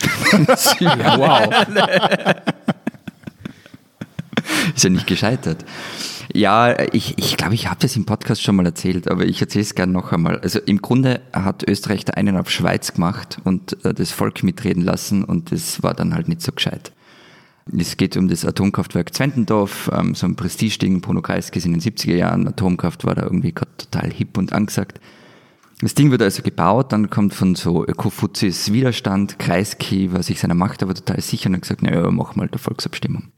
ja, 0.81 1.19
wow. 1.19 1.67
Ist 4.75 4.85
ja 4.85 4.91
nicht 4.91 5.07
gescheitert. 5.07 5.65
Ja, 6.33 6.75
ich, 6.93 7.17
ich 7.19 7.37
glaube, 7.37 7.55
ich 7.55 7.69
habe 7.69 7.79
das 7.81 7.97
im 7.97 8.07
Podcast 8.07 8.43
schon 8.43 8.57
mal 8.57 8.67
erzählt, 8.67 9.09
aber 9.09 9.25
ich 9.25 9.41
erzähle 9.41 9.63
es 9.63 9.75
gerne 9.75 9.93
noch 9.93 10.11
einmal. 10.11 10.41
Also 10.41 10.59
im 10.59 10.81
Grunde 10.81 11.21
hat 11.33 11.63
Österreich 11.69 12.05
da 12.05 12.15
einen 12.15 12.37
auf 12.37 12.51
Schweiz 12.51 12.95
gemacht 12.95 13.39
und 13.45 13.85
äh, 13.85 13.95
das 13.95 14.11
Volk 14.11 14.43
mitreden 14.43 14.83
lassen 14.83 15.23
und 15.23 15.53
das 15.53 15.83
war 15.83 15.95
dann 15.95 16.15
halt 16.15 16.29
nicht 16.29 16.43
so 16.43 16.53
gescheit. 16.53 16.93
Es 17.79 17.97
geht 17.97 18.17
um 18.17 18.29
das 18.29 18.45
Atomkraftwerk 18.45 19.15
Zwentendorf, 19.15 19.91
ähm, 19.93 20.15
so 20.15 20.27
ein 20.27 20.37
Prestigeding, 20.37 21.01
Bruno 21.01 21.23
Kreisky 21.23 21.61
in 21.61 21.73
den 21.73 21.81
70er 21.81 22.15
Jahren, 22.15 22.49
Atomkraft 22.49 23.05
war 23.05 23.15
da 23.15 23.23
irgendwie 23.23 23.53
gerade 23.53 23.71
total 23.79 24.11
hip 24.11 24.37
und 24.37 24.53
angesagt. 24.53 25.01
Das 25.81 25.95
Ding 25.95 26.11
wird 26.11 26.23
also 26.23 26.43
gebaut, 26.43 26.93
dann 26.93 27.11
kommt 27.11 27.35
von 27.35 27.55
so 27.55 27.85
Ökofuzis 27.85 28.73
Widerstand, 28.73 29.39
Kreisky 29.39 30.13
war 30.13 30.23
sich 30.23 30.41
seiner 30.41 30.55
Macht 30.55 30.83
aber 30.83 30.95
total 30.95 31.21
sicher 31.21 31.49
und 31.49 31.57
hat 31.57 31.63
gesagt, 31.63 31.83
naja, 31.83 32.11
mach 32.11 32.37
mal 32.37 32.49
eine 32.49 32.59
Volksabstimmung. 32.59 33.33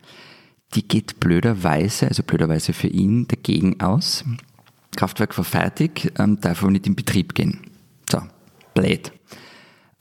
Die 0.74 0.86
geht 0.86 1.18
blöderweise, 1.20 2.08
also 2.08 2.22
blöderweise 2.22 2.72
für 2.72 2.88
ihn, 2.88 3.26
dagegen 3.28 3.80
aus. 3.80 4.24
Kraftwerk 4.96 5.36
war 5.38 5.44
fertig, 5.44 6.12
ähm, 6.18 6.40
darf 6.40 6.62
aber 6.62 6.72
nicht 6.72 6.86
in 6.86 6.96
Betrieb 6.96 7.34
gehen. 7.34 7.60
So, 8.10 8.20
blöd. 8.74 9.12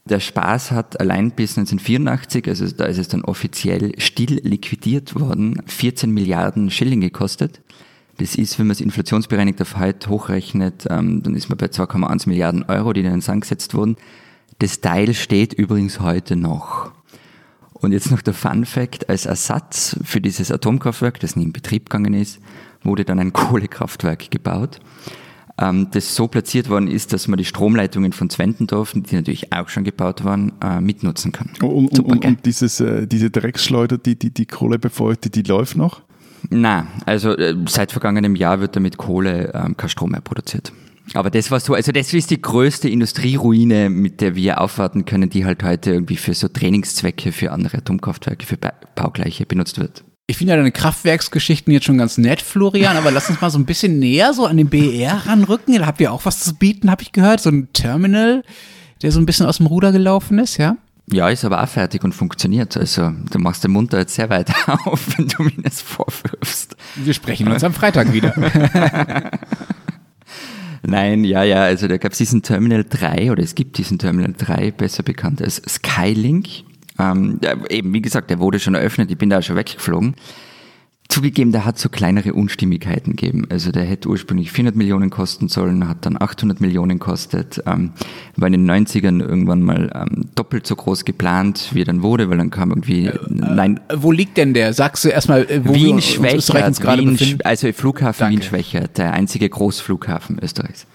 Der 0.08 0.19
Spaß 0.19 0.71
hat 0.71 1.00
allein 1.00 1.32
bis 1.32 1.58
1984, 1.58 2.48
also 2.48 2.67
da 2.69 2.86
ist 2.86 3.00
es 3.00 3.08
dann 3.08 3.24
offiziell 3.24 4.00
still 4.00 4.39
liquidiert 4.43 5.19
worden, 5.19 5.63
14 5.65 6.12
Milliarden 6.12 6.69
Schilling 6.69 7.02
gekostet. 7.02 7.62
Das 8.17 8.36
ist, 8.36 8.58
wenn 8.60 8.67
man 8.67 8.71
es 8.71 8.82
inflationsbereinigt 8.82 9.62
auf 9.62 9.78
heute 9.78 10.10
hochrechnet, 10.10 10.86
ähm, 10.89 11.21
dann 11.21 11.36
ist 11.36 11.49
man 11.49 11.58
bei 11.58 11.67
2,1 11.67 12.30
Milliarden 12.30 12.63
Euro, 12.63 12.93
die 12.93 13.01
in 13.01 13.08
den 13.08 13.21
Sand 13.21 13.41
gesetzt 13.41 13.73
wurden. 13.73 13.97
Das 14.60 14.80
Teil 14.80 15.13
steht 15.13 15.54
übrigens 15.54 15.99
heute 15.99 16.36
noch. 16.36 16.91
Und 17.73 17.91
jetzt 17.91 18.10
noch 18.10 18.21
der 18.21 18.34
Fun 18.34 18.65
Fact, 18.65 19.10
als 19.10 19.25
Ersatz 19.25 19.97
für 20.04 20.21
dieses 20.21 20.51
Atomkraftwerk, 20.51 21.19
das 21.19 21.36
nie 21.36 21.43
in 21.43 21.54
Betrieb 21.54 21.89
gegangen 21.89 22.13
ist, 22.13 22.39
wurde 22.84 23.04
dann 23.04 23.19
ein 23.19 23.34
Kohlekraftwerk 23.34 24.32
gebaut, 24.32 24.80
ähm, 25.58 25.89
das 25.91 26.15
so 26.15 26.28
platziert 26.28 26.69
worden 26.69 26.88
ist, 26.88 27.12
dass 27.12 27.28
man 27.28 27.38
die 27.38 27.45
Stromleitungen 27.45 28.13
von 28.13 28.30
Zwentendorf, 28.30 28.93
die 28.93 29.15
natürlich 29.15 29.51
auch 29.54 29.67
schon 29.67 29.84
gebaut 29.84 30.23
waren, 30.23 30.54
äh, 30.62 30.80
mitnutzen 30.80 31.32
kann. 31.32 31.49
Und, 31.62 31.95
Super, 31.95 32.12
und, 32.13 32.25
und 32.25 32.45
dieses, 32.45 32.80
äh, 32.80 33.08
diese 33.08 33.30
Drecksschleuder, 33.30 33.97
die, 33.97 34.17
die, 34.17 34.32
die 34.32 34.45
Kohle 34.45 34.80
befeuchtet, 34.80 35.36
die 35.36 35.43
läuft 35.43 35.75
noch? 35.75 36.01
Na, 36.49 36.88
also 37.05 37.36
äh, 37.36 37.55
seit 37.67 37.91
vergangenem 37.91 38.36
Jahr 38.36 38.60
wird 38.60 38.75
damit 38.75 38.97
Kohle 38.97 39.51
ähm, 39.53 39.77
kein 39.77 39.89
Strom 39.89 40.12
mehr 40.12 40.21
produziert. 40.21 40.71
Aber 41.13 41.29
das 41.29 41.51
war 41.51 41.60
so, 41.60 41.73
also 41.73 41.91
das 41.91 42.13
ist 42.13 42.31
die 42.31 42.41
größte 42.41 42.89
Industrieruine, 42.89 43.89
mit 43.89 44.21
der 44.21 44.36
wir 44.36 44.60
aufwarten 44.60 45.05
können, 45.05 45.29
die 45.29 45.45
halt 45.45 45.63
heute 45.63 45.91
irgendwie 45.91 46.17
für 46.17 46.34
so 46.34 46.47
Trainingszwecke 46.47 47.31
für 47.31 47.51
andere 47.51 47.77
Atomkraftwerke, 47.77 48.45
für 48.45 48.58
Baugleiche 48.95 49.45
benutzt 49.45 49.79
wird. 49.79 50.03
Ich 50.27 50.38
finde 50.38 50.53
ja 50.53 50.58
deine 50.58 50.71
Kraftwerksgeschichten 50.71 51.71
jetzt 51.71 51.86
schon 51.86 51.99
ganz 51.99 52.17
nett, 52.17 52.41
Florian, 52.41 52.97
aber 52.97 53.12
lass 53.12 53.29
uns 53.29 53.39
mal 53.39 53.51
so 53.51 53.60
ein 53.60 53.65
bisschen 53.65 53.99
näher 53.99 54.34
so 54.34 54.47
an 54.47 54.58
den 54.58 54.69
BR 54.69 55.27
ranrücken. 55.27 55.77
Da 55.77 55.86
habt 55.86 56.01
ihr 56.01 56.12
auch 56.12 56.25
was 56.25 56.39
zu 56.39 56.55
bieten, 56.55 56.89
habe 56.89 57.03
ich 57.03 57.12
gehört. 57.12 57.41
So 57.41 57.51
ein 57.51 57.71
Terminal, 57.73 58.41
der 59.03 59.12
so 59.12 59.19
ein 59.19 59.27
bisschen 59.27 59.45
aus 59.45 59.58
dem 59.58 59.67
Ruder 59.67 59.91
gelaufen 59.91 60.39
ist, 60.39 60.58
ja? 60.58 60.77
Ja, 61.12 61.30
ist 61.30 61.46
aber 61.46 61.62
auch 61.62 61.68
fertig 61.68 62.04
und 62.04 62.13
funktioniert. 62.13 62.76
Also 62.78 63.12
du 63.32 63.39
machst 63.39 63.63
den 63.63 63.72
Mund 63.72 63.94
da 63.94 64.00
jetzt 64.00 64.15
sehr 64.15 64.30
weit 64.30 64.52
auf, 64.86 65.18
wenn 65.18 65.28
du 65.28 65.44
mir 65.44 65.62
das 65.63 65.82
vorwirfst. 65.82 66.76
Wir 66.96 67.13
sprechen 67.13 67.48
uns 67.48 67.63
am 67.63 67.74
Freitag 67.74 68.12
wieder. 68.12 68.34
Nein, 70.88 71.24
ja, 71.24 71.44
ja, 71.44 71.63
also 71.63 71.88
da 71.88 71.98
gab 71.98 72.12
es 72.12 72.20
diesen 72.20 72.44
Terminal 72.44 72.84
3 72.88 73.32
oder 73.32 73.41
es 73.41 73.56
gibt 73.56 73.78
diesen 73.78 73.98
Terminal 73.98 74.34
3, 74.38 74.72
besser 74.72 75.04
bekannt 75.04 75.41
als 75.41 75.62
Skylink. 75.68 76.48
Ähm, 77.00 77.39
eben, 77.70 77.94
wie 77.94 78.02
gesagt, 78.02 78.30
der 78.30 78.39
wurde 78.39 78.60
schon 78.60 78.76
eröffnet, 78.76 79.10
ich 79.12 79.18
bin 79.18 79.30
da 79.30 79.41
schon 79.41 79.56
weggeflogen. 79.56 80.15
Zugegeben, 81.15 81.54
der 81.54 81.63
hat 81.63 81.80
so 81.80 81.88
kleinere 81.88 82.34
Unstimmigkeiten 82.34 83.15
gegeben. 83.15 83.47
Also 83.49 83.71
der 83.71 83.86
hätte 83.86 84.10
ursprünglich 84.10 84.51
400 84.51 84.75
Millionen 84.75 85.10
kosten 85.10 85.47
sollen, 85.47 85.88
hat 85.88 86.06
dann 86.06 86.21
800 86.21 86.60
Millionen 86.60 86.99
kostet, 86.99 87.63
ähm, 87.65 87.93
war 88.36 88.47
in 88.47 88.51
den 88.51 88.69
90ern 88.69 89.21
irgendwann 89.21 89.62
mal 89.62 89.89
ähm, 89.95 90.25
doppelt 90.36 90.67
so 90.67 90.75
groß 90.75 91.06
geplant, 91.06 91.69
wie 91.71 91.84
er 91.84 91.86
dann 91.86 92.04
wurde, 92.04 92.30
weil 92.30 92.38
dann 92.38 92.49
kam 92.49 92.71
irgendwie, 92.71 93.06
äh, 93.06 93.17
nein. 93.30 93.80
Äh, 93.88 93.95
wo 93.99 94.12
liegt 94.12 94.36
denn 94.36 94.54
der? 94.54 94.73
Sagst 94.73 95.06
du 95.06 95.08
erstmal, 95.08 95.43
äh, 95.49 95.62
wo 95.63 95.73
Wien 95.73 96.01
Schwächert, 96.01 96.84
Wien, 96.84 97.39
also 97.45 97.71
Flughafen 97.71 98.19
Danke. 98.19 98.36
Wien 98.36 98.43
Schwächert, 98.43 98.97
der 98.97 99.13
einzige 99.13 99.47
Großflughafen 99.47 100.38
Österreichs. 100.43 100.86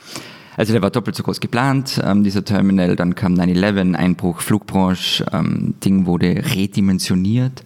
Also 0.58 0.74
der 0.74 0.82
war 0.82 0.90
doppelt 0.90 1.16
so 1.16 1.22
groß 1.22 1.40
geplant, 1.40 1.98
ähm, 2.04 2.24
dieser 2.24 2.44
Terminal. 2.44 2.94
Dann 2.94 3.14
kam 3.14 3.32
9-11, 3.32 3.94
Einbruch, 3.94 4.42
Flugbranche, 4.42 5.24
ähm, 5.32 5.76
Ding 5.82 6.04
wurde 6.04 6.42
redimensioniert. 6.54 7.62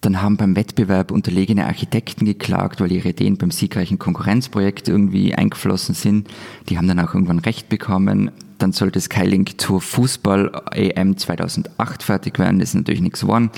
Dann 0.00 0.22
haben 0.22 0.36
beim 0.36 0.54
Wettbewerb 0.54 1.10
unterlegene 1.10 1.66
Architekten 1.66 2.24
geklagt, 2.24 2.80
weil 2.80 2.92
ihre 2.92 3.08
Ideen 3.10 3.36
beim 3.36 3.50
siegreichen 3.50 3.98
Konkurrenzprojekt 3.98 4.88
irgendwie 4.88 5.34
eingeflossen 5.34 5.94
sind. 5.94 6.28
Die 6.68 6.78
haben 6.78 6.86
dann 6.86 7.00
auch 7.00 7.14
irgendwann 7.14 7.40
Recht 7.40 7.68
bekommen. 7.68 8.30
Dann 8.58 8.72
sollte 8.72 9.00
Skylink 9.00 9.60
zur 9.60 9.80
Fußball-EM 9.80 11.16
2008 11.16 12.02
fertig 12.02 12.38
werden. 12.38 12.58
Das 12.58 12.70
ist 12.70 12.74
natürlich 12.74 13.00
nichts 13.00 13.22
geworden. 13.22 13.50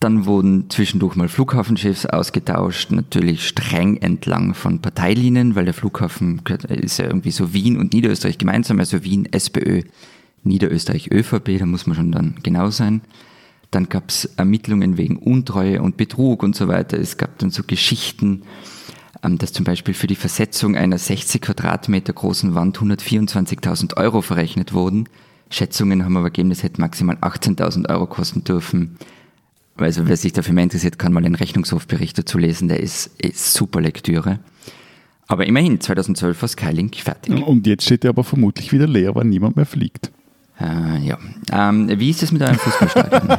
Dann 0.00 0.26
wurden 0.26 0.68
zwischendurch 0.68 1.16
mal 1.16 1.28
Flughafenchefs 1.28 2.04
ausgetauscht, 2.04 2.90
natürlich 2.90 3.48
streng 3.48 3.96
entlang 3.96 4.52
von 4.52 4.80
Parteilinien, 4.80 5.54
weil 5.54 5.64
der 5.64 5.72
Flughafen 5.72 6.42
ist 6.68 6.98
ja 6.98 7.06
irgendwie 7.06 7.30
so 7.30 7.54
Wien 7.54 7.78
und 7.78 7.94
Niederösterreich 7.94 8.36
gemeinsam, 8.36 8.80
also 8.80 9.02
Wien 9.02 9.26
SPÖ, 9.32 9.80
Niederösterreich 10.42 11.10
ÖVP, 11.10 11.58
da 11.58 11.64
muss 11.64 11.86
man 11.86 11.96
schon 11.96 12.12
dann 12.12 12.34
genau 12.42 12.68
sein. 12.68 13.00
Dann 13.74 13.88
gab 13.88 14.08
es 14.08 14.26
Ermittlungen 14.36 14.98
wegen 14.98 15.16
Untreue 15.16 15.82
und 15.82 15.96
Betrug 15.96 16.44
und 16.44 16.54
so 16.54 16.68
weiter. 16.68 16.96
Es 16.96 17.16
gab 17.16 17.38
dann 17.38 17.50
so 17.50 17.64
Geschichten, 17.66 18.42
ähm, 19.24 19.36
dass 19.38 19.52
zum 19.52 19.64
Beispiel 19.64 19.94
für 19.94 20.06
die 20.06 20.14
Versetzung 20.14 20.76
einer 20.76 20.96
60 20.96 21.42
Quadratmeter 21.42 22.12
großen 22.12 22.54
Wand 22.54 22.78
124.000 22.78 23.96
Euro 23.96 24.22
verrechnet 24.22 24.74
wurden. 24.74 25.08
Schätzungen 25.50 26.04
haben 26.04 26.16
aber 26.16 26.30
gegeben, 26.30 26.50
das 26.50 26.62
hätte 26.62 26.80
maximal 26.80 27.16
18.000 27.16 27.88
Euro 27.90 28.06
kosten 28.06 28.44
dürfen. 28.44 28.96
Also 29.76 30.06
wer 30.06 30.16
sich 30.16 30.32
dafür 30.32 30.54
mehr 30.54 30.64
interessiert, 30.64 31.00
kann 31.00 31.12
mal 31.12 31.22
den 31.22 31.34
Rechnungshofbericht 31.34 32.16
dazu 32.16 32.38
lesen, 32.38 32.68
der 32.68 32.78
ist, 32.78 33.10
ist 33.20 33.54
super 33.54 33.80
Lektüre. 33.80 34.38
Aber 35.26 35.46
immerhin, 35.46 35.80
2012 35.80 36.40
war 36.40 36.48
Skylink 36.48 36.94
fertig. 36.94 37.44
Und 37.44 37.66
jetzt 37.66 37.84
steht 37.84 38.04
er 38.04 38.10
aber 38.10 38.22
vermutlich 38.22 38.72
wieder 38.72 38.86
leer, 38.86 39.16
weil 39.16 39.24
niemand 39.24 39.56
mehr 39.56 39.66
fliegt. 39.66 40.12
Äh, 40.60 40.98
ja. 41.04 41.18
Ähm, 41.52 41.88
wie 41.98 42.10
ist 42.10 42.22
es 42.22 42.30
mit 42.30 42.42
einem 42.42 42.58
Fußballstadion? 42.58 43.36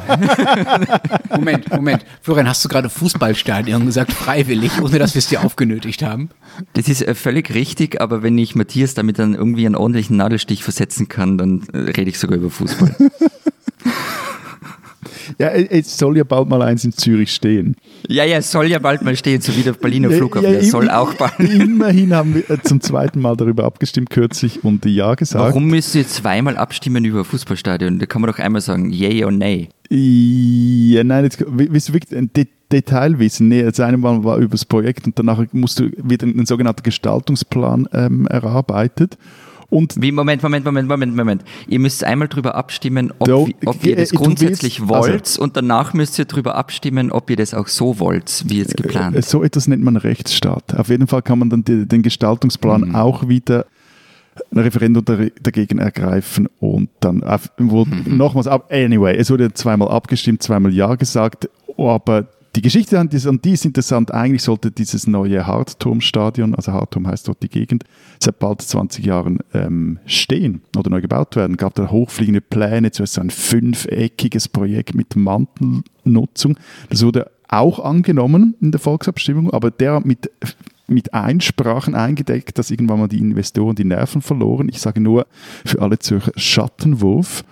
Moment, 1.30 1.70
Moment. 1.70 2.04
Florian, 2.20 2.48
hast 2.48 2.64
du 2.64 2.68
gerade 2.68 2.90
Fußballstadion 2.90 3.86
gesagt, 3.86 4.12
freiwillig, 4.12 4.82
ohne 4.82 4.98
dass 4.98 5.14
wir 5.14 5.20
es 5.20 5.28
dir 5.28 5.42
aufgenötigt 5.42 6.02
haben? 6.02 6.28
Das 6.74 6.88
ist 6.88 7.02
äh, 7.02 7.14
völlig 7.14 7.54
richtig, 7.54 8.00
aber 8.00 8.22
wenn 8.22 8.36
ich 8.36 8.54
Matthias 8.54 8.94
damit 8.94 9.18
dann 9.18 9.34
irgendwie 9.34 9.64
einen 9.64 9.76
ordentlichen 9.76 10.16
Nadelstich 10.18 10.62
versetzen 10.62 11.08
kann, 11.08 11.38
dann 11.38 11.62
äh, 11.72 11.78
rede 11.78 12.10
ich 12.10 12.18
sogar 12.18 12.36
über 12.36 12.50
Fußball. 12.50 12.94
Ja, 15.38 15.48
es 15.48 15.98
soll 15.98 16.16
ja 16.16 16.24
bald 16.24 16.48
mal 16.48 16.62
eins 16.62 16.84
in 16.84 16.92
Zürich 16.92 17.34
stehen. 17.34 17.76
Ja, 18.08 18.24
ja, 18.24 18.38
es 18.38 18.50
soll 18.50 18.68
ja 18.68 18.78
bald 18.78 19.02
mal 19.02 19.14
stehen, 19.16 19.40
so 19.42 19.54
wie 19.54 19.62
der 19.62 19.72
Berliner 19.72 20.10
Flughafen. 20.10 20.50
Ja, 20.50 20.58
ja, 20.58 20.62
soll 20.62 20.88
auch 20.88 21.12
bald. 21.14 21.38
Immerhin 21.38 22.14
haben 22.14 22.34
wir 22.34 22.50
äh, 22.50 22.58
zum 22.62 22.80
zweiten 22.80 23.20
Mal 23.20 23.36
darüber 23.36 23.64
abgestimmt 23.64 24.10
kürzlich 24.10 24.64
und 24.64 24.84
Ja 24.86 25.14
gesagt. 25.14 25.44
Warum 25.44 25.66
müsst 25.66 25.94
ihr 25.94 26.06
zweimal 26.08 26.56
abstimmen 26.56 27.04
über 27.04 27.24
Fußballstadion? 27.24 27.98
Da 27.98 28.06
kann 28.06 28.22
man 28.22 28.30
doch 28.30 28.38
einmal 28.38 28.62
sagen, 28.62 28.90
yay 28.90 29.24
oder 29.24 29.36
nay. 29.36 29.68
Ja, 29.90 31.04
nein, 31.04 31.24
jetzt 31.24 31.44
willst 31.46 31.90
du 31.90 31.92
wirklich 31.92 32.16
ein 32.16 32.32
De 32.32 32.46
Detail 32.72 33.20
wissen? 33.20 33.48
Nee, 33.48 33.62
das 33.62 33.78
eine 33.78 33.96
Mal 33.96 34.24
war 34.24 34.38
über 34.38 34.52
das 34.52 34.64
Projekt 34.64 35.06
und 35.06 35.16
danach 35.18 35.44
musst 35.52 35.78
du 35.78 35.90
wieder 36.02 36.26
einen 36.26 36.46
sogenannten 36.46 36.82
Gestaltungsplan 36.82 37.88
ähm, 37.92 38.26
erarbeitet. 38.26 39.16
Und 39.68 40.00
Wie, 40.00 40.12
Moment, 40.12 40.42
Moment, 40.42 40.64
Moment, 40.64 40.88
Moment, 40.88 41.16
Moment. 41.16 41.44
Ihr 41.66 41.78
müsst 41.78 42.04
einmal 42.04 42.28
darüber 42.28 42.54
abstimmen, 42.54 43.12
ob, 43.18 43.26
do, 43.26 43.48
ob 43.64 43.84
ihr 43.84 43.96
das 43.96 44.10
grundsätzlich 44.10 44.80
willst, 44.80 44.88
wollt 44.88 45.22
also, 45.22 45.42
und 45.42 45.56
danach 45.56 45.92
müsst 45.92 46.18
ihr 46.18 46.24
darüber 46.24 46.54
abstimmen, 46.54 47.10
ob 47.10 47.30
ihr 47.30 47.36
das 47.36 47.54
auch 47.54 47.68
so 47.68 47.98
wollt, 47.98 48.44
wie 48.46 48.58
jetzt 48.58 48.76
geplant. 48.76 49.16
Äh, 49.16 49.22
so 49.22 49.42
etwas 49.42 49.66
nennt 49.66 49.82
man 49.82 49.96
Rechtsstaat. 49.96 50.74
Auf 50.74 50.88
jeden 50.88 51.06
Fall 51.06 51.22
kann 51.22 51.38
man 51.38 51.50
dann 51.50 51.64
die, 51.64 51.86
den 51.86 52.02
Gestaltungsplan 52.02 52.82
mhm. 52.82 52.94
auch 52.94 53.28
wieder 53.28 53.66
ein 54.52 54.58
Referendum 54.58 55.02
dagegen 55.42 55.78
ergreifen 55.78 56.48
und 56.60 56.90
dann 57.00 57.22
wurde 57.58 57.90
mhm. 57.90 58.16
nochmals 58.16 58.46
ab. 58.46 58.70
Anyway, 58.70 59.16
es 59.16 59.30
wurde 59.30 59.52
zweimal 59.54 59.88
abgestimmt, 59.88 60.42
zweimal 60.42 60.72
Ja 60.72 60.94
gesagt, 60.94 61.48
aber 61.78 62.26
die 62.56 62.62
Geschichte 62.62 62.98
an 62.98 63.10
die, 63.10 63.50
ist 63.52 63.64
interessant. 63.66 64.14
Eigentlich 64.14 64.42
sollte 64.42 64.70
dieses 64.70 65.06
neue 65.06 65.46
Hartturmstadion, 65.46 66.54
also 66.54 66.72
Hartturm 66.72 67.06
heißt 67.06 67.28
dort 67.28 67.42
die 67.42 67.50
Gegend, 67.50 67.84
seit 68.18 68.38
bald 68.38 68.62
20 68.62 69.04
Jahren 69.04 69.40
ähm, 69.52 69.98
stehen 70.06 70.62
oder 70.74 70.88
neu 70.88 71.02
gebaut 71.02 71.36
werden. 71.36 71.58
Gab 71.58 71.74
da 71.74 71.90
hochfliegende 71.90 72.40
Pläne, 72.40 72.92
zuerst 72.92 73.14
so 73.14 73.20
ein 73.20 73.28
fünfeckiges 73.28 74.48
Projekt 74.48 74.94
mit 74.94 75.16
Mantelnutzung. 75.16 76.58
Das 76.88 77.04
wurde 77.04 77.30
auch 77.48 77.78
angenommen 77.78 78.54
in 78.62 78.72
der 78.72 78.80
Volksabstimmung, 78.80 79.50
aber 79.50 79.70
der 79.70 80.00
mit 80.00 80.30
mit 80.88 81.12
Einsprachen 81.14 81.96
eingedeckt, 81.96 82.58
dass 82.58 82.70
irgendwann 82.70 83.00
mal 83.00 83.08
die 83.08 83.18
Investoren 83.18 83.74
die 83.74 83.84
Nerven 83.84 84.22
verloren. 84.22 84.68
Ich 84.68 84.80
sage 84.80 85.00
nur 85.00 85.26
für 85.64 85.82
alle 85.82 85.98
Zürcher 85.98 86.30
Schattenwurf. 86.36 87.44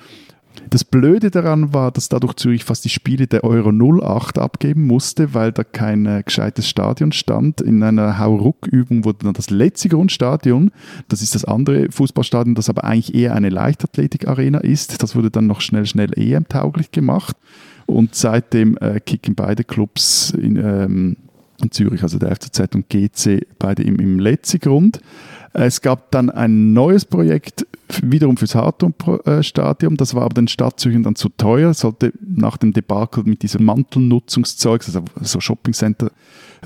Das 0.75 0.83
Blöde 0.83 1.31
daran 1.31 1.72
war, 1.72 1.93
dass 1.93 2.09
dadurch 2.09 2.35
Zürich 2.35 2.64
fast 2.64 2.85
die 2.85 2.89
Spiele 2.89 3.29
der 3.29 3.45
Euro 3.45 3.70
08 3.70 4.41
abgeben 4.41 4.89
musste, 4.89 5.33
weil 5.33 5.53
da 5.53 5.62
kein 5.62 6.05
äh, 6.05 6.25
gescheites 6.27 6.68
Stadion 6.68 7.12
stand. 7.12 7.61
In 7.61 7.81
einer 7.85 8.18
Hauruck-Übung 8.18 9.05
wurde 9.05 9.18
dann 9.22 9.35
das 9.35 9.51
letzte 9.51 9.89
Grundstadion, 9.89 10.72
das 11.07 11.22
ist 11.22 11.37
das 11.37 11.45
andere 11.45 11.93
Fußballstadion, 11.93 12.57
das 12.57 12.68
aber 12.68 12.83
eigentlich 12.83 13.14
eher 13.14 13.37
eine 13.37 13.51
Leichtathletik-Arena 13.51 14.59
ist. 14.59 15.01
Das 15.01 15.14
wurde 15.14 15.31
dann 15.31 15.47
noch 15.47 15.61
schnell, 15.61 15.87
schnell 15.87 16.11
EM-tauglich 16.18 16.91
gemacht. 16.91 17.37
Und 17.87 18.16
seitdem 18.16 18.77
äh, 18.79 18.99
kicken 18.99 19.37
beide 19.37 19.62
Clubs 19.62 20.33
in, 20.33 20.57
ähm, 20.57 21.16
in 21.62 21.70
Zürich, 21.70 22.03
also 22.03 22.18
der 22.18 22.35
FCZ 22.35 22.75
und 22.75 22.89
GC, 22.89 23.47
beide 23.61 23.85
im, 23.85 24.01
im 24.01 24.18
Letzigrund. 24.18 24.99
Es 25.57 25.80
gab 25.80 26.11
dann 26.11 26.30
ein 26.30 26.72
neues 26.72 27.05
Projekt 27.05 27.64
wiederum 28.02 28.36
fürs 28.36 28.57
Hartum-Stadion. 28.57 29.96
Das 29.96 30.12
war 30.12 30.22
aber 30.22 30.34
den 30.34 30.48
Stadtzügen 30.48 31.05
dann 31.05 31.14
zu 31.14 31.28
teuer. 31.28 31.72
Sollte 31.74 32.12
nach 32.20 32.57
dem 32.57 32.72
Debakel 32.72 33.22
mit 33.22 33.42
diesem 33.44 33.64
Mantelnutzungszeug, 33.64 34.82
also 34.84 35.05
so 35.20 35.40
Shoppingcenter, 35.40 36.11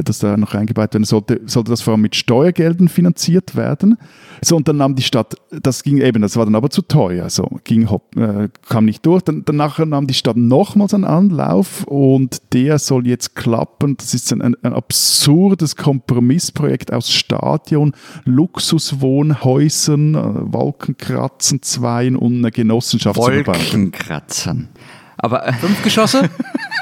das 0.05 0.19
da 0.19 0.37
noch 0.37 0.55
eingebaut 0.55 0.95
werden 0.95 1.05
sollte, 1.05 1.41
sollte 1.47 1.71
das 1.71 1.83
vor 1.83 1.93
allem 1.95 2.03
mit 2.03 2.17
Steuergeldern 2.17 2.89
finanziert 2.89 3.57
werden. 3.57 3.99
So, 4.43 4.57
und 4.57 4.69
dann 4.69 4.77
nahm 4.77 4.95
die 4.95 5.03
Stadt, 5.03 5.35
das 5.51 5.83
ging 5.83 5.99
eben, 5.99 6.23
das 6.23 6.37
war 6.37 6.45
dann 6.45 6.55
aber 6.55 6.71
zu 6.71 6.83
teuer, 6.83 7.29
so, 7.29 7.59
ging, 7.65 7.89
äh, 8.17 8.49
kam 8.69 8.85
nicht 8.85 9.05
durch. 9.05 9.23
Dann, 9.23 9.45
danach 9.45 9.79
nahm 9.79 10.07
die 10.07 10.15
Stadt 10.15 10.37
nochmals 10.37 10.95
einen 10.95 11.05
Anlauf 11.05 11.85
und 11.85 12.39
der 12.53 12.79
soll 12.79 13.07
jetzt 13.07 13.35
klappen. 13.35 13.97
Das 13.97 14.15
ist 14.15 14.33
ein, 14.33 14.43
ein, 14.43 14.55
ein 14.63 14.73
absurdes 14.73 15.77
Kompromissprojekt 15.77 16.93
aus 16.93 17.11
Stadion, 17.11 17.93
Luxuswohnhäusern, 18.25 20.15
äh, 20.15 20.53
Wolkenkratzen, 20.53 21.63
Zweien 21.63 22.17
und 22.17 22.39
einer 22.39 22.51
Genossenschaft. 22.51 23.19
Wolkenkratzen. 23.19 24.69
Aber 25.17 25.47
äh, 25.47 25.53
fünf 25.53 25.83
Geschosse? 25.83 26.31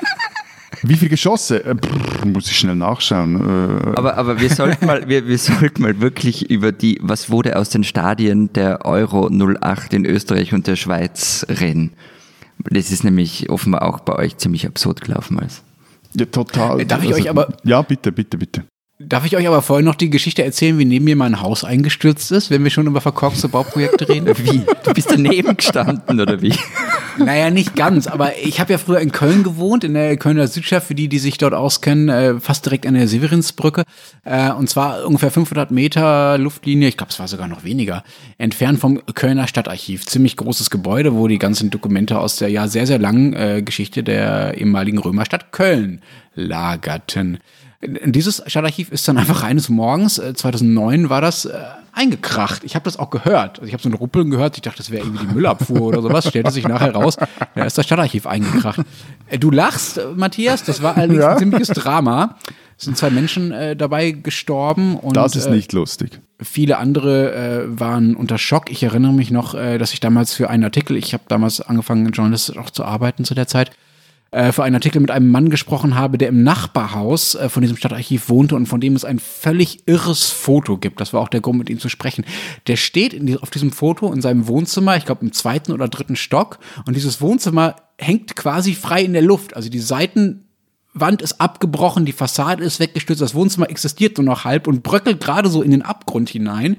Wie 0.83 0.97
viel 0.97 1.09
Geschosse? 1.09 1.65
Äh, 1.65 1.77
muss 2.25 2.51
ich 2.51 2.59
schnell 2.59 2.75
nachschauen. 2.75 3.37
Äh, 3.37 3.97
aber, 3.97 4.17
aber 4.17 4.41
wir 4.41 4.51
sollten 4.51 4.87
mal, 4.87 5.09
wir, 5.09 5.27
wir 5.27 5.39
sollten 5.39 5.83
mal 5.83 6.01
wirklich 6.01 6.51
über 6.51 6.73
die, 6.73 6.99
was 7.03 7.31
wurde 7.31 7.57
aus 7.57 7.71
den 7.71 7.85
Stadien 7.85 8.53
der 8.53 8.85
Euro 8.85 9.29
08 9.29 9.95
in 9.95 10.05
Österreich 10.05 10.53
und 10.53 10.67
der 10.67 10.77
Schweiz 10.77 11.47
reden. 11.49 11.93
Das 12.59 12.91
ist 12.91 13.05
nämlich 13.05 13.51
offenbar 13.51 13.83
auch 13.83 14.01
bei 14.01 14.15
euch 14.17 14.37
ziemlich 14.39 14.67
absurd 14.67 15.03
gelaufen 15.03 15.39
alles. 15.39 15.63
Ja, 16.15 16.27
total. 16.27 16.85
Darf 16.87 17.03
ich 17.03 17.09
also, 17.09 17.21
euch 17.21 17.31
aber. 17.31 17.55
Ja, 17.65 17.83
bitte, 17.83 18.11
bitte, 18.11 18.39
bitte. 18.39 18.65
Darf 18.99 19.27
ich 19.27 19.37
euch 19.37 19.47
aber 19.47 19.61
vorher 19.61 19.85
noch 19.85 19.95
die 19.95 20.09
Geschichte 20.09 20.43
erzählen, 20.43 20.79
wie 20.79 20.87
neben 20.87 21.05
mir 21.05 21.17
mein 21.17 21.43
Haus 21.43 21.65
eingestürzt 21.65 22.33
ist, 22.33 22.51
wenn 22.51 22.65
wir 22.65 22.71
schon 22.71 22.87
über 22.87 23.03
verkorkste 23.03 23.47
Bauprojekte 23.47 24.09
reden? 24.09 24.27
Wie? 24.39 24.63
Du 24.85 24.95
bist 24.95 25.11
daneben 25.11 25.55
gestanden 25.55 26.19
oder 26.19 26.41
wie? 26.41 26.55
Naja, 27.19 27.51
nicht 27.51 27.77
ganz, 27.77 28.07
aber 28.07 28.39
ich 28.43 28.59
habe 28.59 28.73
ja 28.73 28.79
früher 28.79 29.01
in 29.01 29.13
Köln 29.13 29.43
gewohnt, 29.43 29.85
in 29.85 29.93
der 29.93 30.17
Kölner 30.17 30.47
Südschaft, 30.47 30.87
für 30.87 30.95
die, 30.95 31.09
die 31.09 31.19
sich 31.19 31.37
dort 31.37 31.53
auskennen, 31.53 32.09
äh, 32.09 32.41
fast 32.41 32.65
direkt 32.65 32.87
an 32.87 32.95
der 32.95 33.07
Severinsbrücke. 33.07 33.85
Äh, 34.25 34.53
und 34.53 34.71
zwar 34.71 35.05
ungefähr 35.05 35.31
500 35.31 35.71
Meter 35.71 36.39
Luftlinie, 36.39 36.89
ich 36.89 36.97
glaube, 36.97 37.11
es 37.11 37.19
war 37.19 37.29
sogar 37.29 37.49
noch 37.49 37.65
weniger, 37.65 38.03
entfernt 38.39 38.79
vom 38.81 39.05
Kölner 39.15 39.47
Stadtarchiv. 39.47 40.07
Ziemlich 40.07 40.39
großes 40.39 40.71
Gebäude, 40.71 41.15
wo 41.15 41.29
die 41.29 41.39
ganzen 41.39 41.69
Dokumente 41.69 42.19
aus 42.19 42.37
der 42.37 42.49
ja 42.49 42.67
sehr, 42.67 42.87
sehr 42.87 42.99
langen 42.99 43.35
äh, 43.35 43.63
Geschichte 43.63 44.03
der 44.03 44.57
ehemaligen 44.57 44.99
Römerstadt 44.99 45.53
Köln 45.53 46.01
lagerten. 46.35 47.39
Dieses 48.05 48.43
Stadtarchiv 48.47 48.91
ist 48.91 49.07
dann 49.09 49.19
einfach 49.19 49.43
eines 49.43 49.69
Morgens, 49.69 50.15
2009 50.15 51.05
äh, 51.07 51.11
war 51.11 51.21
das, 51.21 51.45
äh, 51.45 51.59
eingekracht. 51.97 52.63
Ich 52.63 52.75
habe 52.75 52.85
das 52.85 52.99
auch 52.99 53.09
gehört. 53.09 53.59
Also 53.59 53.67
ich 53.67 53.73
habe 53.73 53.83
so 53.83 53.89
ein 53.89 53.95
Ruppeln 53.95 54.31
gehört. 54.31 54.57
Ich 54.57 54.63
dachte, 54.63 54.79
das 54.79 54.91
wäre 54.91 55.05
irgendwie 55.05 55.27
die 55.27 55.33
Müllabfuhr 55.33 55.81
oder 55.81 56.03
sowas. 56.03 56.29
Stellte 56.29 56.51
sich 56.51 56.69
nachher 56.69 56.95
raus, 56.95 57.17
da 57.55 57.65
ist 57.65 57.79
das 57.79 57.87
Stadtarchiv 57.87 58.27
eingekracht. 58.27 58.81
Äh, 59.29 59.39
du 59.39 59.51
lachst, 59.51 59.99
Matthias. 60.15 60.63
Das 60.63 60.83
war 60.83 60.97
allerdings 60.97 61.23
ja? 61.23 61.33
ein 61.33 61.39
ziemliches 61.39 61.69
Drama. 61.69 62.37
Es 62.79 62.85
sind 62.85 62.99
zwei 62.99 63.09
Menschen 63.09 63.51
äh, 63.51 63.75
dabei 63.75 64.11
gestorben. 64.11 64.97
Und, 64.97 65.17
das 65.17 65.35
ist 65.35 65.49
nicht 65.49 65.73
äh, 65.73 65.77
lustig. 65.77 66.21
Viele 66.41 66.77
andere 66.77 67.35
äh, 67.35 67.81
waren 67.81 68.15
unter 68.15 68.37
Schock. 68.37 68.71
Ich 68.71 68.83
erinnere 68.83 69.15
mich 69.15 69.31
noch, 69.31 69.55
äh, 69.55 69.79
dass 69.79 69.95
ich 69.95 70.01
damals 70.01 70.35
für 70.35 70.51
einen 70.51 70.65
Artikel, 70.65 70.97
ich 70.97 71.15
habe 71.15 71.25
damals 71.29 71.63
angefangen, 71.63 72.11
Journalist 72.11 72.57
auch 72.59 72.69
zu 72.69 72.85
arbeiten 72.85 73.25
zu 73.25 73.35
der 73.35 73.47
Zeit, 73.47 73.71
äh, 74.33 74.51
für 74.53 74.65
einen 74.65 74.75
Artikel 74.75 75.01
mit 75.01 75.11
einem 75.11 75.31
Mann 75.31 75.51
gesprochen 75.51 75.95
habe, 75.95 76.19
der 76.19 76.29
im 76.29 76.43
Nachbarhaus 76.43 77.37
äh, 77.37 77.49
von 77.49 77.63
diesem 77.63 77.77
Stadtarchiv 77.77 78.29
wohnte 78.29 78.57
und 78.57 78.67
von 78.67 78.81
dem 78.81 78.97
es 78.97 79.05
ein 79.05 79.19
völlig 79.19 79.87
irres 79.87 80.31
Foto 80.31 80.79
gibt. 80.79 81.01
Das 81.01 81.13
war 81.13 81.21
auch 81.21 81.29
der 81.29 81.41
Grund, 81.41 81.59
mit 81.59 81.71
ihm 81.71 81.79
zu 81.79 81.89
sprechen. 81.89 82.25
Der 82.67 82.77
steht 82.77 83.13
die, 83.13 83.39
auf 83.39 83.51
diesem 83.51 83.71
Foto 83.71 84.13
in 84.13 84.21
seinem 84.21 84.49
Wohnzimmer, 84.49 84.97
ich 84.97 85.05
glaube 85.05 85.25
im 85.25 85.33
zweiten 85.33 85.73
oder 85.73 85.89
dritten 85.89 86.17
Stock. 86.17 86.59
Und 86.87 86.97
dieses 86.97 87.21
Wohnzimmer 87.21 87.77
hängt 87.99 88.35
quasi 88.35 88.75
frei 88.75 89.03
in 89.05 89.13
der 89.13 89.23
Luft. 89.23 89.55
Also 89.55 89.71
die 89.71 89.79
Seitenwand 89.79 91.23
ist 91.23 91.41
abgebrochen, 91.41 92.05
die 92.05 92.13
Fassade 92.13 92.65
ist 92.65 92.81
weggestürzt, 92.81 93.23
das 93.23 93.35
Wohnzimmer 93.35 93.71
existiert 93.71 94.19
nur 94.19 94.25
noch 94.25 94.45
halb 94.45 94.67
und 94.67 94.83
bröckelt 94.83 95.21
gerade 95.21 95.49
so 95.49 95.63
in 95.63 95.71
den 95.71 95.83
Abgrund 95.83 96.31
hinein. 96.31 96.79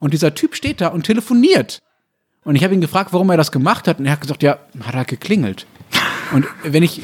Und 0.00 0.14
dieser 0.14 0.34
Typ 0.34 0.56
steht 0.56 0.80
da 0.80 0.88
und 0.88 1.04
telefoniert. 1.04 1.80
Und 2.44 2.56
ich 2.56 2.64
habe 2.64 2.74
ihn 2.74 2.80
gefragt, 2.80 3.12
warum 3.12 3.30
er 3.30 3.36
das 3.36 3.52
gemacht 3.52 3.86
hat. 3.86 3.98
Und 4.00 4.06
er 4.06 4.12
hat 4.12 4.20
gesagt, 4.20 4.42
ja, 4.42 4.58
hat 4.80 4.94
er 4.94 5.04
geklingelt. 5.04 5.66
Und 6.32 6.46
wenn 6.62 6.82
ich, 6.82 7.00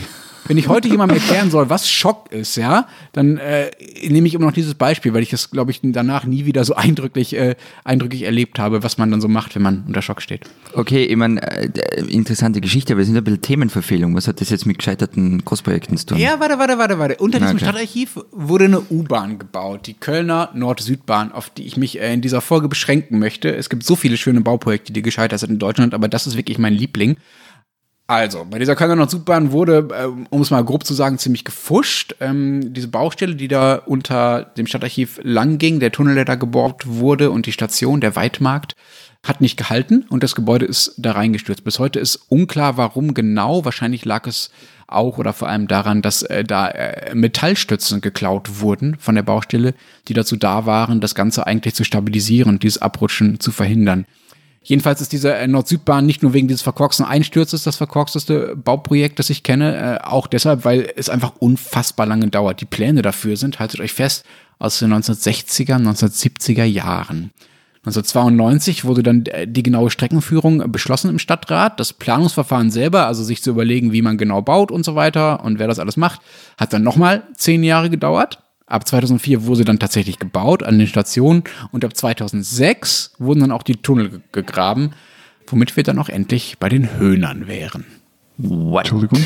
wenn 0.46 0.58
ich 0.58 0.68
heute 0.68 0.88
jemandem 0.88 1.16
erklären 1.18 1.50
soll, 1.50 1.70
was 1.70 1.88
Schock 1.88 2.30
ist, 2.30 2.56
ja, 2.56 2.86
dann 3.12 3.38
äh, 3.38 3.70
nehme 4.06 4.26
ich 4.26 4.34
immer 4.34 4.46
noch 4.46 4.52
dieses 4.52 4.74
Beispiel, 4.74 5.14
weil 5.14 5.22
ich 5.22 5.30
das, 5.30 5.50
glaube 5.50 5.70
ich, 5.70 5.80
danach 5.82 6.24
nie 6.24 6.44
wieder 6.44 6.64
so 6.64 6.74
eindrücklich, 6.76 7.34
äh, 7.34 7.56
eindrücklich 7.84 8.22
erlebt 8.22 8.58
habe, 8.58 8.82
was 8.82 8.98
man 8.98 9.10
dann 9.10 9.20
so 9.20 9.28
macht, 9.28 9.54
wenn 9.54 9.62
man 9.62 9.84
unter 9.86 10.02
Schock 10.02 10.20
steht. 10.20 10.42
Okay, 10.74 11.04
ich 11.04 11.16
meine, 11.16 11.40
äh, 11.42 11.70
interessante 12.08 12.60
Geschichte, 12.60 12.92
aber 12.92 12.98
wir 12.98 13.06
sind 13.06 13.16
ein 13.16 13.24
bisschen 13.24 13.40
Themenverfehlung. 13.40 14.14
Was 14.14 14.28
hat 14.28 14.40
das 14.40 14.50
jetzt 14.50 14.66
mit 14.66 14.78
gescheiterten 14.78 15.44
Großprojekten 15.44 15.96
zu 15.96 16.06
tun? 16.06 16.18
Ja, 16.18 16.38
warte, 16.40 16.58
warte, 16.58 16.76
warte, 16.78 16.98
warte. 16.98 17.16
Unter 17.16 17.38
diesem 17.38 17.56
Okay. 17.56 17.64
Stadtarchiv 17.64 18.18
wurde 18.32 18.66
eine 18.66 18.80
U-Bahn 18.80 19.38
gebaut, 19.38 19.86
die 19.86 19.94
Kölner 19.94 20.50
Nord-Süd-Bahn, 20.52 21.32
auf 21.32 21.50
die 21.50 21.64
ich 21.64 21.76
mich 21.76 22.00
äh, 22.00 22.12
in 22.12 22.20
dieser 22.20 22.40
Folge 22.40 22.68
beschränken 22.68 23.18
möchte. 23.18 23.54
Es 23.54 23.70
gibt 23.70 23.84
so 23.84 23.96
viele 23.96 24.16
schöne 24.16 24.40
Bauprojekte, 24.42 24.92
die 24.92 25.02
gescheitert 25.02 25.40
sind 25.40 25.50
in 25.50 25.58
Deutschland, 25.58 25.94
aber 25.94 26.08
das 26.08 26.26
ist 26.26 26.36
wirklich 26.36 26.58
mein 26.58 26.74
Liebling. 26.74 27.16
Also, 28.06 28.46
bei 28.50 28.58
dieser 28.58 28.76
Kölner 28.76 28.96
Nord-Süd-Bahn 28.96 29.50
wurde, 29.50 29.88
ähm, 29.98 30.26
um 30.28 30.42
es 30.42 30.50
mal 30.50 30.62
grob 30.62 30.84
zu 30.84 30.92
sagen, 30.92 31.16
ziemlich 31.16 31.44
gefuscht. 31.44 32.14
Ähm, 32.20 32.74
diese 32.74 32.88
Baustelle, 32.88 33.34
die 33.34 33.48
da 33.48 33.76
unter 33.76 34.42
dem 34.58 34.66
Stadtarchiv 34.66 35.20
lang 35.22 35.56
ging, 35.56 35.80
der 35.80 35.90
Tunnel, 35.90 36.14
der 36.14 36.26
da 36.26 36.34
gebohrt 36.34 36.86
wurde 36.86 37.30
und 37.30 37.46
die 37.46 37.52
Station, 37.52 38.02
der 38.02 38.14
Weitmarkt, 38.14 38.76
hat 39.22 39.40
nicht 39.40 39.56
gehalten 39.56 40.04
und 40.10 40.22
das 40.22 40.34
Gebäude 40.34 40.66
ist 40.66 40.94
da 40.98 41.12
reingestürzt. 41.12 41.64
Bis 41.64 41.78
heute 41.78 41.98
ist 41.98 42.26
unklar, 42.28 42.76
warum 42.76 43.14
genau. 43.14 43.64
Wahrscheinlich 43.64 44.04
lag 44.04 44.26
es 44.26 44.50
auch 44.86 45.16
oder 45.16 45.32
vor 45.32 45.48
allem 45.48 45.66
daran, 45.66 46.02
dass 46.02 46.22
äh, 46.22 46.44
da 46.44 46.68
äh, 46.68 47.14
Metallstützen 47.14 48.02
geklaut 48.02 48.60
wurden 48.60 48.96
von 48.98 49.14
der 49.14 49.22
Baustelle, 49.22 49.74
die 50.08 50.14
dazu 50.14 50.36
da 50.36 50.66
waren, 50.66 51.00
das 51.00 51.14
Ganze 51.14 51.46
eigentlich 51.46 51.74
zu 51.74 51.84
stabilisieren 51.84 52.58
dieses 52.58 52.82
Abrutschen 52.82 53.40
zu 53.40 53.50
verhindern. 53.50 54.04
Jedenfalls 54.66 55.02
ist 55.02 55.12
diese 55.12 55.34
äh, 55.34 55.46
Nord-Süd-Bahn 55.46 56.06
nicht 56.06 56.22
nur 56.22 56.32
wegen 56.32 56.48
dieses 56.48 56.62
verkorksten 56.62 57.04
Einsturzes 57.04 57.64
das 57.64 57.76
verkorksteste 57.76 58.56
Bauprojekt, 58.56 59.18
das 59.18 59.28
ich 59.28 59.42
kenne, 59.42 60.00
äh, 60.00 60.06
auch 60.06 60.26
deshalb, 60.26 60.64
weil 60.64 60.90
es 60.96 61.10
einfach 61.10 61.34
unfassbar 61.38 62.06
lange 62.06 62.28
dauert. 62.28 62.62
Die 62.62 62.66
Pläne 62.66 63.02
dafür 63.02 63.36
sind, 63.36 63.60
haltet 63.60 63.80
euch 63.80 63.92
fest, 63.92 64.24
aus 64.58 64.78
den 64.78 64.92
1960er, 64.92 65.76
1970er 65.76 66.64
Jahren. 66.64 67.30
1992 67.86 68.86
wurde 68.86 69.02
dann 69.02 69.26
äh, 69.26 69.46
die 69.46 69.62
genaue 69.62 69.90
Streckenführung 69.90 70.72
beschlossen 70.72 71.10
im 71.10 71.18
Stadtrat. 71.18 71.78
Das 71.78 71.92
Planungsverfahren 71.92 72.70
selber, 72.70 73.06
also 73.06 73.22
sich 73.22 73.42
zu 73.42 73.50
überlegen, 73.50 73.92
wie 73.92 74.00
man 74.00 74.16
genau 74.16 74.40
baut 74.40 74.72
und 74.72 74.86
so 74.86 74.94
weiter 74.94 75.44
und 75.44 75.58
wer 75.58 75.68
das 75.68 75.78
alles 75.78 75.98
macht, 75.98 76.22
hat 76.56 76.72
dann 76.72 76.82
nochmal 76.82 77.24
zehn 77.36 77.62
Jahre 77.62 77.90
gedauert. 77.90 78.38
Ab 78.74 78.88
2004 78.88 79.46
wurde 79.46 79.64
dann 79.64 79.78
tatsächlich 79.78 80.18
gebaut 80.18 80.64
an 80.64 80.78
den 80.80 80.88
Stationen 80.88 81.44
und 81.70 81.84
ab 81.84 81.96
2006 81.96 83.12
wurden 83.18 83.38
dann 83.38 83.52
auch 83.52 83.62
die 83.62 83.76
Tunnel 83.76 84.08
ge- 84.10 84.20
gegraben, 84.32 84.90
womit 85.46 85.76
wir 85.76 85.84
dann 85.84 85.96
auch 86.00 86.08
endlich 86.08 86.56
bei 86.58 86.68
den 86.68 86.98
Höhnern 86.98 87.46
wären. 87.46 87.84
What? 88.36 88.80
Entschuldigung. 88.86 89.20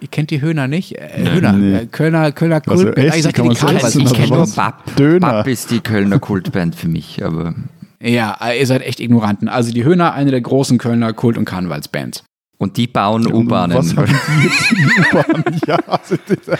Ihr 0.00 0.08
kennt 0.08 0.30
die 0.30 0.40
Höhner 0.40 0.66
nicht? 0.66 0.96
Äh, 0.98 1.24
Höhner, 1.30 1.52
Nee. 1.52 1.74
äh, 1.76 1.86
Kölner, 1.86 2.32
Kölner 2.32 2.60
Also 2.66 2.84
Kult. 2.86 2.98
essen 2.98 3.28
ich 3.28 3.32
kann 3.32 3.48
die 3.48 3.54
Karneval- 3.56 3.86
essen, 3.86 4.00
Ich 4.02 4.12
kenne 4.12 4.26
nur? 4.36 4.46
Bab. 4.48 4.96
Döner. 4.96 5.20
Bab 5.20 5.46
ist 5.46 5.70
die 5.70 5.78
Kölner 5.80 6.18
Kultband 6.18 6.74
für 6.74 6.88
mich, 6.88 7.24
aber 7.24 7.54
Ja, 8.00 8.36
äh, 8.42 8.58
ihr 8.58 8.66
seid 8.66 8.82
echt 8.82 8.98
Ignoranten. 8.98 9.48
Also 9.48 9.72
die 9.72 9.84
Höhner, 9.84 10.14
eine 10.14 10.32
der 10.32 10.40
großen 10.40 10.78
Kölner 10.78 11.12
Kult- 11.12 11.38
und 11.38 11.44
Karnevalsbands. 11.44 12.24
Und 12.64 12.78
die 12.78 12.86
bauen 12.86 13.30
U-Bahnen. 13.30 13.76
Was 13.76 13.94
haben 13.94 14.06
die 14.06 14.46
jetzt 14.46 14.72
in 14.72 14.76
die 14.78 14.84
U-Bahn? 14.84 15.44
ja, 15.66 15.76
also 15.86 16.16
das, 16.26 16.58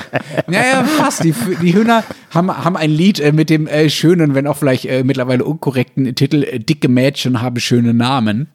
Ja, 0.49 0.61
ja, 0.63 0.85
fast. 0.85 1.25
Die, 1.25 1.35
die 1.63 1.75
Höhner 1.75 2.05
haben, 2.31 2.51
haben 2.51 2.77
ein 2.77 2.91
Lied 2.91 3.21
äh, 3.21 3.33
mit 3.33 3.49
dem 3.49 3.67
äh, 3.67 3.89
schönen, 3.89 4.35
wenn 4.35 4.47
auch 4.47 4.59
vielleicht 4.59 4.85
äh, 4.85 5.03
mittlerweile 5.03 5.45
unkorrekten 5.45 6.15
Titel 6.15 6.45
äh, 6.45 6.61
Dicke 6.61 6.89
Mädchen 6.89 7.41
haben 7.41 7.59
schöne 7.59 7.95
Namen. 7.95 8.49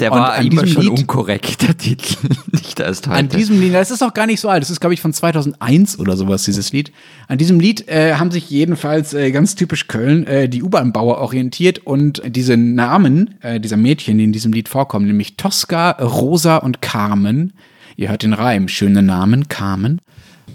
Der 0.00 0.12
Und 0.12 0.18
war 0.18 0.32
an 0.34 0.46
immer 0.46 0.62
diesem 0.62 0.74
schon 0.74 0.82
Lied- 0.82 1.00
unkorrekt, 1.00 1.62
der 1.62 1.76
Titel. 1.76 2.16
Nicht 2.52 2.80
erst 2.80 3.06
heute. 3.06 3.18
An 3.18 3.28
diesem 3.28 3.60
Lied, 3.60 3.74
das 3.74 3.90
ist 3.90 4.02
auch 4.02 4.14
gar 4.14 4.26
nicht 4.26 4.40
so 4.40 4.48
alt, 4.48 4.62
das 4.62 4.70
ist, 4.70 4.80
glaube 4.80 4.94
ich, 4.94 5.00
von 5.00 5.12
2001 5.12 5.98
oder 5.98 6.16
sowas, 6.16 6.44
dieses 6.44 6.72
Lied. 6.72 6.92
An 7.28 7.38
diesem 7.38 7.60
Lied 7.60 7.88
äh, 7.88 8.14
haben 8.14 8.30
sich 8.30 8.50
jedenfalls 8.50 9.14
äh, 9.14 9.30
ganz 9.30 9.54
typisch 9.54 9.86
Köln 9.86 10.26
äh, 10.26 10.48
die 10.48 10.62
U-Bahn-Bauer 10.62 11.18
orientiert 11.18 11.80
und 11.86 12.22
diese 12.26 12.56
Namen 12.56 13.36
äh, 13.42 13.60
dieser 13.60 13.76
Mädchen, 13.76 14.18
die 14.18 14.24
in 14.24 14.32
diesem 14.32 14.52
Lied 14.52 14.68
vorkommen, 14.68 15.06
nämlich 15.06 15.36
Tosca, 15.36 15.90
Rosa 15.92 16.56
und 16.58 16.82
Carmen, 16.82 17.52
ihr 17.96 18.08
hört 18.08 18.22
den 18.22 18.32
Reim, 18.32 18.68
schöne 18.68 19.02
Namen, 19.02 19.48
Carmen, 19.48 20.00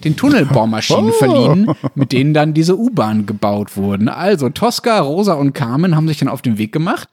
den 0.03 0.15
Tunnelbaumaschinen 0.15 1.11
verliehen, 1.17 1.71
mit 1.95 2.11
denen 2.11 2.33
dann 2.33 2.53
diese 2.53 2.77
U-Bahn 2.77 3.25
gebaut 3.25 3.75
wurden. 3.77 4.07
Also 4.09 4.49
Tosca, 4.49 4.99
Rosa 4.99 5.33
und 5.33 5.53
Carmen 5.53 5.95
haben 5.95 6.07
sich 6.07 6.17
dann 6.17 6.27
auf 6.29 6.41
den 6.41 6.57
Weg 6.57 6.71
gemacht 6.71 7.07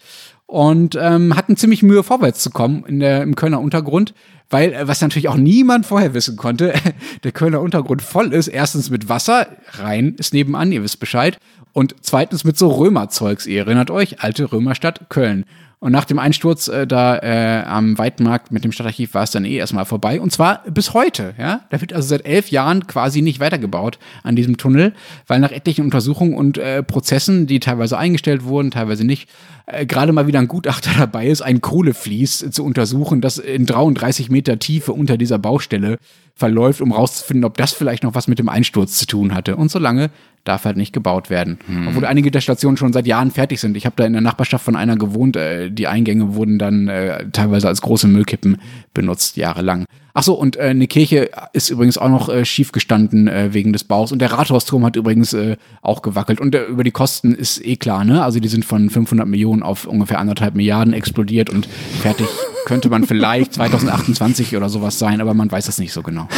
und 0.47 0.97
ähm, 1.01 1.37
hatten 1.37 1.57
ziemlich 1.57 1.83
Mühe, 1.83 2.03
vorwärts 2.03 2.43
zu 2.43 2.51
kommen 2.51 2.85
in 2.87 3.01
der, 3.01 3.23
im 3.23 3.35
Kölner 3.35 3.61
Untergrund, 3.61 4.15
weil, 4.49 4.73
äh, 4.73 4.89
was 4.89 5.01
natürlich 5.01 5.29
auch 5.29 5.37
niemand 5.37 5.87
vorher 5.87 6.15
wissen 6.15 6.37
konnte, 6.37 6.75
der 7.25 7.33
Kölner 7.33 7.61
Untergrund 7.61 8.03
voll 8.03 8.33
ist. 8.33 8.49
Erstens 8.49 8.91
mit 8.91 9.09
Wasser, 9.09 9.49
Rhein 9.73 10.15
ist 10.19 10.33
nebenan, 10.33 10.73
ihr 10.73 10.83
wisst 10.83 11.01
Bescheid. 11.01 11.39
Und 11.73 11.97
zweitens 12.01 12.45
mit 12.45 12.57
so 12.57 12.69
Römerzeugs. 12.69 13.47
Ihr 13.47 13.61
erinnert 13.67 13.91
euch, 13.91 14.23
alte 14.23 14.51
Römerstadt 14.51 15.11
Köln. 15.11 15.45
Und 15.79 15.93
nach 15.93 16.07
dem 16.07 16.19
Einsturz 16.19 16.69
äh, 16.69 16.87
da 16.87 17.19
äh, 17.19 17.63
am 17.67 17.99
Weitmarkt 17.99 18.51
mit 18.51 18.65
dem 18.65 18.73
Stadtarchiv 18.73 19.13
war 19.13 19.25
es 19.25 19.31
dann 19.31 19.45
eh 19.45 19.57
erstmal 19.57 19.85
vorbei. 19.85 20.21
Und 20.21 20.33
zwar 20.33 20.63
bis 20.65 20.95
heute. 20.95 21.35
Ja? 21.39 21.61
Da 21.71 21.81
wird 21.81 21.93
also 21.93 22.09
seit 22.09 22.25
elf 22.25 22.51
Jahren 22.51 22.87
quasi 22.87 23.21
nicht 23.21 23.41
weitergebaut 23.41 23.99
an 24.23 24.37
diesem 24.37 24.57
Tunnel, 24.57 24.95
weil 25.27 25.39
nach 25.39 25.53
etlichen 25.53 25.85
Untersuchungen 25.85 26.35
und 26.35 26.57
äh, 26.57 26.83
Prozessen, 26.83 27.47
die 27.47 27.61
teilweise 27.61 27.99
eingestellt 27.99 28.45
wurden, 28.45 28.71
teilweise 28.71 29.05
nicht, 29.05 29.29
äh, 29.67 29.85
gerade 29.85 30.13
mal 30.13 30.27
wieder 30.27 30.39
ein 30.39 30.49
Gutachter 30.49 30.93
dabei 30.99 31.27
ist, 31.27 31.43
ein 31.43 31.61
Kohleflies 31.61 32.47
zu 32.51 32.65
untersuchen, 32.65 33.21
das 33.21 33.37
in 33.37 33.67
33 33.67 34.31
Meter 34.31 34.59
Tiefe 34.59 34.95
unter 34.95 35.19
dieser 35.19 35.39
Baustelle 35.39 35.99
verläuft, 36.37 36.83
um 36.83 36.93
rauszufinden, 36.93 37.45
ob 37.45 37.57
das 37.57 37.73
vielleicht 37.73 38.03
noch 38.03 38.15
was 38.15 38.29
mit 38.29 38.39
dem 38.39 38.51
Einsturz 38.51 38.99
zu 38.99 39.07
tun 39.07 39.35
hatte. 39.35 39.57
Und 39.57 39.71
solange 39.71 40.11
darf 40.45 40.67
halt 40.67 40.77
nicht 40.77 40.93
gebaut 40.93 41.31
werden. 41.31 41.59
Obwohl 41.89 42.05
einige 42.05 42.31
der 42.31 42.43
Stationen 42.43 42.77
schon 42.77 42.93
seit 42.93 43.07
Jahren 43.07 43.31
fertig 43.31 43.59
sind. 43.59 43.77
Ich 43.77 43.87
habe 43.87 43.97
da 43.97 44.05
in 44.05 44.13
der 44.13 44.23
Nachbarschaft 44.23 44.65
von 44.65 44.77
einer 44.77 44.97
gewohnt. 44.97 45.35
Äh, 45.35 45.71
die 45.71 45.89
Eingänge 45.89 46.35
wurden 46.35 46.59
dann 46.59 46.89
äh, 46.89 47.29
teilweise 47.31 47.69
als 47.69 47.81
große 47.81 48.07
Müllkippen 48.07 48.59
benutzt, 48.95 49.37
jahrelang. 49.39 49.87
Ach 50.19 50.23
so, 50.23 50.33
und 50.33 50.57
äh, 50.57 50.61
eine 50.63 50.87
Kirche 50.87 51.29
ist 51.53 51.69
übrigens 51.69 51.99
auch 51.99 52.09
noch 52.09 52.31
äh, 52.31 52.47
schief 52.47 52.73
gestanden 52.73 53.29
äh, 53.29 53.53
wegen 53.53 53.75
des 53.75 53.85
Baus. 53.85 54.13
Und 54.13 54.21
der 54.21 54.33
Rathausturm 54.33 54.83
hat 54.87 54.97
übrigens 54.97 55.35
äh, 55.35 55.59
auch 55.83 56.01
gewackelt. 56.01 56.41
Und 56.41 56.55
äh, 56.55 56.65
über 56.65 56.85
die 56.85 56.91
Kosten 56.91 57.35
ist 57.35 57.63
eh 57.63 57.77
klar, 57.77 58.03
ne? 58.03 58.25
Also 58.25 58.41
die 58.41 58.49
sind 58.49 58.65
von 58.65 58.89
500 58.89 59.29
Millionen 59.29 59.63
auf 59.63 59.87
ungefähr 59.87 60.19
anderthalb 60.19 60.55
Milliarden 60.55 60.95
explodiert 60.95 61.51
und 61.51 61.67
fertig 62.01 62.29
könnte 62.65 62.89
man 62.89 63.05
vielleicht 63.05 63.53
2028 63.53 64.57
oder 64.57 64.71
sowas 64.71 64.99
sein, 64.99 65.21
aber 65.21 65.35
man 65.35 65.53
weiß 65.53 65.67
das 65.67 65.77
nicht 65.77 65.93
so 65.93 66.03
genau. 66.03 66.29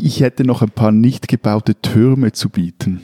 ich 0.00 0.18
hätte 0.18 0.42
noch 0.42 0.62
ein 0.62 0.70
paar 0.70 0.90
nicht 0.90 1.28
gebaute 1.28 1.80
Türme 1.80 2.32
zu 2.32 2.48
bieten. 2.48 3.02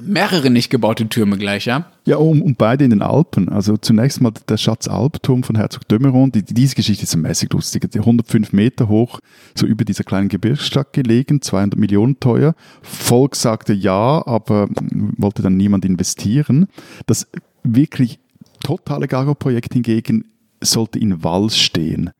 Mehrere 0.00 0.50
nicht 0.50 0.70
gebaute 0.70 1.08
Türme 1.08 1.36
gleich, 1.36 1.64
ja? 1.64 1.90
Ja, 2.04 2.18
um, 2.18 2.42
um 2.42 2.54
beide 2.54 2.84
in 2.84 2.90
den 2.90 3.02
Alpen. 3.02 3.48
Also 3.48 3.76
zunächst 3.76 4.20
mal 4.20 4.30
der 4.48 4.56
Schatz 4.56 4.86
Alpturm 4.86 5.42
von 5.42 5.56
Herzog 5.56 5.88
Dömeron. 5.88 6.30
Die, 6.30 6.44
diese 6.44 6.76
Geschichte 6.76 7.02
ist 7.02 7.16
mäßig 7.16 7.52
lustig. 7.52 7.90
Die 7.90 7.98
105 7.98 8.52
Meter 8.52 8.86
hoch, 8.88 9.18
so 9.56 9.66
über 9.66 9.84
dieser 9.84 10.04
kleinen 10.04 10.28
Gebirgsstadt 10.28 10.92
gelegen, 10.92 11.42
200 11.42 11.76
Millionen 11.78 12.20
teuer. 12.20 12.54
Volk 12.82 13.34
sagte 13.34 13.72
ja, 13.72 14.24
aber 14.24 14.68
mm, 14.68 15.14
wollte 15.18 15.42
dann 15.42 15.56
niemand 15.56 15.84
investieren. 15.84 16.68
Das 17.06 17.26
wirklich 17.64 18.20
totale 18.62 19.08
Garo-Projekt 19.08 19.74
hingegen 19.74 20.26
sollte 20.60 21.00
in 21.00 21.24
Wals 21.24 21.58
stehen. 21.58 22.10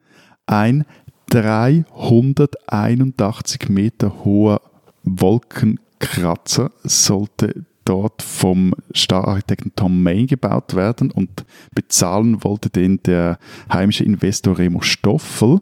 Ein 0.46 0.86
381 1.28 3.68
Meter 3.68 4.24
hoher 4.24 4.60
Wolkenkratzer 6.00 6.70
sollte 6.82 7.64
dort 7.84 8.22
vom 8.22 8.74
Stararchitekten 8.94 9.72
Tom 9.76 10.02
May 10.02 10.26
gebaut 10.26 10.74
werden 10.74 11.10
und 11.10 11.44
bezahlen 11.74 12.42
wollte 12.44 12.70
den 12.70 13.02
der 13.02 13.38
heimische 13.72 14.04
Investor 14.04 14.58
Remo 14.58 14.80
Stoffel. 14.80 15.60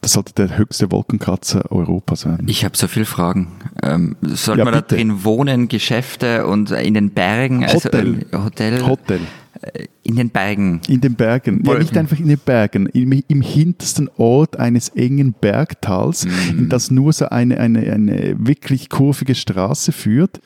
Das 0.00 0.12
sollte 0.14 0.34
der 0.34 0.56
höchste 0.58 0.90
Wolkenkratzer 0.90 1.70
Europas 1.70 2.22
sein. 2.22 2.44
Ich 2.48 2.64
habe 2.64 2.76
so 2.76 2.88
viele 2.88 3.04
Fragen. 3.04 3.52
Ähm, 3.82 4.16
sollte 4.22 4.58
Ja, 4.60 4.64
man 4.64 4.74
da 4.74 4.80
bitte. 4.80 4.96
drin 4.96 5.22
wohnen, 5.24 5.68
Geschäfte 5.68 6.46
und 6.46 6.72
in 6.72 6.94
den 6.94 7.10
Bergen? 7.10 7.64
Also, 7.64 7.84
Hotel. 7.84 8.26
äh, 8.32 8.36
Hotel. 8.36 8.86
Hotel. 8.86 9.20
Äh, 9.60 9.86
in 10.02 10.16
den 10.16 10.30
Bergen. 10.30 10.80
In 10.88 11.00
den 11.00 11.14
Bergen. 11.14 11.60
Ja, 11.60 11.66
Wolken. 11.66 11.82
nicht 11.82 11.96
einfach 11.96 12.18
in 12.18 12.28
den 12.28 12.38
Bergen, 12.38 12.86
im, 12.86 13.22
im 13.26 13.40
hintersten 13.40 14.08
Ort 14.16 14.58
eines 14.58 14.88
engen 14.90 15.34
Bergtals, 15.34 16.26
in 16.50 16.68
das 16.68 16.90
nur 16.90 17.12
so 17.12 17.26
eine, 17.26 17.58
eine, 17.58 17.80
eine 17.92 18.34
wirklich 18.38 18.88
kurvige 18.88 19.34
Straße 19.34 19.92
führt. 19.92 20.40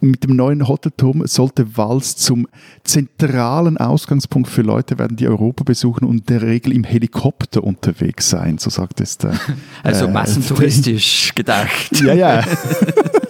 Mit 0.00 0.24
dem 0.24 0.36
neuen 0.36 0.68
Hotelturm 0.68 1.26
sollte 1.26 1.78
Wals 1.78 2.16
zum 2.16 2.46
zentralen 2.82 3.78
Ausgangspunkt 3.78 4.50
für 4.50 4.62
Leute 4.62 4.98
werden, 4.98 5.16
die 5.16 5.26
Europa 5.26 5.64
besuchen 5.64 6.04
und 6.04 6.18
in 6.18 6.26
der 6.26 6.42
Regel 6.42 6.74
im 6.74 6.84
Helikopter 6.84 7.64
unterwegs 7.64 8.28
sein, 8.28 8.58
so 8.58 8.68
sagt 8.68 9.00
es 9.00 9.16
der. 9.16 9.32
Also 9.82 10.06
äh, 10.06 10.10
massentouristisch 10.10 11.34
gedacht. 11.34 12.02
Ja, 12.02 12.12
ja. 12.12 12.44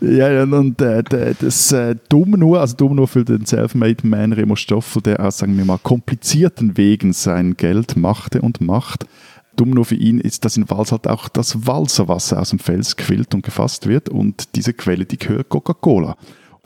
Ja, 0.00 0.42
und 0.42 0.80
äh, 0.80 1.02
das 1.40 1.72
äh, 1.72 1.96
Dumme 2.08 2.38
nur, 2.38 2.60
also 2.60 2.76
dumm 2.76 2.96
nur 2.96 3.08
für 3.08 3.24
den 3.24 3.46
Selfmade 3.46 4.06
Man 4.06 4.32
Remo 4.32 4.56
Stoffel, 4.56 5.02
der 5.02 5.20
aus, 5.20 5.38
sagen 5.38 5.56
wir 5.56 5.64
mal, 5.64 5.78
komplizierten 5.78 6.76
Wegen 6.76 7.12
sein 7.12 7.56
Geld 7.56 7.96
machte 7.96 8.42
und 8.42 8.60
macht. 8.60 9.06
Dumm 9.56 9.70
nur 9.70 9.86
für 9.86 9.94
ihn 9.94 10.20
ist, 10.20 10.44
dass 10.44 10.58
in 10.58 10.68
Wals 10.68 10.92
halt 10.92 11.06
auch 11.08 11.28
das 11.28 11.66
Walserwasser 11.66 12.40
aus 12.40 12.50
dem 12.50 12.58
Fels 12.58 12.96
quillt 12.96 13.34
und 13.34 13.42
gefasst 13.42 13.86
wird 13.86 14.10
und 14.10 14.54
diese 14.54 14.74
Quelle, 14.74 15.06
die 15.06 15.18
gehört 15.18 15.48
Coca-Cola. 15.48 16.16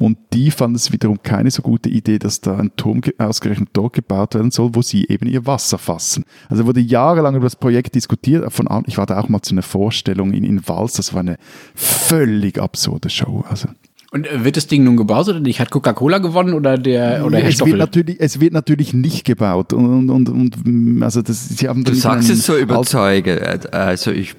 Und 0.01 0.17
die 0.33 0.51
fanden 0.51 0.77
es 0.77 0.91
wiederum 0.93 1.23
keine 1.23 1.51
so 1.51 1.61
gute 1.63 1.91
Idee, 1.91 2.19
dass 2.19 2.41
da 2.41 2.57
ein 2.57 2.73
Turm 2.77 3.03
ge- 3.03 3.15
ausgerechnet 3.19 3.69
dort 3.75 3.93
gebaut 3.93 4.35
werden 4.35 4.51
soll, 4.51 4.71
wo 4.75 4.81
sie 4.83 5.05
eben 5.09 5.27
ihr 5.29 5.47
Wasser 5.47 5.77
fassen. 5.79 6.25
Also 6.49 6.67
wurde 6.67 6.81
jahrelang 6.81 7.35
über 7.37 7.45
das 7.45 7.55
Projekt 7.57 7.95
diskutiert. 7.95 8.51
Von, 8.53 8.67
ich 8.87 8.97
war 8.97 9.05
da 9.07 9.21
auch 9.21 9.29
mal 9.29 9.43
zu 9.43 9.53
einer 9.55 9.63
Vorstellung 9.63 10.33
in, 10.33 10.43
in 10.43 10.67
Wals. 10.67 10.95
Das 10.95 11.13
war 11.13 11.21
eine 11.21 11.37
völlig 11.75 12.59
absurde 12.59 13.11
Show. 13.11 13.45
Also 13.49 13.69
Und 14.13 14.27
äh, 14.27 14.43
wird 14.45 14.57
das 14.57 14.67
Ding 14.67 14.85
nun 14.85 14.97
gebaut 14.97 15.29
oder 15.29 15.39
nicht? 15.41 15.61
Hat 15.61 15.71
Coca-Cola 15.71 16.19
gewonnen 16.19 16.55
oder 16.55 16.79
der 16.79 17.25
oder 17.27 17.39
Herr 17.39 17.49
es, 17.51 17.61
wird 17.65 17.77
natürlich, 17.77 18.17
es 18.21 18.41
wird 18.41 18.53
natürlich 18.55 18.95
nicht 18.95 19.25
gebaut. 19.25 19.73
Und, 19.73 20.09
und, 20.11 20.29
und, 20.29 20.57
und 20.65 21.03
also 21.03 21.21
das, 21.23 21.49
sie 21.51 21.69
haben 21.69 21.85
Du 21.85 21.95
sagst 21.95 22.31
es 22.31 22.47
so 22.47 22.55
Alt- 22.55 22.63
überzeugend. 22.63 23.73
Also 23.73 24.11
ich, 24.13 24.35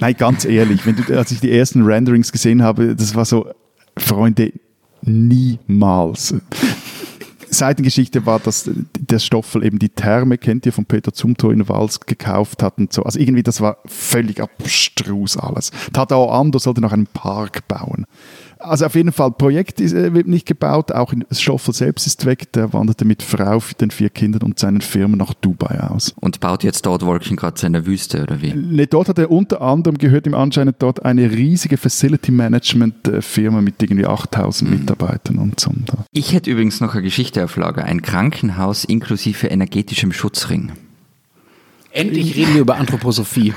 Nein, 0.00 0.16
ganz 0.18 0.44
ehrlich, 0.44 0.84
wenn 0.84 0.96
du, 0.96 1.16
als 1.16 1.30
ich 1.30 1.38
die 1.38 1.52
ersten 1.52 1.82
Renderings 1.84 2.32
gesehen 2.32 2.62
habe, 2.64 2.96
das 2.96 3.14
war 3.14 3.24
so, 3.24 3.46
Freunde, 3.96 4.52
niemals. 5.02 6.34
Seitengeschichte 7.54 8.26
war, 8.26 8.40
dass 8.40 8.68
der 8.98 9.18
Stoffel 9.18 9.64
eben 9.64 9.78
die 9.78 9.88
Therme, 9.88 10.38
kennt 10.38 10.66
ihr, 10.66 10.72
von 10.72 10.84
Peter 10.84 11.12
Zumthor 11.12 11.52
in 11.52 11.68
Wals 11.68 12.00
gekauft 12.00 12.62
hat 12.62 12.78
und 12.78 12.92
so. 12.92 13.04
Also 13.04 13.18
irgendwie, 13.18 13.42
das 13.42 13.60
war 13.60 13.78
völlig 13.86 14.40
abstrus 14.40 15.36
alles. 15.36 15.70
Tadao 15.92 16.30
Ando 16.30 16.58
sollte 16.58 16.80
noch 16.80 16.92
einen 16.92 17.06
Park 17.06 17.66
bauen. 17.68 18.06
Also 18.64 18.86
auf 18.86 18.94
jeden 18.94 19.12
Fall, 19.12 19.30
Projekt 19.32 19.80
ist, 19.80 19.92
äh, 19.92 20.14
wird 20.14 20.26
nicht 20.26 20.46
gebaut, 20.46 20.90
auch 20.92 21.12
in, 21.12 21.24
Stoffel 21.30 21.74
selbst 21.74 22.06
ist 22.06 22.24
weg, 22.24 22.50
der 22.52 22.72
wanderte 22.72 23.04
mit 23.04 23.22
Frau, 23.22 23.62
den 23.80 23.90
vier 23.90 24.08
Kindern 24.08 24.42
und 24.42 24.58
seinen 24.58 24.80
Firmen 24.80 25.18
nach 25.18 25.34
Dubai 25.34 25.80
aus. 25.80 26.14
und 26.20 26.40
baut 26.40 26.64
jetzt 26.64 26.86
dort 26.86 27.04
Wolkenkratzer 27.04 27.66
in 27.66 27.74
der 27.74 27.86
Wüste, 27.86 28.22
oder 28.22 28.40
wie? 28.40 28.54
Ne, 28.54 28.86
dort 28.86 29.08
hat 29.08 29.18
er 29.18 29.30
unter 29.30 29.60
anderem, 29.60 29.98
gehört 29.98 30.26
ihm 30.26 30.34
anscheinend 30.34 30.76
dort 30.78 31.04
eine 31.04 31.30
riesige 31.30 31.76
Facility 31.76 32.32
Management 32.32 33.06
äh, 33.08 33.20
Firma 33.20 33.60
mit 33.60 33.82
irgendwie 33.82 34.06
8000 34.06 34.70
Mitarbeitern 34.70 35.38
und 35.38 35.60
so. 35.60 35.70
Ich 36.12 36.32
hätte 36.32 36.50
übrigens 36.50 36.80
noch 36.80 36.94
eine 36.94 37.02
Geschichte 37.02 37.44
auf 37.44 37.56
Lager. 37.56 37.84
Ein 37.84 38.00
Krankenhaus 38.02 38.84
inklusive 38.84 39.48
energetischem 39.48 40.12
Schutzring. 40.12 40.72
Endlich 41.90 42.34
reden 42.34 42.54
wir 42.54 42.62
über 42.62 42.76
Anthroposophie. 42.76 43.52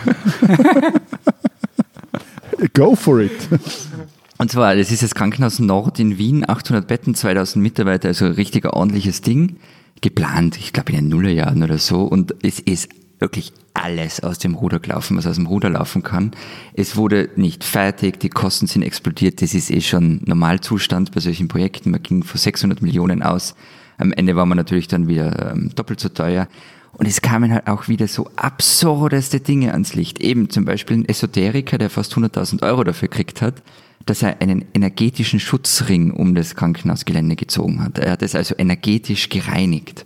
Go 2.73 2.95
for 2.95 3.21
it! 3.21 3.31
Und 4.37 4.51
zwar, 4.51 4.75
das 4.75 4.91
ist 4.91 5.01
das 5.01 5.15
Krankenhaus 5.15 5.59
Nord 5.59 5.99
in 5.99 6.17
Wien, 6.17 6.47
800 6.47 6.87
Betten, 6.87 7.15
2000 7.15 7.61
Mitarbeiter, 7.61 8.09
also 8.09 8.25
ein 8.25 8.33
richtiger 8.33 8.73
ordentliches 8.73 9.21
Ding. 9.21 9.57
Geplant, 10.01 10.57
ich 10.57 10.73
glaube 10.73 10.91
in 10.91 10.97
den 10.97 11.09
Nullerjahren 11.09 11.63
oder 11.63 11.79
so. 11.79 12.03
Und 12.03 12.35
es 12.43 12.59
ist 12.59 12.89
wirklich 13.19 13.51
alles 13.73 14.19
aus 14.19 14.37
dem 14.37 14.53
Ruder 14.53 14.79
gelaufen, 14.79 15.17
was 15.17 15.25
aus 15.25 15.35
dem 15.35 15.47
Ruder 15.47 15.71
laufen 15.71 16.03
kann. 16.03 16.31
Es 16.73 16.95
wurde 16.95 17.29
nicht 17.35 17.63
fertig, 17.63 18.19
die 18.19 18.29
Kosten 18.29 18.67
sind 18.67 18.83
explodiert. 18.83 19.41
Das 19.41 19.55
ist 19.55 19.71
eh 19.71 19.81
schon 19.81 20.21
Normalzustand 20.25 21.11
bei 21.13 21.19
solchen 21.19 21.47
Projekten. 21.47 21.91
Man 21.91 22.03
ging 22.03 22.23
von 22.23 22.37
600 22.37 22.81
Millionen 22.81 23.23
aus. 23.23 23.55
Am 23.97 24.11
Ende 24.11 24.35
war 24.35 24.45
man 24.45 24.57
natürlich 24.57 24.87
dann 24.87 25.07
wieder 25.07 25.51
ähm, 25.51 25.71
doppelt 25.73 25.99
so 25.99 26.09
teuer. 26.09 26.47
Und 26.93 27.07
es 27.07 27.21
kamen 27.21 27.51
halt 27.51 27.67
auch 27.67 27.87
wieder 27.87 28.07
so 28.07 28.29
absurdeste 28.35 29.39
Dinge 29.39 29.71
ans 29.71 29.95
Licht. 29.95 30.19
Eben 30.19 30.49
zum 30.49 30.65
Beispiel 30.65 30.97
ein 30.97 31.09
Esoteriker, 31.09 31.77
der 31.77 31.89
fast 31.89 32.13
100.000 32.13 32.63
Euro 32.63 32.83
dafür 32.83 33.07
gekriegt 33.07 33.41
hat, 33.41 33.61
dass 34.09 34.23
er 34.23 34.41
einen 34.41 34.65
energetischen 34.73 35.39
Schutzring 35.39 36.11
um 36.11 36.33
das 36.33 36.55
Krankenhausgelände 36.55 37.35
gezogen 37.35 37.83
hat. 37.83 37.99
Er 37.99 38.11
hat 38.11 38.23
es 38.23 38.35
also 38.35 38.55
energetisch 38.57 39.29
gereinigt. 39.29 40.05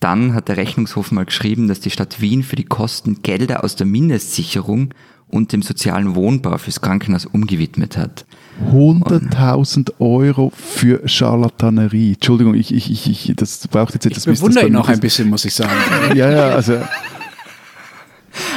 Dann 0.00 0.34
hat 0.34 0.48
der 0.48 0.58
Rechnungshof 0.58 1.12
mal 1.12 1.24
geschrieben, 1.24 1.66
dass 1.66 1.80
die 1.80 1.90
Stadt 1.90 2.20
Wien 2.20 2.42
für 2.42 2.56
die 2.56 2.64
Kosten 2.64 3.22
Gelder 3.22 3.64
aus 3.64 3.74
der 3.76 3.86
Mindestsicherung 3.86 4.92
und 5.28 5.52
dem 5.52 5.62
sozialen 5.62 6.14
Wohnbau 6.14 6.58
fürs 6.58 6.80
Krankenhaus 6.80 7.24
umgewidmet 7.26 7.96
hat. 7.96 8.26
100.000 8.70 9.94
Euro 9.98 10.52
für 10.54 11.08
Charlatanerie. 11.08 12.14
Entschuldigung, 12.14 12.54
ich, 12.54 12.72
ich, 12.72 12.90
ich, 12.90 13.08
ich 13.08 13.36
das 13.36 13.66
braucht 13.66 13.94
jetzt 13.94 14.06
etwas. 14.06 14.26
Ich 14.26 14.38
bewundere 14.38 14.66
ihn 14.66 14.76
auch 14.76 14.88
ein 14.88 15.00
bisschen, 15.00 15.28
muss 15.28 15.44
ich 15.44 15.54
sagen. 15.54 15.72
Ja, 16.14 16.30
ja, 16.30 16.48
also 16.50 16.78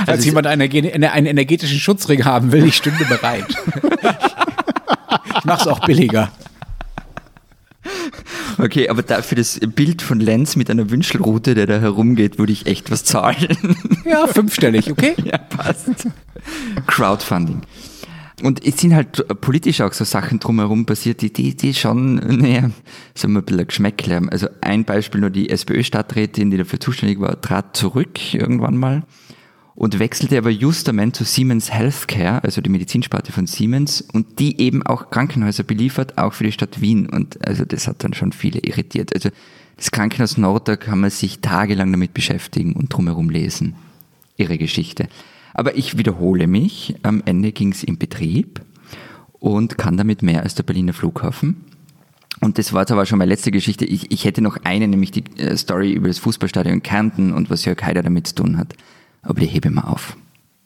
Als 0.06 0.26
jemand 0.26 0.48
einen, 0.48 0.62
einen 1.04 1.26
energetischen 1.26 1.80
Schutzring 1.80 2.26
haben 2.26 2.52
will, 2.52 2.66
ich 2.66 2.76
stünde 2.76 3.06
bereit. 3.06 3.46
mach's 5.48 5.68
auch 5.68 5.80
billiger. 5.80 6.32
Okay, 8.58 8.90
aber 8.90 9.04
dafür 9.04 9.38
das 9.38 9.60
Bild 9.60 10.02
von 10.02 10.20
Lenz 10.20 10.56
mit 10.56 10.70
einer 10.70 10.90
Wünschelrute, 10.90 11.54
der 11.54 11.68
da 11.68 11.80
herumgeht, 11.80 12.40
würde 12.40 12.52
ich 12.52 12.66
echt 12.66 12.92
was 12.92 13.04
zahlen. 13.04 13.76
Ja, 14.04 14.28
fünfstellig, 14.28 14.92
okay? 14.92 15.16
ja, 15.24 15.38
passt. 15.38 16.08
Crowdfunding. 16.88 17.62
Und 18.44 18.66
es 18.66 18.80
sind 18.80 18.94
halt 18.94 19.42
politisch 19.42 19.82
auch 19.82 19.94
so 19.94 20.04
Sachen 20.04 20.40
drumherum 20.40 20.86
passiert, 20.86 21.22
die, 21.22 21.34
die, 21.34 21.56
die 21.56 21.74
schon, 21.74 22.16
naja, 22.16 22.70
sagen 23.16 23.34
wir 23.34 23.42
ein 23.42 23.46
bisschen 23.46 23.68
Geschmäckle 23.68 24.16
haben. 24.16 24.30
Also 24.30 24.48
ein 24.62 24.86
Beispiel 24.86 25.22
nur 25.22 25.30
die 25.30 25.50
SPÖ-Stadträtin, 25.50 26.52
die 26.52 26.58
dafür 26.58 26.80
zuständig 26.80 27.20
war, 27.20 27.40
trat 27.42 27.76
zurück 27.76 28.34
irgendwann 28.34 28.78
mal 28.78 29.04
und 29.78 30.00
wechselte 30.00 30.40
aber 30.40 30.50
justament 30.50 31.16
zu 31.16 31.24
Siemens 31.24 31.72
Healthcare, 31.72 32.44
also 32.44 32.62
die 32.62 32.70
Medizinsparte 32.70 33.32
von 33.32 33.46
Siemens, 33.46 34.02
und 34.02 34.40
die 34.40 34.60
eben 34.60 34.82
auch 34.82 35.12
Krankenhäuser 35.12 35.64
beliefert, 35.64 36.18
auch 36.18 36.34
für 36.34 36.46
die 36.46 36.52
Stadt 36.52 36.82
Wien. 36.82 37.08
Und 37.08 37.48
also 37.48 37.64
das 37.64 37.88
hat 37.88 38.04
dann 38.04 38.16
schon 38.16 38.32
viele 38.32 38.60
irritiert. 38.60 39.14
Also 39.14 39.30
das 39.76 39.92
Krankenhaus 39.92 40.36
Nord, 40.40 40.68
da 40.68 40.78
kann 40.78 41.00
man 41.00 41.12
sich 41.12 41.42
tagelang 41.42 41.92
damit 41.92 42.16
beschäftigen 42.16 42.74
und 42.74 42.92
drumherum 42.92 43.30
lesen. 43.30 43.76
Ihre 44.36 44.58
Geschichte. 44.58 45.10
Aber 45.54 45.78
ich 45.78 45.96
wiederhole 45.96 46.48
mich, 46.48 46.96
am 47.04 47.22
Ende 47.26 47.52
ging 47.52 47.72
es 47.72 47.84
in 47.84 48.00
Betrieb 48.00 48.62
und 49.34 49.78
kann 49.78 49.96
damit 49.96 50.24
mehr 50.24 50.42
als 50.42 50.56
der 50.56 50.64
Berliner 50.64 50.94
Flughafen. 50.94 51.56
Und 52.42 52.58
das 52.58 52.74
war 52.74 52.90
aber 52.90 53.06
schon 53.06 53.20
meine 53.20 53.30
letzte 53.30 53.52
Geschichte. 53.52 53.86
Ich, 53.86 54.12
ich 54.12 54.26
hätte 54.26 54.42
noch 54.42 54.58
eine, 54.64 54.88
nämlich 54.88 55.12
die 55.12 55.24
äh, 55.38 55.56
Story 55.56 55.94
über 55.94 56.08
das 56.08 56.18
Fußballstadion 56.18 56.82
Kärnten 56.82 57.32
und 57.32 57.52
was 57.52 57.64
Jörg 57.66 57.84
Haider 57.84 58.02
damit 58.02 58.26
zu 58.26 58.34
tun 58.34 58.58
hat. 58.58 58.74
Aber 59.28 59.40
die 59.40 59.48
hebe 59.48 59.68
ich 59.70 59.74
mal 59.74 59.84
auf. 59.84 60.16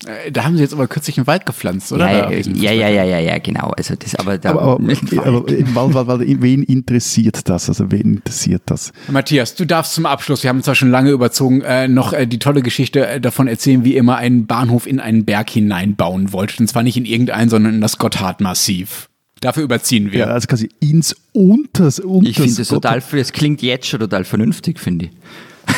Äh, 0.05 0.31
Da 0.31 0.43
haben 0.43 0.55
sie 0.55 0.63
jetzt 0.63 0.73
aber 0.73 0.87
kürzlich 0.87 1.17
einen 1.17 1.27
Wald 1.27 1.45
gepflanzt, 1.45 1.91
oder? 1.91 2.11
Ja, 2.11 2.29
diesem 2.29 2.55
ja, 2.55 2.71
ja, 2.71 2.89
ja, 2.89 3.03
ja, 3.03 3.19
ja, 3.19 3.37
genau. 3.39 3.71
Also 3.77 3.95
das, 3.95 4.15
aber 4.15 4.37
da, 4.37 4.51
aber, 4.51 4.61
aber, 4.61 4.77
aber 4.79 5.45
weil, 5.47 5.93
weil, 5.93 6.07
weil, 6.07 6.41
wen 6.41 6.63
interessiert 6.63 7.47
das? 7.49 7.69
Also 7.69 7.91
wen 7.91 8.15
interessiert 8.15 8.63
das? 8.65 8.91
Matthias, 9.09 9.55
du 9.55 9.65
darfst 9.65 9.93
zum 9.93 10.05
Abschluss, 10.05 10.43
wir 10.43 10.49
haben 10.49 10.63
zwar 10.63 10.75
schon 10.75 10.89
lange 10.89 11.11
überzogen, 11.11 11.61
äh, 11.61 11.87
noch 11.87 12.13
äh, 12.13 12.25
die 12.25 12.39
tolle 12.39 12.61
Geschichte 12.61 13.05
äh, 13.07 13.21
davon 13.21 13.47
erzählen, 13.47 13.83
wie 13.83 13.95
ihr 13.95 14.03
mal 14.03 14.15
einen 14.15 14.47
Bahnhof 14.47 14.87
in 14.87 14.99
einen 14.99 15.25
Berg 15.25 15.49
hineinbauen 15.49 16.33
wolltet. 16.33 16.59
Und 16.59 16.67
zwar 16.67 16.83
nicht 16.83 16.97
in 16.97 17.05
irgendeinen, 17.05 17.49
sondern 17.49 17.75
in 17.75 17.81
das 17.81 17.97
Gotthardmassiv. 17.97 19.07
Dafür 19.39 19.63
überziehen 19.63 20.11
wir. 20.11 20.19
Ja, 20.19 20.25
also 20.27 20.47
quasi 20.47 20.69
ins 20.79 21.15
Unters, 21.33 21.99
Unters 21.99 22.29
ich 22.29 22.37
finde 22.37 22.61
es 22.61 22.67
total, 22.67 23.01
es 23.13 23.33
klingt 23.33 23.63
jetzt 23.63 23.87
schon 23.87 23.99
total 23.99 24.23
vernünftig, 24.23 24.79
finde 24.79 25.05
ich. 25.05 25.11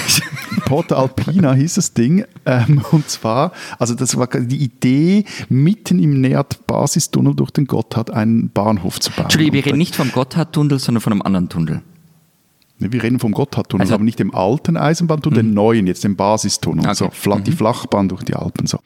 Porta 0.65 0.95
Alpina 0.95 1.53
hieß 1.53 1.75
das 1.75 1.93
Ding. 1.93 2.25
Ähm, 2.45 2.81
und 2.91 3.09
zwar, 3.09 3.51
also 3.79 3.95
das 3.95 4.17
war 4.17 4.27
die 4.27 4.57
Idee, 4.63 5.25
mitten 5.49 5.99
im 5.99 6.21
Neat-Basistunnel 6.21 7.35
durch 7.35 7.51
den 7.51 7.65
Gotthard 7.65 8.11
einen 8.11 8.49
Bahnhof 8.49 8.99
zu 8.99 9.11
bauen. 9.11 9.23
Entschuldigung, 9.25 9.53
wir 9.55 9.65
reden 9.65 9.77
nicht 9.77 9.95
vom 9.95 10.11
Gotthardtunnel, 10.11 10.79
sondern 10.79 11.01
von 11.01 11.13
einem 11.13 11.21
anderen 11.21 11.49
Tunnel. 11.49 11.81
Ne, 12.79 12.91
Wir 12.91 13.03
reden 13.03 13.19
vom 13.19 13.31
Gotthardtunnel, 13.33 13.83
Also- 13.83 13.93
aber 13.95 14.03
nicht 14.03 14.19
dem 14.19 14.33
alten 14.33 14.77
Eisenbahntunnel, 14.77 15.43
den 15.43 15.53
neuen, 15.53 15.85
jetzt 15.87 16.03
den 16.03 16.15
Basistunnel, 16.15 16.85
Okay. 16.85 16.95
so 16.95 17.09
fla 17.11 17.39
die 17.39 17.51
Flachbahn 17.51 18.09
durch 18.09 18.23
die 18.23 18.35
Alpen. 18.35 18.65
So. 18.67 18.79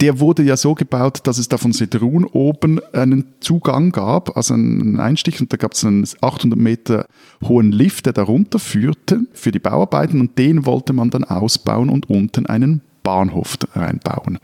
Der 0.00 0.20
wurde 0.20 0.42
ja 0.42 0.56
so 0.56 0.74
gebaut, 0.74 1.20
dass 1.24 1.38
es 1.38 1.48
da 1.48 1.58
von 1.58 1.72
Sedrun 1.72 2.24
oben 2.24 2.80
einen 2.92 3.26
Zugang 3.40 3.92
gab, 3.92 4.36
also 4.36 4.54
einen 4.54 5.00
Einstich, 5.00 5.40
und 5.40 5.52
da 5.52 5.56
gab 5.56 5.72
es 5.72 5.84
einen 5.84 6.06
800 6.20 6.58
Meter 6.58 7.06
hohen 7.42 7.72
Lift, 7.72 8.06
der 8.06 8.12
da 8.12 8.22
runterführte 8.22 9.20
für 9.32 9.52
die 9.52 9.58
Bauarbeiten, 9.58 10.20
und 10.20 10.38
den 10.38 10.66
wollte 10.66 10.92
man 10.92 11.10
dann 11.10 11.24
ausbauen 11.24 11.88
und 11.88 12.08
unten 12.08 12.46
einen 12.46 12.82
Bahnhof 13.02 13.56
reinbauen. 13.74 14.38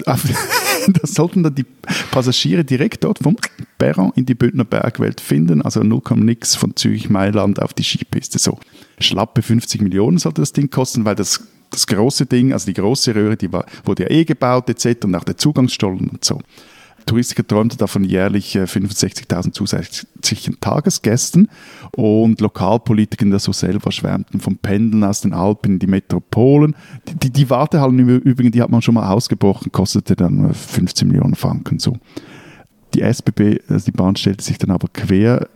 da 0.04 1.06
sollten 1.06 1.42
dann 1.42 1.54
die 1.54 1.66
Passagiere 2.10 2.64
direkt 2.64 3.04
dort 3.04 3.18
vom 3.18 3.36
Perron 3.78 4.12
in 4.14 4.26
die 4.26 4.34
Bündner 4.34 4.64
Bergwelt 4.64 5.20
finden, 5.20 5.62
also 5.62 5.82
0, 5.82 6.02
nix 6.16 6.54
von 6.54 6.76
Zürich-Mailand 6.76 7.60
auf 7.62 7.74
die 7.74 7.84
Skipiste. 7.84 8.38
So 8.38 8.58
schlappe 8.98 9.42
50 9.42 9.82
Millionen 9.82 10.18
sollte 10.18 10.42
das 10.42 10.52
Ding 10.52 10.70
kosten, 10.70 11.04
weil 11.04 11.14
das, 11.14 11.46
das 11.70 11.86
große 11.86 12.26
Ding, 12.26 12.52
also 12.52 12.66
die 12.66 12.74
große 12.74 13.14
Röhre, 13.14 13.36
die 13.36 13.52
war, 13.52 13.64
wurde 13.84 14.04
ja 14.04 14.10
eh 14.10 14.24
gebaut 14.24 14.68
etc. 14.68 15.04
und 15.04 15.14
auch 15.14 15.24
der 15.24 15.36
Zugangsstollen 15.36 16.08
und 16.08 16.24
so. 16.24 16.40
Touristiker 17.06 17.46
träumte 17.46 17.76
davon 17.76 18.04
jährlich 18.04 18.56
65.000 18.56 19.48
äh, 19.48 19.52
zusätzlichen 19.52 20.60
Tagesgästen 20.60 21.48
und 21.96 22.40
Lokalpolitiker 22.40 23.24
in 23.24 23.30
der 23.30 23.40
so 23.40 23.52
selber 23.52 23.90
schwärmten 23.90 24.40
vom 24.40 24.58
Pendeln 24.58 25.04
aus 25.04 25.22
den 25.22 25.32
Alpen 25.32 25.72
in 25.72 25.78
die 25.78 25.86
Metropolen. 25.86 26.76
Die, 27.08 27.14
die, 27.14 27.30
die 27.30 27.50
Wartehallen 27.50 27.98
übrigens, 27.98 28.52
die 28.52 28.62
hat 28.62 28.70
man 28.70 28.82
schon 28.82 28.94
mal 28.94 29.10
ausgebrochen, 29.10 29.72
kostete 29.72 30.14
dann 30.14 30.52
15 30.52 31.08
Millionen 31.08 31.34
Franken 31.34 31.78
so. 31.78 31.96
Die 32.94 33.02
SBB, 33.02 33.60
also 33.68 33.84
die 33.86 33.92
Bahn 33.92 34.16
stellte 34.16 34.44
sich 34.44 34.58
dann 34.58 34.70
aber 34.70 34.88
quer 34.92 35.48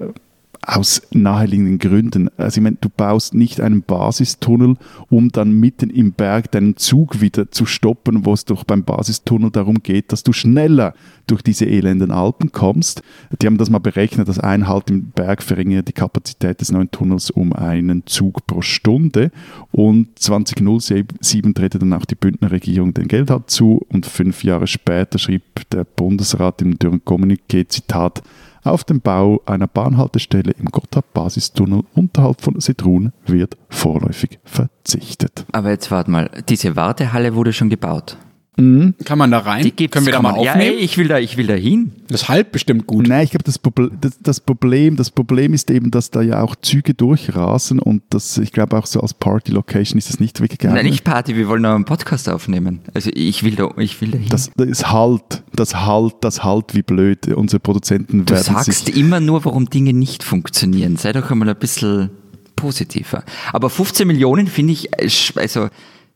aus 0.67 1.03
naheliegenden 1.12 1.79
Gründen. 1.79 2.31
Also 2.37 2.59
ich 2.59 2.62
meine, 2.62 2.77
du 2.81 2.89
baust 2.89 3.35
nicht 3.35 3.61
einen 3.61 3.83
Basistunnel, 3.83 4.77
um 5.11 5.31
dann 5.31 5.53
mitten 5.53 5.91
im 5.91 6.12
Berg 6.12 6.51
deinen 6.53 6.77
Zug 6.77 7.21
wieder 7.21 7.51
zu 7.51 7.67
stoppen, 7.67 8.25
wo 8.25 8.33
es 8.33 8.45
doch 8.45 8.65
beim 8.65 8.85
Basistunnel 8.85 9.51
darum 9.51 9.83
geht, 9.83 10.12
dass 10.12 10.23
du 10.23 10.33
schneller 10.33 10.95
durch 11.27 11.43
diese 11.43 11.67
elenden 11.67 12.11
Alpen 12.11 12.53
kommst. 12.53 13.03
Die 13.41 13.47
haben 13.47 13.59
das 13.59 13.71
mal 13.71 13.79
berechnet, 13.79 14.29
dass 14.29 14.39
ein 14.39 14.69
Halt 14.69 14.91
im 14.91 15.11
Berg 15.11 15.43
verringert 15.43 15.89
die 15.89 15.93
Kapazität 15.93 16.61
des 16.61 16.71
neuen 16.71 16.91
Tunnels 16.91 17.31
um 17.31 17.53
einen 17.53 18.07
Zug 18.07 18.47
pro 18.47 18.62
Stunde 18.62 19.31
und 19.73 20.19
2007 20.19 21.55
drehte 21.55 21.79
dann 21.79 21.93
auch 21.93 22.05
die 22.05 22.15
Bündner 22.15 22.51
Regierung 22.51 22.95
den 22.95 23.09
Geldhalt 23.09 23.51
zu 23.51 23.85
und 23.89 24.07
fünf 24.07 24.45
Jahre 24.45 24.67
später 24.67 25.19
schrieb 25.19 25.43
der 25.71 25.85
Bundesrat 25.85 26.62
im 26.62 26.79
Dürren 26.79 27.03
Kommuniqué, 27.05 27.69
Zitat, 27.69 28.23
auf 28.65 28.85
den 28.85 29.01
Bau 29.01 29.43
einer 29.47 29.67
Bahnhaltestelle 29.67 30.53
im 30.53 30.67
Gotthard-Basistunnel 30.67 31.85
unterhalb 31.95 32.41
von 32.41 32.59
Sedrun 32.61 33.12
wird 33.27 33.57
vorläufig 33.69 34.39
verzichtet. 34.45 35.47
Aber 35.53 35.71
jetzt 35.71 35.91
warte 35.91 36.11
mal, 36.11 36.31
diese 36.49 36.77
Wartehalle 36.77 37.35
wurde 37.35 37.53
schon 37.53 37.71
gebaut. 37.71 38.17
Mhm. 38.57 38.95
Kann 39.05 39.19
man 39.19 39.31
da 39.31 39.39
rein? 39.39 39.65
Die 39.65 39.89
Können 39.89 40.07
wir 40.07 40.13
da 40.13 40.23
mal 40.23 40.33
man, 40.33 40.43
ja, 40.43 40.53
aufnehmen? 40.53 40.79
ey, 40.79 40.85
ich 40.85 40.97
will 40.97 41.09
da, 41.09 41.19
ich 41.19 41.37
will 41.37 41.47
da 41.47 41.55
hin. 41.55 41.93
das 42.09 42.29
halt 42.29 42.53
bestimmt 42.53 42.87
gut. 42.87 43.09
Nein, 43.09 43.25
ich 43.25 43.31
glaube, 43.31 43.45
das, 43.45 43.61
das, 44.01 44.19
das, 44.23 44.41
Problem, 44.41 44.97
das 44.97 45.11
Problem 45.11 45.55
ist 45.55 45.71
eben, 45.71 45.91
dass 45.91 46.11
da 46.11 46.23
ja 46.23 46.41
auch 46.41 46.55
Züge 46.57 46.95
durchrasen 46.95 47.81
und 47.81 48.03
das, 48.11 48.39
ich 48.39 48.53
glaube 48.53 48.77
auch 48.77 48.87
so 48.87 49.01
als 49.01 49.15
Party-Location 49.15 49.99
ist 49.99 50.09
das 50.09 50.21
nicht 50.21 50.41
wirklich 50.41 50.61
geeignet. 50.61 50.83
Nein, 50.83 50.91
nicht 50.93 51.05
Party, 51.05 51.35
wir 51.37 51.49
wollen 51.49 51.63
noch 51.63 51.75
einen 51.75 51.85
Podcast 51.85 52.29
aufnehmen. 52.29 52.81
Also 52.95 53.11
ich 53.13 53.43
will 53.43 53.57
da, 53.57 53.71
ich 53.77 54.01
will 54.01 54.11
da 54.11 54.19
hin. 54.19 54.29
Das, 54.29 54.51
das 54.57 54.69
ist 54.69 54.91
halt, 54.91 55.43
das 55.53 55.75
halt, 55.75 56.15
das 56.21 56.45
halt 56.45 56.75
wie 56.75 56.83
blöd. 56.83 57.27
Unsere 57.29 57.61
Produzenten 57.61 58.25
du 58.25 58.35
werden 58.35 58.45
sagst 58.45 58.87
sich 58.87 58.97
immer 58.97 59.19
nur, 59.19 59.45
warum 59.45 59.69
Dinge 59.69 59.93
nicht 59.93 60.23
funktionieren. 60.23 60.97
Sei 60.97 61.13
doch 61.13 61.31
einmal 61.31 61.49
ein 61.49 61.57
bisschen 61.57 62.11
positiver. 62.55 63.25
Aber 63.53 63.69
15 63.69 64.07
Millionen 64.07 64.47
finde 64.47 64.75
ich, 64.75 64.93
äh, 64.93 65.09
also 65.37 65.69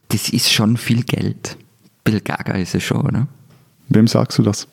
das 0.09 0.29
ist 0.29 0.53
schon 0.53 0.77
viel 0.77 1.03
Geld. 1.03 1.57
Bill 2.09 2.23
Gaga 2.23 2.55
ist 2.55 2.75
es 2.75 2.83
schon, 2.83 3.03
oder? 3.03 3.29
Wem 3.91 4.07
sagst 4.07 4.39
du 4.39 4.43
das? 4.43 4.67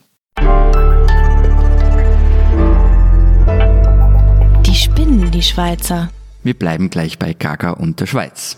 Die 4.65 4.73
spinnen, 4.73 5.31
die 5.31 5.41
Schweizer. 5.41 6.11
Wir 6.43 6.53
bleiben 6.53 6.89
gleich 6.89 7.19
bei 7.19 7.33
Gaga 7.33 7.71
und 7.71 7.99
der 7.99 8.05
Schweiz. 8.05 8.55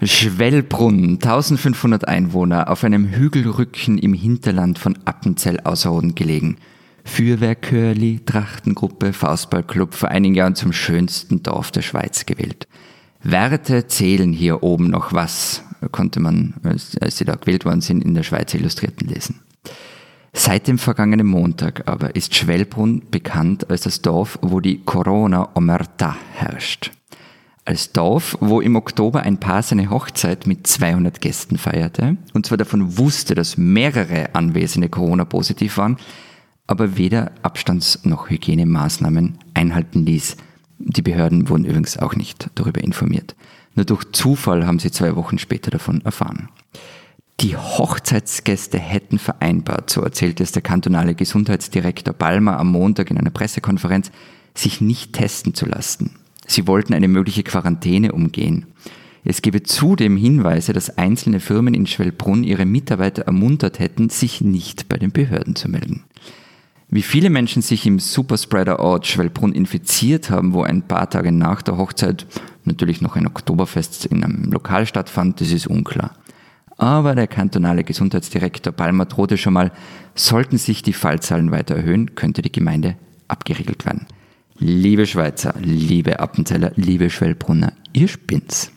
Schwellbrunn, 0.00 1.14
1500 1.14 2.06
Einwohner, 2.06 2.70
auf 2.70 2.84
einem 2.84 3.08
Hügelrücken 3.08 3.98
im 3.98 4.14
Hinterland 4.14 4.78
von 4.78 4.96
Appenzell 5.06 5.58
Ausserrhoden 5.64 6.14
gelegen. 6.14 6.58
Feuerwehrchörli, 7.02 8.20
Trachtengruppe, 8.24 9.12
Faustballclub 9.12 9.92
vor 9.92 10.10
einigen 10.10 10.36
Jahren 10.36 10.54
zum 10.54 10.72
schönsten 10.72 11.42
Dorf 11.42 11.72
der 11.72 11.82
Schweiz 11.82 12.26
gewählt. 12.26 12.68
Werte 13.24 13.88
zählen 13.88 14.32
hier 14.32 14.62
oben 14.62 14.88
noch 14.90 15.12
was, 15.12 15.64
konnte 15.88 16.20
man, 16.20 16.54
als 16.62 16.96
als 17.00 17.18
sie 17.18 17.24
da 17.24 17.34
gewählt 17.34 17.64
worden 17.64 17.80
sind, 17.80 18.04
in 18.04 18.14
der 18.14 18.22
Schweizer 18.22 18.58
Illustrierten 18.58 19.08
lesen. 19.08 19.40
Seit 20.36 20.66
dem 20.66 20.78
vergangenen 20.78 21.28
Montag 21.28 21.86
aber 21.86 22.16
ist 22.16 22.34
Schwellbrunn 22.34 23.02
bekannt 23.10 23.70
als 23.70 23.82
das 23.82 24.02
Dorf, 24.02 24.38
wo 24.42 24.58
die 24.58 24.80
Corona-Omerta 24.84 26.16
herrscht. 26.32 26.90
Als 27.64 27.92
Dorf, 27.92 28.36
wo 28.40 28.60
im 28.60 28.76
Oktober 28.76 29.22
ein 29.22 29.38
Paar 29.38 29.62
seine 29.62 29.88
Hochzeit 29.90 30.46
mit 30.46 30.66
200 30.66 31.20
Gästen 31.20 31.56
feierte 31.56 32.16
und 32.34 32.44
zwar 32.44 32.58
davon 32.58 32.98
wusste, 32.98 33.36
dass 33.36 33.56
mehrere 33.56 34.34
Anwesende 34.34 34.88
Corona-positiv 34.88 35.78
waren, 35.78 35.98
aber 36.66 36.96
weder 36.96 37.30
Abstands- 37.42 38.04
noch 38.04 38.28
Hygienemaßnahmen 38.28 39.38
einhalten 39.54 40.04
ließ. 40.04 40.36
Die 40.78 41.02
Behörden 41.02 41.48
wurden 41.48 41.64
übrigens 41.64 41.96
auch 41.96 42.16
nicht 42.16 42.50
darüber 42.56 42.82
informiert. 42.82 43.36
Nur 43.74 43.84
durch 43.84 44.04
Zufall 44.12 44.66
haben 44.66 44.78
sie 44.78 44.90
zwei 44.90 45.16
Wochen 45.16 45.38
später 45.38 45.70
davon 45.70 46.00
erfahren. 46.02 46.48
Die 47.40 47.56
Hochzeitsgäste 47.56 48.78
hätten 48.78 49.18
vereinbart, 49.18 49.90
so 49.90 50.02
erzählte 50.02 50.42
es 50.42 50.52
der 50.52 50.62
kantonale 50.62 51.14
Gesundheitsdirektor 51.14 52.14
Balmer 52.14 52.58
am 52.58 52.70
Montag 52.70 53.10
in 53.10 53.18
einer 53.18 53.30
Pressekonferenz, 53.30 54.12
sich 54.54 54.80
nicht 54.80 55.12
testen 55.12 55.54
zu 55.54 55.66
lassen. 55.66 56.12
Sie 56.46 56.68
wollten 56.68 56.94
eine 56.94 57.08
mögliche 57.08 57.42
Quarantäne 57.42 58.12
umgehen. 58.12 58.66
Es 59.24 59.42
gebe 59.42 59.62
zudem 59.62 60.16
Hinweise, 60.16 60.72
dass 60.72 60.96
einzelne 60.96 61.40
Firmen 61.40 61.74
in 61.74 61.86
Schwellbrunn 61.86 62.44
ihre 62.44 62.66
Mitarbeiter 62.66 63.22
ermuntert 63.22 63.78
hätten, 63.78 64.10
sich 64.10 64.42
nicht 64.42 64.88
bei 64.88 64.98
den 64.98 65.10
Behörden 65.10 65.56
zu 65.56 65.68
melden. 65.68 66.04
Wie 66.94 67.02
viele 67.02 67.28
Menschen 67.28 67.60
sich 67.60 67.86
im 67.86 67.98
Superspreader-Ort 67.98 69.08
Schwellbrunn 69.08 69.52
infiziert 69.52 70.30
haben, 70.30 70.52
wo 70.52 70.62
ein 70.62 70.82
paar 70.82 71.10
Tage 71.10 71.32
nach 71.32 71.60
der 71.60 71.76
Hochzeit 71.76 72.24
natürlich 72.62 73.00
noch 73.00 73.16
ein 73.16 73.26
Oktoberfest 73.26 74.06
in 74.06 74.22
einem 74.22 74.52
Lokal 74.52 74.86
stattfand, 74.86 75.40
das 75.40 75.50
ist 75.50 75.66
unklar. 75.66 76.12
Aber 76.76 77.16
der 77.16 77.26
kantonale 77.26 77.82
Gesundheitsdirektor 77.82 78.72
Palmer 78.72 79.06
drohte 79.06 79.38
schon 79.38 79.54
mal, 79.54 79.72
sollten 80.14 80.56
sich 80.56 80.84
die 80.84 80.92
Fallzahlen 80.92 81.50
weiter 81.50 81.74
erhöhen, 81.74 82.14
könnte 82.14 82.42
die 82.42 82.52
Gemeinde 82.52 82.94
abgeriegelt 83.26 83.84
werden. 83.86 84.06
Liebe 84.60 85.04
Schweizer, 85.08 85.52
liebe 85.60 86.20
Appenzeller, 86.20 86.70
liebe 86.76 87.10
Schwellbrunner, 87.10 87.72
ihr 87.92 88.06
spinnt's. 88.06 88.70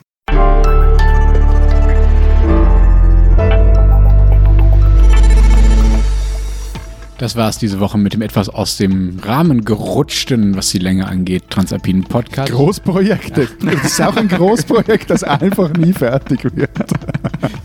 Das 7.18 7.36
war 7.36 7.50
es 7.50 7.58
diese 7.58 7.80
Woche 7.80 7.98
mit 7.98 8.14
dem 8.14 8.22
etwas 8.22 8.48
aus 8.48 8.78
dem 8.78 9.18
Rahmen 9.24 9.66
gerutschten, 9.66 10.56
was 10.56 10.70
die 10.70 10.78
Länge 10.78 11.08
angeht, 11.08 11.46
Transalpinen 11.50 12.04
Podcast. 12.04 12.52
Großprojekte. 12.52 13.48
Das 13.64 13.86
ist 13.86 14.02
auch 14.02 14.16
ein 14.16 14.28
Großprojekt, 14.28 15.10
das 15.10 15.24
einfach 15.24 15.74
nie 15.74 15.94
fertig 15.94 16.44
wird. 16.44 16.70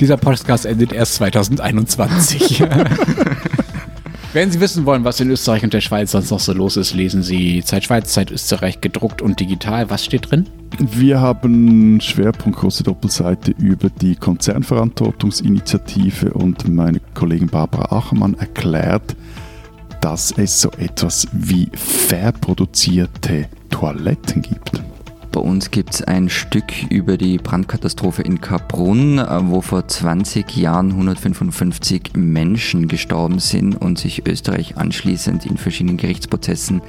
Dieser 0.00 0.16
Podcast 0.16 0.64
endet 0.64 0.92
erst 0.92 1.16
2021. 1.16 2.64
Wenn 4.34 4.50
Sie 4.50 4.60
wissen 4.60 4.86
wollen, 4.86 5.04
was 5.04 5.20
in 5.20 5.28
Österreich 5.28 5.62
und 5.62 5.74
der 5.74 5.82
Schweiz 5.82 6.12
sonst 6.12 6.30
noch 6.30 6.40
so 6.40 6.54
los 6.54 6.78
ist, 6.78 6.94
lesen 6.94 7.22
Sie 7.22 7.62
Zeit 7.62 7.84
Schweiz, 7.84 8.14
Zeit 8.14 8.30
Österreich 8.30 8.80
gedruckt 8.80 9.20
und 9.20 9.38
digital. 9.38 9.90
Was 9.90 10.06
steht 10.06 10.30
drin? 10.30 10.48
Wir 10.78 11.20
haben 11.20 12.00
Schwerpunkt 12.00 12.60
große 12.60 12.82
Doppelseite 12.82 13.50
über 13.58 13.90
die 13.90 14.16
Konzernverantwortungsinitiative 14.16 16.32
und 16.32 16.66
meine 16.66 17.00
Kollegin 17.12 17.48
Barbara 17.48 17.94
Achermann 17.94 18.32
erklärt, 18.38 19.14
dass 20.00 20.32
es 20.38 20.62
so 20.62 20.70
etwas 20.78 21.28
wie 21.32 21.68
verproduzierte 21.74 23.50
Toiletten 23.68 24.40
gibt. 24.40 24.82
Bei 25.32 25.40
uns 25.40 25.70
gibt 25.70 25.94
es 25.94 26.02
ein 26.02 26.28
Stück 26.28 26.90
über 26.90 27.16
die 27.16 27.38
Brandkatastrophe 27.38 28.20
in 28.20 28.42
Kaprun, 28.42 29.18
äh, 29.18 29.26
wo 29.44 29.62
vor 29.62 29.88
20 29.88 30.54
Jahren 30.58 30.90
155 30.90 32.10
Menschen 32.14 32.86
gestorben 32.86 33.38
sind 33.38 33.74
und 33.74 33.98
sich 33.98 34.26
Österreich 34.26 34.76
anschließend 34.76 35.46
in 35.46 35.56
verschiedenen 35.56 35.96
Gerichtsprozessen 35.96 36.82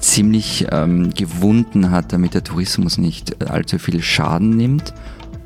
ziemlich 0.00 0.66
ähm, 0.72 1.14
gewunden 1.14 1.92
hat, 1.92 2.12
damit 2.12 2.34
der 2.34 2.42
Tourismus 2.42 2.98
nicht 2.98 3.48
allzu 3.48 3.78
viel 3.78 4.02
Schaden 4.02 4.56
nimmt. 4.56 4.92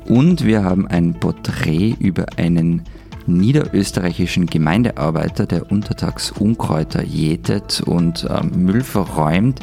Und 0.05 0.43
wir 0.43 0.63
haben 0.63 0.87
ein 0.87 1.13
Porträt 1.13 1.95
über 1.99 2.25
einen 2.37 2.81
niederösterreichischen 3.27 4.47
Gemeindearbeiter, 4.47 5.45
der 5.45 5.71
untertags 5.71 6.31
Unkräuter 6.31 7.03
jätet 7.03 7.81
und 7.81 8.27
ähm, 8.27 8.65
Müll 8.65 8.81
verräumt 8.81 9.59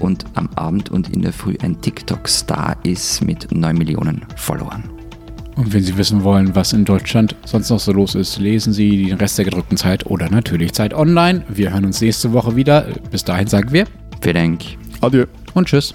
und 0.00 0.24
am 0.34 0.48
Abend 0.54 0.90
und 0.90 1.14
in 1.14 1.22
der 1.22 1.32
Früh 1.32 1.56
ein 1.62 1.80
TikTok-Star 1.80 2.76
ist 2.82 3.24
mit 3.24 3.48
9 3.52 3.76
Millionen 3.76 4.24
Followern. 4.36 4.84
Und 5.56 5.72
wenn 5.72 5.82
Sie 5.82 5.96
wissen 5.96 6.22
wollen, 6.22 6.54
was 6.54 6.72
in 6.74 6.84
Deutschland 6.84 7.34
sonst 7.46 7.70
noch 7.70 7.80
so 7.80 7.92
los 7.92 8.14
ist, 8.14 8.38
lesen 8.38 8.72
Sie 8.74 9.06
den 9.06 9.16
Rest 9.16 9.38
der 9.38 9.46
gedruckten 9.46 9.78
Zeit 9.78 10.06
oder 10.06 10.28
natürlich 10.30 10.72
Zeit 10.74 10.92
online. 10.92 11.42
Wir 11.48 11.72
hören 11.72 11.86
uns 11.86 12.00
nächste 12.00 12.32
Woche 12.32 12.56
wieder. 12.56 12.86
Bis 13.10 13.24
dahin 13.24 13.46
sagen 13.46 13.72
wir 13.72 13.86
Vielen 14.20 14.34
Dank. 14.34 14.62
Adieu. 15.00 15.26
und 15.54 15.66
tschüss. 15.68 15.94